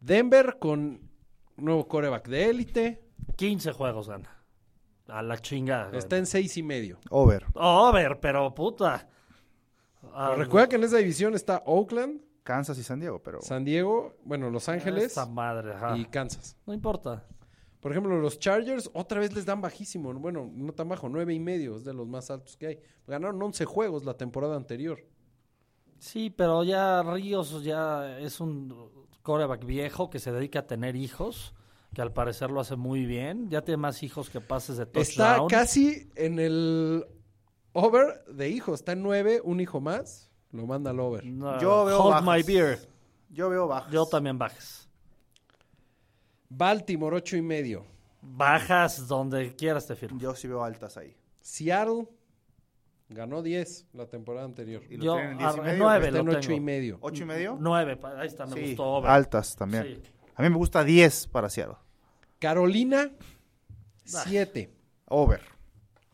Denver 0.00 0.58
con 0.58 1.00
nuevo 1.56 1.86
coreback 1.88 2.28
de 2.28 2.50
élite, 2.50 3.02
15 3.36 3.72
juegos 3.72 4.08
gana. 4.08 4.34
A 5.08 5.22
la 5.22 5.38
chingada. 5.38 5.96
está 5.96 6.18
en 6.18 6.26
seis 6.26 6.56
y 6.56 6.62
medio. 6.62 6.98
Over. 7.10 7.46
Over, 7.54 8.20
pero 8.20 8.54
puta. 8.54 9.08
Ah, 10.14 10.34
Recuerda 10.36 10.68
que 10.68 10.76
en 10.76 10.84
esa 10.84 10.96
división 10.98 11.34
está 11.34 11.62
Oakland, 11.66 12.20
Kansas 12.42 12.78
y 12.78 12.82
San 12.82 13.00
Diego, 13.00 13.22
pero... 13.22 13.40
San 13.42 13.64
Diego, 13.64 14.16
bueno, 14.24 14.50
Los 14.50 14.68
Ángeles 14.68 15.04
Esta 15.04 15.26
madre, 15.26 15.72
ajá. 15.74 15.96
y 15.96 16.04
Kansas. 16.06 16.56
No 16.66 16.72
importa. 16.74 17.24
Por 17.80 17.92
ejemplo, 17.92 18.18
los 18.18 18.38
Chargers 18.38 18.90
otra 18.94 19.20
vez 19.20 19.32
les 19.34 19.44
dan 19.46 19.60
bajísimo, 19.60 20.12
bueno, 20.14 20.50
no 20.52 20.72
tan 20.72 20.88
bajo, 20.88 21.08
nueve 21.08 21.32
y 21.34 21.38
medio, 21.40 21.76
es 21.76 21.84
de 21.84 21.94
los 21.94 22.08
más 22.08 22.30
altos 22.30 22.56
que 22.56 22.66
hay. 22.66 22.80
Ganaron 23.06 23.40
11 23.40 23.64
juegos 23.66 24.04
la 24.04 24.14
temporada 24.14 24.56
anterior. 24.56 24.98
Sí, 25.98 26.30
pero 26.30 26.64
ya 26.64 27.02
Ríos 27.02 27.62
ya 27.62 28.18
es 28.18 28.40
un 28.40 28.74
coreback 29.22 29.64
viejo 29.64 30.10
que 30.10 30.18
se 30.18 30.32
dedica 30.32 30.60
a 30.60 30.66
tener 30.66 30.96
hijos, 30.96 31.54
que 31.94 32.02
al 32.02 32.12
parecer 32.12 32.50
lo 32.50 32.60
hace 32.60 32.76
muy 32.76 33.04
bien. 33.06 33.48
Ya 33.50 33.62
tiene 33.62 33.78
más 33.78 34.02
hijos 34.02 34.30
que 34.30 34.40
pases 34.40 34.76
de 34.78 34.84
Está 34.84 35.36
touchdown. 35.36 35.48
casi 35.48 36.08
en 36.16 36.38
el 36.38 37.04
over 37.86 38.24
de 38.26 38.48
hijos, 38.48 38.80
está 38.80 38.92
en 38.92 39.02
nueve, 39.02 39.40
un 39.42 39.60
hijo 39.60 39.80
más. 39.80 40.30
Lo 40.52 40.66
manda 40.66 40.90
al 40.90 41.00
over. 41.00 41.24
No, 41.26 41.60
Yo 41.60 41.84
veo 41.84 42.00
Hold 42.02 42.24
bajas. 42.24 42.46
my 42.46 42.54
beer. 42.54 42.88
Yo 43.30 43.50
veo 43.50 43.68
bajas. 43.68 43.92
Yo 43.92 44.06
también 44.06 44.38
bajas. 44.38 44.88
Baltimore, 46.48 47.16
ocho 47.16 47.36
y 47.36 47.42
medio. 47.42 47.84
Bajas 48.22 49.06
donde 49.06 49.54
quieras 49.54 49.86
te 49.86 49.94
firmo. 49.94 50.18
Yo 50.18 50.34
sí 50.34 50.48
veo 50.48 50.64
altas 50.64 50.96
ahí. 50.96 51.14
Seattle 51.40 52.08
ganó 53.10 53.42
10 53.42 53.86
la 53.92 54.06
temporada 54.06 54.44
anterior. 54.46 54.82
¿Y 54.88 54.96
lo 54.96 55.04
Yo 55.04 55.12
tienen 55.14 55.32
en 55.32 55.38
10 55.38 55.54
y 55.56 55.58
a- 55.58 55.62
medio? 55.62 55.78
nueve 55.78 56.06
Está 56.06 56.18
en 56.20 56.26
lo 56.26 56.32
ocho 56.32 56.50
y 56.50 56.54
tengo. 56.54 56.64
medio. 56.66 56.98
¿Ocho 57.00 57.22
y 57.22 57.26
medio? 57.26 57.56
Nueve, 57.60 57.96
pa- 57.96 58.18
ahí 58.20 58.26
está, 58.26 58.46
me 58.46 58.54
Sí, 58.54 58.60
gustó. 58.68 58.84
over. 58.84 59.10
altas 59.10 59.54
también. 59.56 59.84
Sí. 59.84 60.02
A 60.34 60.42
mí 60.42 60.48
me 60.50 60.56
gusta 60.56 60.82
10 60.84 61.26
para 61.26 61.48
Seattle. 61.50 61.76
Carolina, 62.38 63.10
7. 64.04 64.72
Over. 65.06 65.40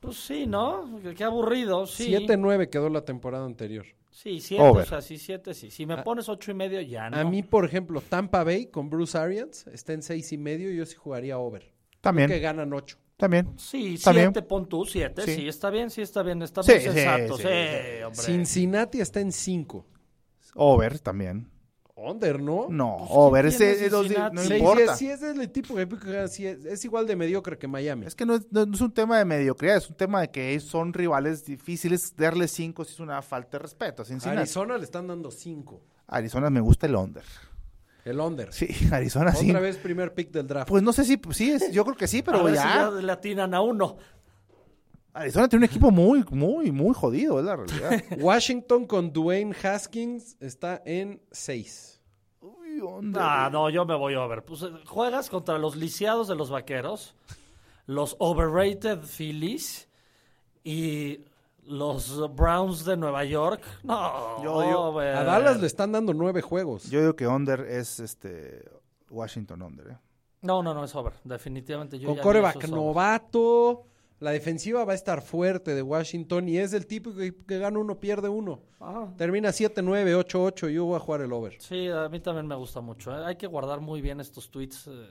Pues 0.04 0.16
sí, 0.18 0.46
¿no? 0.46 1.00
Qué- 1.16 1.24
aburrido, 1.24 1.86
sí. 1.86 2.10
7-9 2.14 2.68
quedó 2.68 2.88
la 2.88 3.04
temporada 3.04 3.44
anterior. 3.44 3.86
Sí, 4.10 4.40
siete, 4.40 4.62
Over. 4.62 4.84
o 4.84 4.86
sea, 4.86 5.00
sí, 5.02 5.18
siete, 5.18 5.54
sí. 5.54 5.70
Si 5.70 5.86
me 5.86 5.96
pones 6.02 6.28
ocho 6.28 6.50
y 6.52 6.54
medio, 6.54 6.80
ya 6.80 7.10
no. 7.10 7.16
A 7.16 7.24
mí, 7.24 7.42
por 7.42 7.64
ejemplo, 7.64 8.00
Tampa 8.00 8.44
Bay 8.44 8.66
con 8.66 8.88
Bruce 8.88 9.18
Arians 9.18 9.66
está 9.66 9.92
en 9.92 10.02
seis 10.02 10.32
y 10.32 10.38
medio. 10.38 10.70
Yo 10.70 10.86
sí 10.86 10.94
jugaría 10.94 11.38
over. 11.38 11.72
También. 12.00 12.28
Que 12.28 12.38
ganan 12.38 12.72
8. 12.72 12.96
También. 13.16 13.54
Sí, 13.58 13.98
También. 14.02 14.32
siete, 14.32 14.42
pon 14.46 14.68
tú, 14.68 14.84
siete, 14.84 15.22
sí. 15.22 15.34
Sí. 15.36 15.48
está 15.48 15.70
bien, 15.70 15.88
sí, 15.90 16.02
está 16.02 16.22
bien, 16.22 16.42
está 16.42 16.62
Sí, 16.62 16.72
muy 16.72 16.80
sí, 16.80 16.86
sensato, 16.90 17.36
sí, 17.36 17.42
sí, 17.42 17.48
sí. 17.48 18.02
hombre. 18.04 18.22
Cincinnati 18.22 19.00
está 19.00 19.20
en 19.20 19.32
5. 19.32 19.86
Over 20.54 20.98
también. 21.00 21.48
Under, 22.10 22.40
¿no? 22.40 22.66
No, 22.68 22.96
Pues, 22.98 23.10
over. 23.12 23.46
¿quién 23.48 23.58
tiene 23.58 23.72
Ese, 23.72 23.86
es 23.86 23.92
los- 23.92 24.02
Cincinnati? 24.06 24.36
no 24.36 24.42
Sí, 24.42 24.48
sí, 24.48 24.54
importa. 24.56 24.84
es, 24.92 24.98
sí, 24.98 25.10
ese 25.10 25.30
es 25.30 25.38
el 25.38 25.50
tipo 25.50 25.74
que 25.74 25.88
que- 25.88 26.28
sí, 26.28 26.46
es, 26.46 26.64
es 26.64 26.84
igual 26.84 27.06
de 27.06 27.16
mediocre 27.16 27.58
que 27.58 27.66
Miami. 27.68 28.06
Es 28.06 28.14
que 28.14 28.24
no 28.26 28.34
es, 28.36 28.46
no 28.50 28.62
es 28.72 28.80
un 28.80 28.92
tema 28.92 29.18
de 29.18 29.24
mediocridad, 29.24 29.76
es 29.76 29.88
un 29.88 29.96
tema 29.96 30.20
de 30.20 30.30
que 30.30 30.58
son 30.60 30.92
rivales 30.92 31.44
difíciles. 31.44 32.14
Darle 32.16 32.48
5 32.48 32.84
si 32.84 32.92
es 32.94 33.00
una 33.00 33.20
falta 33.22 33.58
de 33.58 33.62
respeto. 33.62 34.02
a. 34.02 34.30
Arizona 34.30 34.76
le 34.78 34.84
están 34.84 35.06
dando 35.08 35.30
5. 35.30 35.80
Arizona 36.06 36.50
me 36.50 36.60
gusta 36.60 36.86
el 36.86 36.94
under. 36.96 37.24
El 38.04 38.20
under. 38.20 38.52
Sí, 38.52 38.68
Arizona 38.92 39.32
sí. 39.34 39.48
Otra 39.48 39.60
vez 39.60 39.76
primer 39.78 40.12
pick 40.12 40.30
del 40.30 40.46
draft. 40.46 40.68
Pues 40.68 40.82
no 40.82 40.92
sé 40.92 41.04
si, 41.04 41.18
sí, 41.32 41.50
es- 41.52 41.72
yo 41.72 41.84
creo 41.84 41.96
que 41.96 42.06
sí, 42.06 42.18
A 42.18 42.24
pero 42.24 42.44
ver 42.44 42.54
ya. 42.54 42.62
si 42.62 42.68
ya 42.68 42.90
le 42.90 43.12
atinan 43.12 43.54
a 43.54 43.60
uno. 43.62 43.96
Arizona 45.16 45.48
tiene 45.48 45.64
un 45.64 45.70
equipo 45.70 45.92
muy, 45.92 46.24
muy, 46.32 46.72
muy 46.72 46.92
jodido, 46.92 47.38
es 47.38 47.44
la 47.46 47.54
realidad. 47.54 48.02
Washington 48.20 48.84
con 48.84 49.12
Dwayne 49.12 49.54
Haskins 49.62 50.36
está 50.40 50.82
en 50.84 51.22
6. 51.30 51.93
Ah, 53.16 53.48
no, 53.52 53.68
yo 53.70 53.84
me 53.84 53.94
voy 53.96 54.14
over. 54.14 54.44
Pues 54.44 54.62
eh, 54.62 54.70
juegas 54.86 55.28
contra 55.30 55.58
los 55.58 55.76
lisiados 55.76 56.28
de 56.28 56.34
los 56.34 56.50
vaqueros, 56.50 57.14
los 57.86 58.16
overrated 58.18 59.00
Phillies 59.04 59.88
y 60.62 61.20
los 61.64 62.34
Browns 62.34 62.84
de 62.84 62.96
Nueva 62.96 63.24
York. 63.24 63.62
No, 63.82 64.42
Yo- 64.42 64.62
yo- 64.70 64.80
over. 64.82 65.16
A 65.16 65.24
Dallas 65.24 65.60
le 65.60 65.66
están 65.66 65.92
dando 65.92 66.12
9 66.14 66.42
juegos. 66.42 66.90
Yo 66.90 67.00
digo 67.00 67.16
que 67.16 67.26
under 67.26 67.60
es 67.60 68.00
este 68.00 68.64
Washington 69.10 69.62
under. 69.62 69.88
¿eh? 69.92 69.98
No, 70.42 70.62
no, 70.62 70.74
no, 70.74 70.84
es 70.84 70.94
over. 70.94 71.14
Definitivamente. 71.24 71.98
Yo 71.98 72.08
con 72.08 72.18
coreback 72.18 72.68
novato. 72.68 73.86
La 74.20 74.30
defensiva 74.30 74.84
va 74.84 74.92
a 74.92 74.94
estar 74.94 75.20
fuerte 75.22 75.74
de 75.74 75.82
Washington 75.82 76.48
y 76.48 76.56
es 76.58 76.72
el 76.72 76.86
tipo 76.86 77.12
que, 77.14 77.34
que 77.34 77.58
gana 77.58 77.78
uno, 77.78 77.98
pierde 78.00 78.28
uno. 78.28 78.62
Ajá. 78.80 79.12
Termina 79.18 79.50
7-9, 79.50 80.24
8-8 80.24 80.70
y 80.70 80.74
yo 80.74 80.84
voy 80.86 80.96
a 80.96 81.00
jugar 81.00 81.20
el 81.22 81.32
over. 81.32 81.60
Sí, 81.60 81.88
a 81.88 82.08
mí 82.08 82.20
también 82.20 82.46
me 82.46 82.54
gusta 82.54 82.80
mucho. 82.80 83.10
¿eh? 83.10 83.24
Hay 83.26 83.36
que 83.36 83.46
guardar 83.46 83.80
muy 83.80 84.00
bien 84.00 84.20
estos 84.20 84.50
tweets 84.50 84.86
eh, 84.86 85.06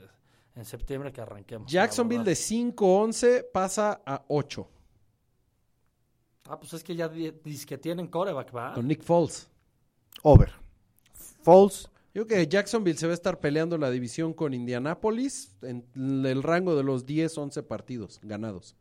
en 0.56 0.64
septiembre 0.64 1.12
que 1.12 1.20
arranquemos. 1.20 1.70
Jacksonville 1.70 2.24
de 2.24 2.32
5-11 2.32 3.44
pasa 3.52 4.00
a 4.04 4.24
8 4.28 4.68
Ah, 6.48 6.58
pues 6.58 6.74
es 6.74 6.84
que 6.84 6.94
ya 6.94 7.08
di- 7.08 7.32
dice 7.42 7.64
que 7.66 7.78
tienen 7.78 8.06
coreback, 8.08 8.54
¿va? 8.54 8.74
con 8.74 8.86
Nick 8.86 9.02
Foles. 9.02 9.48
Over. 10.22 10.52
False. 11.42 11.88
Yo 12.14 12.26
creo 12.26 12.40
que 12.40 12.46
Jacksonville 12.48 12.98
se 12.98 13.06
va 13.06 13.12
a 13.12 13.14
estar 13.14 13.40
peleando 13.40 13.76
la 13.78 13.90
división 13.90 14.32
con 14.34 14.52
Indianapolis 14.54 15.54
en 15.62 15.84
el 16.26 16.42
rango 16.42 16.76
de 16.76 16.82
los 16.84 17.06
10-11 17.06 17.62
partidos 17.66 18.20
ganados. 18.22 18.76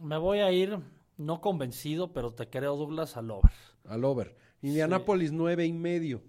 Me 0.00 0.16
voy 0.16 0.38
a 0.40 0.50
ir, 0.52 0.78
no 1.16 1.40
convencido, 1.40 2.12
pero 2.12 2.32
te 2.32 2.48
creo, 2.48 2.76
Douglas, 2.76 3.16
al 3.16 3.30
over. 3.30 3.52
Al 3.86 4.04
over. 4.04 4.36
Indianapolis 4.62 5.32
9 5.32 5.66
y 5.66 5.72
medio. 5.72 6.22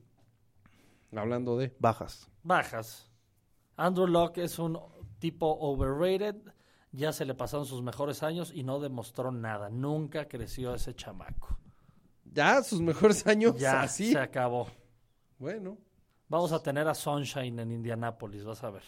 Hablando 1.16 1.58
de. 1.58 1.76
Bajas. 1.80 2.30
Bajas. 2.42 3.10
Andrew 3.76 4.08
Locke 4.08 4.40
es 4.44 4.58
un 4.60 4.80
tipo 5.20 5.48
overrated. 5.60 6.36
Ya 6.92 7.12
se 7.12 7.26
le 7.26 7.34
pasaron 7.34 7.66
sus 7.66 7.82
mejores 7.82 8.22
años 8.24 8.52
y 8.54 8.64
no 8.64 8.80
demostró 8.80 9.32
nada. 9.32 9.70
Nunca 9.70 10.28
creció 10.28 10.76
ese 10.76 10.96
chamaco. 10.96 11.58
Ya, 12.26 12.62
sus 12.64 12.82
mejores 12.82 13.26
años 13.28 13.56
Ya 13.58 13.82
así. 13.82 14.12
se 14.12 14.20
acabó. 14.20 14.68
Bueno. 15.38 15.78
Vamos 16.28 16.52
a 16.52 16.62
tener 16.64 16.88
a 16.88 16.96
Sunshine 16.96 17.60
en 17.60 17.72
Indianapolis, 17.72 18.44
vas 18.44 18.64
a 18.64 18.72
ver. 18.72 18.84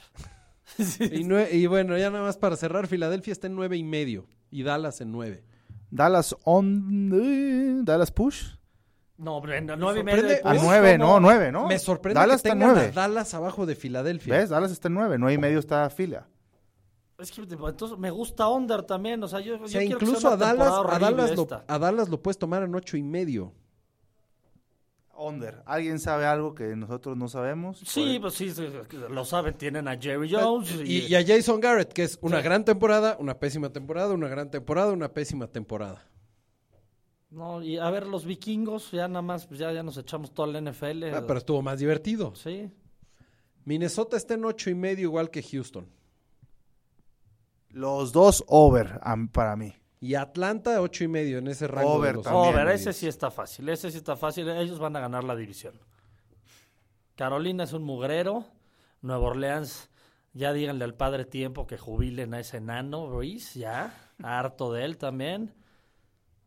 Y, 1.00 1.24
nue- 1.24 1.52
y 1.52 1.68
bueno, 1.68 1.98
ya 1.98 2.10
nada 2.10 2.24
más 2.24 2.38
para 2.38 2.56
cerrar, 2.56 2.88
Filadelfia 2.88 3.32
está 3.32 3.48
en 3.48 3.56
9 3.56 3.78
y 3.78 3.84
medio. 3.84 4.28
Y 4.52 4.64
Dallas 4.64 5.02
en 5.02 5.12
9. 5.12 5.44
Dallas 5.92 6.36
on. 6.44 7.86
Dallas 7.86 8.12
push. 8.12 8.56
No, 9.18 9.38
hombre, 9.38 9.58
en 9.58 9.66
nueve 9.68 10.00
y 10.00 10.04
sorprende- 10.04 10.42
medio. 10.44 10.52
de 10.54 10.60
nueve, 10.62 10.98
no, 10.98 11.20
nueve, 11.22 11.50
¿no? 11.52 11.68
Me 11.68 11.80
sorprende 11.80 12.20
Dallas 12.20 12.42
que 12.42 12.50
está 12.50 12.52
en 12.52 12.60
tengan 12.60 12.70
a 12.72 12.80
nueve. 12.80 12.92
Dallas 12.94 13.34
abajo 13.34 13.66
de 13.66 13.76
Filadelfia. 13.76 14.36
¿Ves? 14.38 14.50
Dallas 14.50 14.72
está 14.72 14.90
en 14.90 14.96
nueve. 14.96 15.18
Nueve 15.18 15.34
y 15.36 15.38
medio 15.38 15.60
está 15.60 15.90
fila. 15.90 16.28
Es 17.18 17.32
que 17.32 17.46
tipo, 17.48 17.70
entonces 17.70 17.98
me 17.98 18.12
gusta 18.12 18.50
under 18.50 18.82
también. 18.84 19.24
O 19.24 19.28
sea, 19.30 19.40
yo, 19.40 19.56
O 19.56 19.60
yo 19.60 19.68
sea, 19.70 19.80
quiero 19.82 20.00
que 20.00 20.06
incluso 20.06 20.28
a 20.28 20.36
Dallas, 20.36 20.68
temporada 20.74 20.96
a, 20.98 21.00
Dallas 21.00 21.36
lo, 21.36 21.44
esta. 21.44 21.64
a 21.66 21.80
Dallas 21.80 22.10
lo 22.10 22.22
puedes 22.22 22.38
tomar 22.38 22.64
en 22.64 22.76
8 22.76 22.98
y 22.98 23.04
medio. 23.04 23.54
Under. 25.18 25.64
¿Alguien 25.66 26.00
sabe 26.00 26.26
algo 26.26 26.54
que 26.56 26.76
nosotros 26.76 27.16
no 27.18 27.28
sabemos? 27.28 27.80
Sí, 27.86 28.18
pues 28.20 28.34
sí, 28.34 28.52
sí, 28.52 28.68
lo 29.10 29.26
saben. 29.26 29.54
Tienen 29.56 29.88
a 29.88 29.98
Jerry 29.98 30.30
Jones. 30.32 30.72
Y, 30.84 31.08
y 31.08 31.16
a 31.16 31.26
Jason 31.26 31.60
Garrett, 31.60 31.94
que 31.94 32.04
es 32.04 32.18
una 32.22 32.42
gran 32.42 32.66
temporada, 32.66 33.18
una 33.20 33.38
pésima 33.40 33.70
temporada, 33.72 34.14
una 34.14 34.28
gran 34.28 34.52
temporada, 34.52 34.92
una 34.92 35.14
pésima 35.14 35.48
temporada. 35.48 36.08
No, 37.30 37.62
y 37.62 37.78
a 37.78 37.90
ver, 37.90 38.08
los 38.08 38.26
vikingos, 38.26 38.92
ya 38.92 39.08
nada 39.08 39.22
más, 39.22 39.46
pues 39.48 39.60
ya, 39.60 39.72
ya 39.74 39.84
nos 39.84 39.98
echamos 39.98 40.34
toda 40.34 40.48
la 40.48 40.60
NFL. 40.62 41.04
Ah, 41.14 41.24
pero 41.28 41.40
estuvo 41.40 41.62
más 41.62 41.80
divertido. 41.80 42.34
Sí. 42.36 42.72
Minnesota 43.66 44.16
está 44.16 44.36
en 44.36 44.46
8 44.46 44.70
y 44.70 44.76
medio, 44.76 45.04
igual 45.04 45.30
que 45.30 45.42
Houston. 45.44 45.88
Los 47.70 48.12
dos 48.14 48.44
over 48.48 49.00
am- 49.04 49.28
para 49.28 49.56
mí. 49.56 49.74
Y 50.02 50.16
Atlanta, 50.16 50.82
8 50.82 51.04
y 51.06 51.08
medio 51.08 51.38
en 51.40 51.48
ese 51.48 51.68
rango. 51.68 51.94
Over 51.94 52.10
de 52.12 52.16
los 52.18 52.24
también. 52.26 52.54
Over, 52.54 52.68
ese 52.70 52.94
sí 52.94 53.08
está 53.08 53.32
fácil. 53.32 53.68
Ese 53.70 53.90
sí 53.92 53.98
está 53.98 54.16
fácil. 54.16 54.48
Ellos 54.50 54.78
van 54.80 54.96
a 54.96 55.00
ganar 55.00 55.24
la 55.24 55.36
división. 55.36 55.74
Carolina 57.16 57.64
es 57.64 57.74
un 57.74 57.84
mugrero. 57.84 58.46
Nueva 59.02 59.28
Orleans, 59.28 59.90
ya 60.34 60.52
díganle 60.52 60.84
al 60.84 60.96
padre 60.96 61.26
tiempo 61.26 61.68
que 61.68 61.78
jubilen 61.78 62.34
a 62.34 62.40
ese 62.40 62.58
enano, 62.58 63.08
Ruiz, 63.08 63.54
ya. 63.54 63.94
Harto 64.24 64.74
de 64.74 64.84
él 64.84 64.98
también. 64.98 65.54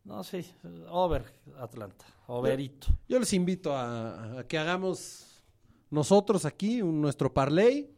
No, 0.05 0.25
sí. 0.25 0.45
Over, 0.91 1.25
Atlanta. 1.59 2.05
Overito. 2.27 2.89
Yo 3.09 3.19
les 3.21 3.33
invito 3.33 3.75
a, 3.75 4.41
a 4.41 4.45
que 4.45 4.59
hagamos 4.59 5.43
nosotros 5.91 6.45
aquí 6.45 6.83
un- 6.83 7.01
nuestro 7.01 7.33
parlay 7.33 7.91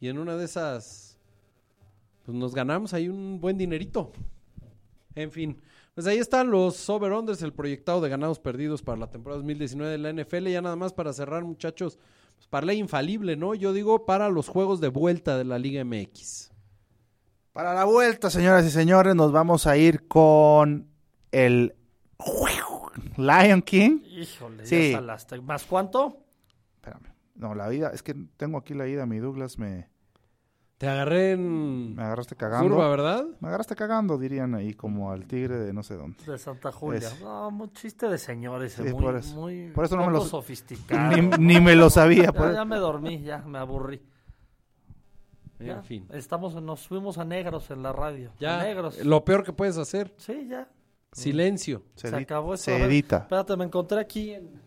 y 0.00 0.08
en 0.08 0.18
una 0.18 0.36
de 0.36 0.44
esas 0.44 1.18
pues 2.24 2.36
nos 2.36 2.54
ganamos 2.54 2.92
ahí 2.94 3.08
un 3.08 3.40
buen 3.40 3.56
dinerito. 3.58 4.12
En 5.14 5.30
fin, 5.30 5.60
pues 5.94 6.06
ahí 6.06 6.18
están 6.18 6.50
los 6.50 6.88
over-unders, 6.88 7.42
el 7.42 7.52
proyectado 7.52 8.00
de 8.00 8.08
ganados 8.08 8.38
perdidos 8.38 8.82
para 8.82 8.98
la 8.98 9.10
temporada 9.10 9.38
2019 9.38 9.92
de 9.92 9.98
la 9.98 10.12
NFL. 10.12 10.48
Ya 10.48 10.62
nada 10.62 10.76
más 10.76 10.92
para 10.92 11.12
cerrar, 11.12 11.44
muchachos, 11.44 11.98
pues 12.36 12.46
parlay 12.48 12.78
infalible, 12.78 13.36
¿no? 13.36 13.54
Yo 13.54 13.72
digo 13.72 14.06
para 14.06 14.28
los 14.30 14.48
juegos 14.48 14.80
de 14.80 14.88
vuelta 14.88 15.36
de 15.36 15.44
la 15.44 15.58
Liga 15.58 15.84
MX. 15.84 16.50
Para 17.52 17.74
la 17.74 17.84
vuelta, 17.84 18.30
señoras 18.30 18.64
y 18.66 18.70
señores, 18.70 19.14
nos 19.14 19.30
vamos 19.32 19.66
a 19.66 19.76
ir 19.76 20.08
con 20.08 20.88
el 21.30 21.74
Lion 23.16 23.62
King. 23.62 24.00
Híjole, 24.04 24.64
Sí. 24.64 24.92
ya 24.92 24.98
salaste. 24.98 25.40
¿Más 25.40 25.64
cuánto? 25.64 26.24
Espérame. 26.76 27.12
No, 27.34 27.54
la 27.54 27.72
ida, 27.74 27.90
es 27.90 28.02
que 28.02 28.14
tengo 28.36 28.58
aquí 28.58 28.72
la 28.74 28.86
ida, 28.88 29.04
mi 29.06 29.18
Douglas, 29.18 29.58
me, 29.58 29.88
Te 30.82 30.88
agarré 30.88 31.30
en 31.30 31.94
me 31.94 32.02
agarraste 32.02 32.34
cagando. 32.34 32.68
curva, 32.68 32.88
¿verdad? 32.90 33.24
Me 33.38 33.46
agarraste 33.46 33.76
cagando, 33.76 34.18
dirían 34.18 34.56
ahí, 34.56 34.74
como 34.74 35.12
al 35.12 35.26
tigre 35.28 35.56
de 35.60 35.72
no 35.72 35.84
sé 35.84 35.94
dónde. 35.94 36.16
De 36.26 36.36
Santa 36.36 36.72
Julia. 36.72 36.98
Es- 37.06 37.20
No, 37.20 37.52
muy 37.52 37.70
chiste 37.72 38.08
de 38.08 38.18
señores. 38.18 38.72
Sí, 38.72 38.82
muy, 38.82 38.92
por 39.00 39.16
eso. 39.16 39.34
muy 39.36 39.70
Por 39.70 39.84
eso 39.84 39.96
no 39.96 40.06
me 40.06 40.12
lo- 40.12 40.22
sofisticado. 40.24 41.16
Ni, 41.38 41.54
ni 41.54 41.60
me 41.60 41.76
lo 41.76 41.88
sabía. 41.88 42.24
Ya, 42.24 42.32
por- 42.32 42.52
ya 42.52 42.64
me 42.64 42.78
dormí, 42.78 43.22
ya 43.22 43.38
me 43.38 43.58
aburrí. 43.58 44.02
Ya, 45.60 45.74
En 45.74 45.84
fin. 45.84 46.06
Estamos, 46.10 46.60
nos 46.60 46.88
fuimos 46.88 47.16
a 47.18 47.24
negros 47.24 47.70
en 47.70 47.84
la 47.84 47.92
radio. 47.92 48.32
Ya, 48.40 48.58
A 48.58 48.64
negros. 48.64 49.04
lo 49.04 49.24
peor 49.24 49.44
que 49.44 49.52
puedes 49.52 49.78
hacer, 49.78 50.12
Sí, 50.16 50.48
ya. 50.50 50.68
silencio. 51.12 51.84
se, 51.94 52.08
acabó 52.08 52.54
esto. 52.54 52.64
se 52.64 52.82
edita. 52.82 53.18
Espérate, 53.18 53.56
me 53.56 53.66
encontré 53.66 54.00
aquí 54.00 54.32
en, 54.34 54.60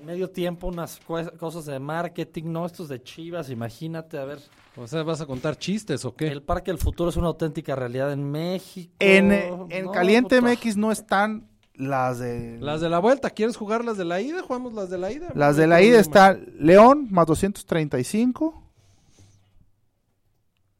en 0.00 0.06
medio 0.06 0.30
tiempo 0.30 0.66
unas 0.68 0.98
cosas 1.38 1.66
de 1.66 1.78
marketing, 1.78 2.44
no 2.46 2.64
estos 2.66 2.88
de 2.88 3.02
Chivas, 3.02 3.50
imagínate, 3.50 4.18
a 4.18 4.24
ver. 4.24 4.38
O 4.76 4.86
sea, 4.86 5.02
¿vas 5.02 5.20
a 5.20 5.26
contar 5.26 5.56
chistes 5.58 6.04
o 6.04 6.14
qué? 6.14 6.28
El 6.28 6.42
Parque 6.42 6.70
del 6.70 6.78
Futuro 6.78 7.10
es 7.10 7.16
una 7.16 7.26
auténtica 7.26 7.76
realidad 7.76 8.12
en 8.12 8.30
México. 8.30 8.92
En, 8.98 9.30
en 9.32 9.84
No, 9.84 9.92
Caliente. 9.92 10.40
MX 10.40 10.76
no 10.76 10.90
están 10.90 11.48
Las 11.74 12.18
de... 12.18 12.58
Las 12.60 12.80
de 12.80 12.88
la 12.88 12.98
vuelta, 12.98 13.30
¿quieres 13.30 13.56
jugar 13.56 13.84
las 13.84 13.96
de 13.98 14.04
la 14.04 14.20
ida? 14.20 14.42
Jugamos 14.42 14.72
las 14.72 14.88
de 14.90 14.98
la 14.98 15.10
ida. 15.12 15.28
Las 15.34 15.56
de 15.56 15.66
la 15.66 15.82
ida 15.82 15.98
está 16.00 16.34
León 16.58 17.08
más 17.10 17.26
235. 17.26 18.62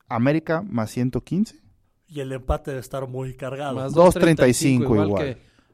América 0.08 0.62
más 0.62 0.90
115. 0.90 1.56
Y 2.08 2.20
el 2.20 2.32
empate 2.32 2.72
debe 2.72 2.80
estar 2.80 3.06
muy 3.06 3.34
cargado. 3.36 3.74
Más 3.76 3.92
2.35 3.92 4.82
igual. 4.82 5.06
igual. 5.08 5.24
que- 5.24 5.32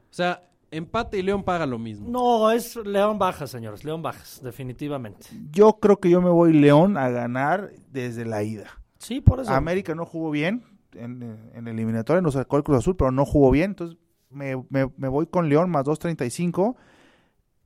o 0.09 0.13
sea, 0.17 0.46
empate 0.71 1.17
y 1.17 1.21
León 1.23 1.43
paga 1.43 1.65
lo 1.65 1.77
mismo. 1.79 2.09
No, 2.09 2.51
es 2.51 2.75
León 2.75 3.17
Bajas, 3.19 3.49
señores. 3.51 3.83
León 3.83 4.01
Bajas, 4.01 4.41
definitivamente. 4.43 5.27
Yo 5.51 5.79
creo 5.79 5.99
que 5.99 6.09
yo 6.09 6.21
me 6.21 6.29
voy 6.29 6.53
León 6.53 6.97
a 6.97 7.09
ganar 7.09 7.71
desde 7.91 8.25
la 8.25 8.43
ida. 8.43 8.67
Sí, 8.99 9.21
por 9.21 9.39
eso. 9.39 9.51
América 9.51 9.95
no 9.95 10.05
jugó 10.05 10.31
bien 10.31 10.63
en, 10.93 11.21
en 11.53 11.67
el 11.67 11.73
eliminatorio, 11.75 12.21
nos 12.21 12.33
sacó 12.33 12.57
el 12.57 12.63
Cruz 12.63 12.79
Azul, 12.79 12.95
pero 12.95 13.11
no 13.11 13.25
jugó 13.25 13.51
bien. 13.51 13.71
Entonces 13.71 13.97
me, 14.29 14.55
me- 14.69 14.91
me 14.97 15.07
voy 15.07 15.27
con 15.27 15.47
León 15.49 15.69
más 15.69 15.85
2.35 15.85 16.75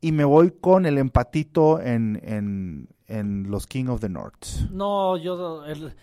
y 0.01 0.11
me 0.11 0.23
voy 0.25 0.51
con 0.51 0.85
el 0.85 0.97
empatito 0.97 1.79
en, 1.79 2.19
en, 2.23 2.89
en 3.07 3.49
los 3.49 3.65
King 3.67 3.85
of 3.87 4.01
the 4.01 4.09
North. 4.09 4.45
No, 4.71 5.17
yo 5.17 5.63
el- 5.65 5.93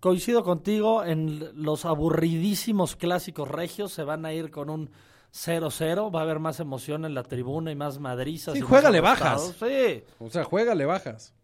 coincido 0.00 0.44
contigo 0.44 1.04
en 1.04 1.40
los 1.62 1.84
aburridísimos 1.84 2.96
clásicos 2.96 3.48
regios. 3.48 3.92
Se 3.92 4.04
van 4.04 4.24
a 4.26 4.32
ir 4.32 4.50
con 4.50 4.70
un 4.70 4.90
0-0. 5.34 6.14
Va 6.14 6.20
a 6.20 6.22
haber 6.22 6.38
más 6.38 6.60
emoción 6.60 7.04
en 7.04 7.14
la 7.14 7.24
tribuna 7.24 7.72
y 7.72 7.74
más 7.74 7.98
madrizas. 7.98 8.54
Sí, 8.54 8.60
juégale 8.60 9.00
bajas. 9.00 9.54
Sí, 9.58 10.04
O 10.20 10.30
sea, 10.30 10.44
juega, 10.44 10.74
le 10.74 10.86
bajas. 10.86 11.34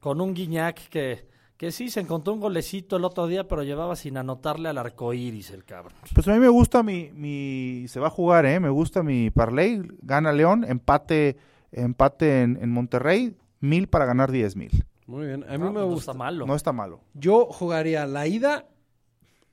con 0.00 0.20
un 0.20 0.32
Guiñac 0.34 0.88
que, 0.88 1.26
que 1.56 1.72
sí 1.72 1.90
se 1.90 1.98
encontró 1.98 2.32
un 2.32 2.38
golecito 2.40 2.96
el 2.96 3.04
otro 3.04 3.26
día, 3.26 3.48
pero 3.48 3.64
llevaba 3.64 3.96
sin 3.96 4.16
anotarle 4.16 4.68
al 4.68 4.78
arco 4.78 5.12
iris 5.12 5.50
el 5.50 5.64
cabrón. 5.64 5.94
Pues 6.14 6.28
a 6.28 6.32
mí 6.32 6.38
me 6.38 6.48
gusta 6.48 6.84
mi, 6.84 7.10
mi 7.12 7.86
se 7.88 7.98
va 7.98 8.06
a 8.06 8.10
jugar, 8.10 8.46
¿eh? 8.46 8.60
Me 8.60 8.68
gusta 8.70 9.02
mi 9.02 9.30
parlay. 9.30 9.82
Gana 10.02 10.32
León, 10.32 10.64
empate, 10.64 11.36
empate 11.72 12.42
en, 12.42 12.56
en 12.62 12.70
Monterrey, 12.70 13.36
mil 13.58 13.88
para 13.88 14.04
ganar 14.06 14.30
diez 14.30 14.54
mil. 14.54 14.84
Muy 15.06 15.26
bien. 15.26 15.42
A 15.48 15.52
mí 15.52 15.58
No, 15.58 15.72
me 15.72 15.80
no 15.80 15.86
gusta. 15.86 16.12
está 16.12 16.14
malo. 16.14 16.46
No 16.46 16.54
está 16.54 16.72
malo. 16.72 17.00
Yo 17.14 17.46
jugaría 17.46 18.06
la 18.06 18.28
ida 18.28 18.68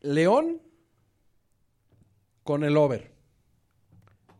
León 0.01 0.61
con 2.43 2.63
el 2.63 2.77
over. 2.77 3.14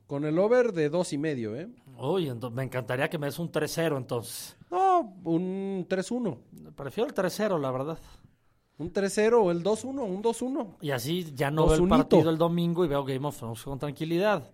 Con 0.08 0.24
el 0.26 0.38
over 0.38 0.72
de 0.74 0.90
dos 0.90 1.14
y 1.14 1.18
medio, 1.18 1.56
¿eh? 1.56 1.68
Uy, 1.98 2.32
me 2.52 2.64
encantaría 2.64 3.10
que 3.10 3.18
me 3.18 3.26
des 3.28 3.40
un 3.40 3.52
3-0 3.52 3.98
entonces. 3.98 4.56
No, 4.70 5.16
un 5.24 5.86
3-1. 5.90 6.38
Prefiero 6.76 7.08
el 7.10 7.16
3-0, 7.16 7.60
la 7.60 7.72
verdad. 7.72 7.98
Un 8.78 8.92
3-0 8.92 9.34
o 9.42 9.52
el 9.52 9.64
2-1, 9.64 9.86
un 10.04 10.22
2-1. 10.22 10.76
Y 10.82 10.92
así 10.92 11.32
ya 11.34 11.50
no 11.50 11.66
veo 11.68 11.76
el 11.84 11.88
partido 11.90 12.30
el 12.30 12.38
domingo 12.38 12.84
y 12.86 12.88
veo 12.90 13.04
Game 13.06 13.26
of 13.26 13.38
Thrones 13.38 13.64
con 13.64 13.80
tranquilidad. 13.80 14.52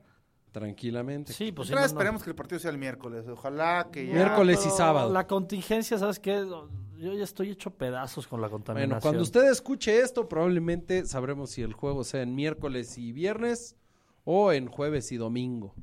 Tranquilamente. 0.52 1.34
Sí, 1.34 1.52
pues 1.52 1.70
Otra 1.70 1.82
vez 1.82 1.92
no- 1.92 1.96
no. 1.96 2.00
esperemos 2.00 2.24
que 2.24 2.30
el 2.30 2.36
partido 2.36 2.60
sea 2.60 2.72
el 2.72 2.78
miércoles. 2.78 3.26
Ojalá 3.28 3.88
que 3.92 4.06
ya. 4.08 4.14
Miércoles 4.14 4.64
y 4.66 4.70
sábado. 4.70 5.12
La 5.12 5.26
contingencia, 5.26 5.98
¿sabes 5.98 6.20
qué? 6.20 6.46
Yo 6.98 7.14
ya 7.14 7.24
estoy 7.24 7.50
hecho 7.50 7.72
pedazos 7.72 8.28
con 8.28 8.42
la 8.42 8.50
contaminación. 8.50 8.90
Bueno, 8.90 9.02
cuando 9.02 9.24
usted 9.24 9.50
escuche 9.50 10.00
esto, 10.02 10.28
probablemente 10.30 11.06
sabremos 11.06 11.50
si 11.52 11.62
el 11.64 11.74
juego 11.74 12.04
sea 12.04 12.22
en 12.22 12.36
miércoles 12.36 12.98
y 12.98 13.12
viernes 13.12 13.76
o 14.24 14.52
en 14.52 14.68
jueves 14.68 15.12
y 15.12 15.18
domingo. 15.18 15.74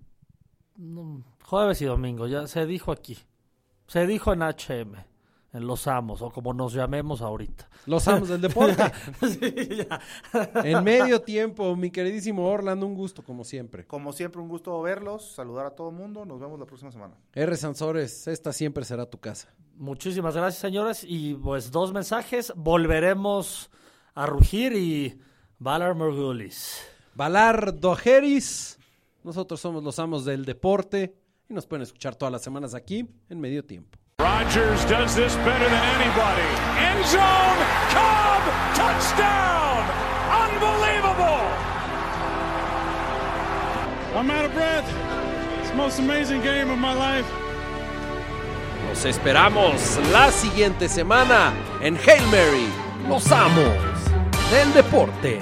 No, 0.77 1.25
jueves 1.45 1.83
y 1.83 1.87
domingo, 1.87 2.27
ya 2.27 2.47
se 2.47 2.67
dijo 2.67 2.93
aquí. 2.93 3.19
Se 3.87 4.07
dijo 4.07 4.33
en 4.33 4.43
HM, 4.43 4.95
en 5.55 5.67
Los 5.67 5.87
Amos, 5.87 6.21
o 6.23 6.31
como 6.31 6.53
nos 6.53 6.75
llamemos 6.75 7.23
ahorita. 7.23 7.69
Los 7.87 8.07
amos 8.07 8.29
del 8.29 8.41
deporte. 8.41 8.83
Sí, 9.27 9.69
ya. 9.77 10.01
en 10.63 10.85
medio 10.85 11.23
tiempo, 11.23 11.75
mi 11.75 11.91
queridísimo 11.91 12.47
Orlando, 12.47 12.87
un 12.87 12.95
gusto 12.95 13.25
como 13.25 13.45
siempre. 13.45 13.87
Como 13.87 14.13
siempre, 14.13 14.41
un 14.41 14.49
gusto 14.49 14.81
verlos, 14.83 15.33
saludar 15.33 15.67
a 15.67 15.71
todo 15.71 15.89
el 15.89 15.97
mundo. 15.97 16.25
Nos 16.27 16.39
vemos 16.39 16.59
la 16.61 16.67
próxima 16.67 16.93
semana. 16.93 17.15
R. 17.33 17.57
Sansores, 17.57 18.29
esta 18.29 18.53
siempre 18.53 18.85
será 18.85 19.07
tu 19.07 19.19
casa. 19.19 19.53
Muchísimas 19.75 20.37
gracias, 20.37 20.61
señores. 20.61 21.05
Y 21.07 21.35
pues 21.35 21.71
dos 21.71 21.93
mensajes. 21.93 22.53
Volveremos 22.55 23.71
a 24.15 24.27
rugir 24.27 24.75
y 24.75 25.19
Valar 25.59 25.95
Morgulis. 25.95 26.85
Valar 27.19 27.75
Dojeris. 27.81 28.79
Nosotros 29.25 29.59
somos 29.59 29.83
los 29.83 29.99
amos 29.99 30.25
del 30.25 30.45
deporte 30.45 31.17
y 31.49 31.53
nos 31.53 31.67
pueden 31.67 31.83
escuchar 31.83 32.15
todas 32.15 32.31
las 32.31 32.43
semanas 32.43 32.75
aquí 32.75 33.09
en 33.29 33.41
medio 33.41 33.65
tiempo. 33.65 33.99
Rodgers 34.21 34.89
does 34.89 35.17
this 35.17 35.35
better 35.39 35.69
than 35.69 35.83
anybody. 36.01 36.47
End 36.79 37.05
zone, 37.07 37.59
Cobb, 37.93 38.43
touchdown! 38.77 39.83
Unbelievable! 40.31 41.43
I'm 44.15 44.31
out 44.31 44.45
of 44.45 44.55
breath. 44.55 44.89
It's 45.61 45.71
the 45.71 45.77
most 45.77 45.99
amazing 45.99 46.41
game 46.43 46.71
of 46.71 46.79
my 46.79 46.95
life. 46.95 47.27
Nos 48.89 49.05
esperamos 49.05 49.99
la 50.13 50.31
siguiente 50.31 50.89
semana 50.89 51.53
en 51.83 51.97
Hail 51.97 52.25
Mary, 52.31 52.69
los 53.09 53.33
amos 53.33 53.75
del 54.53 54.73
deporte. 54.73 55.41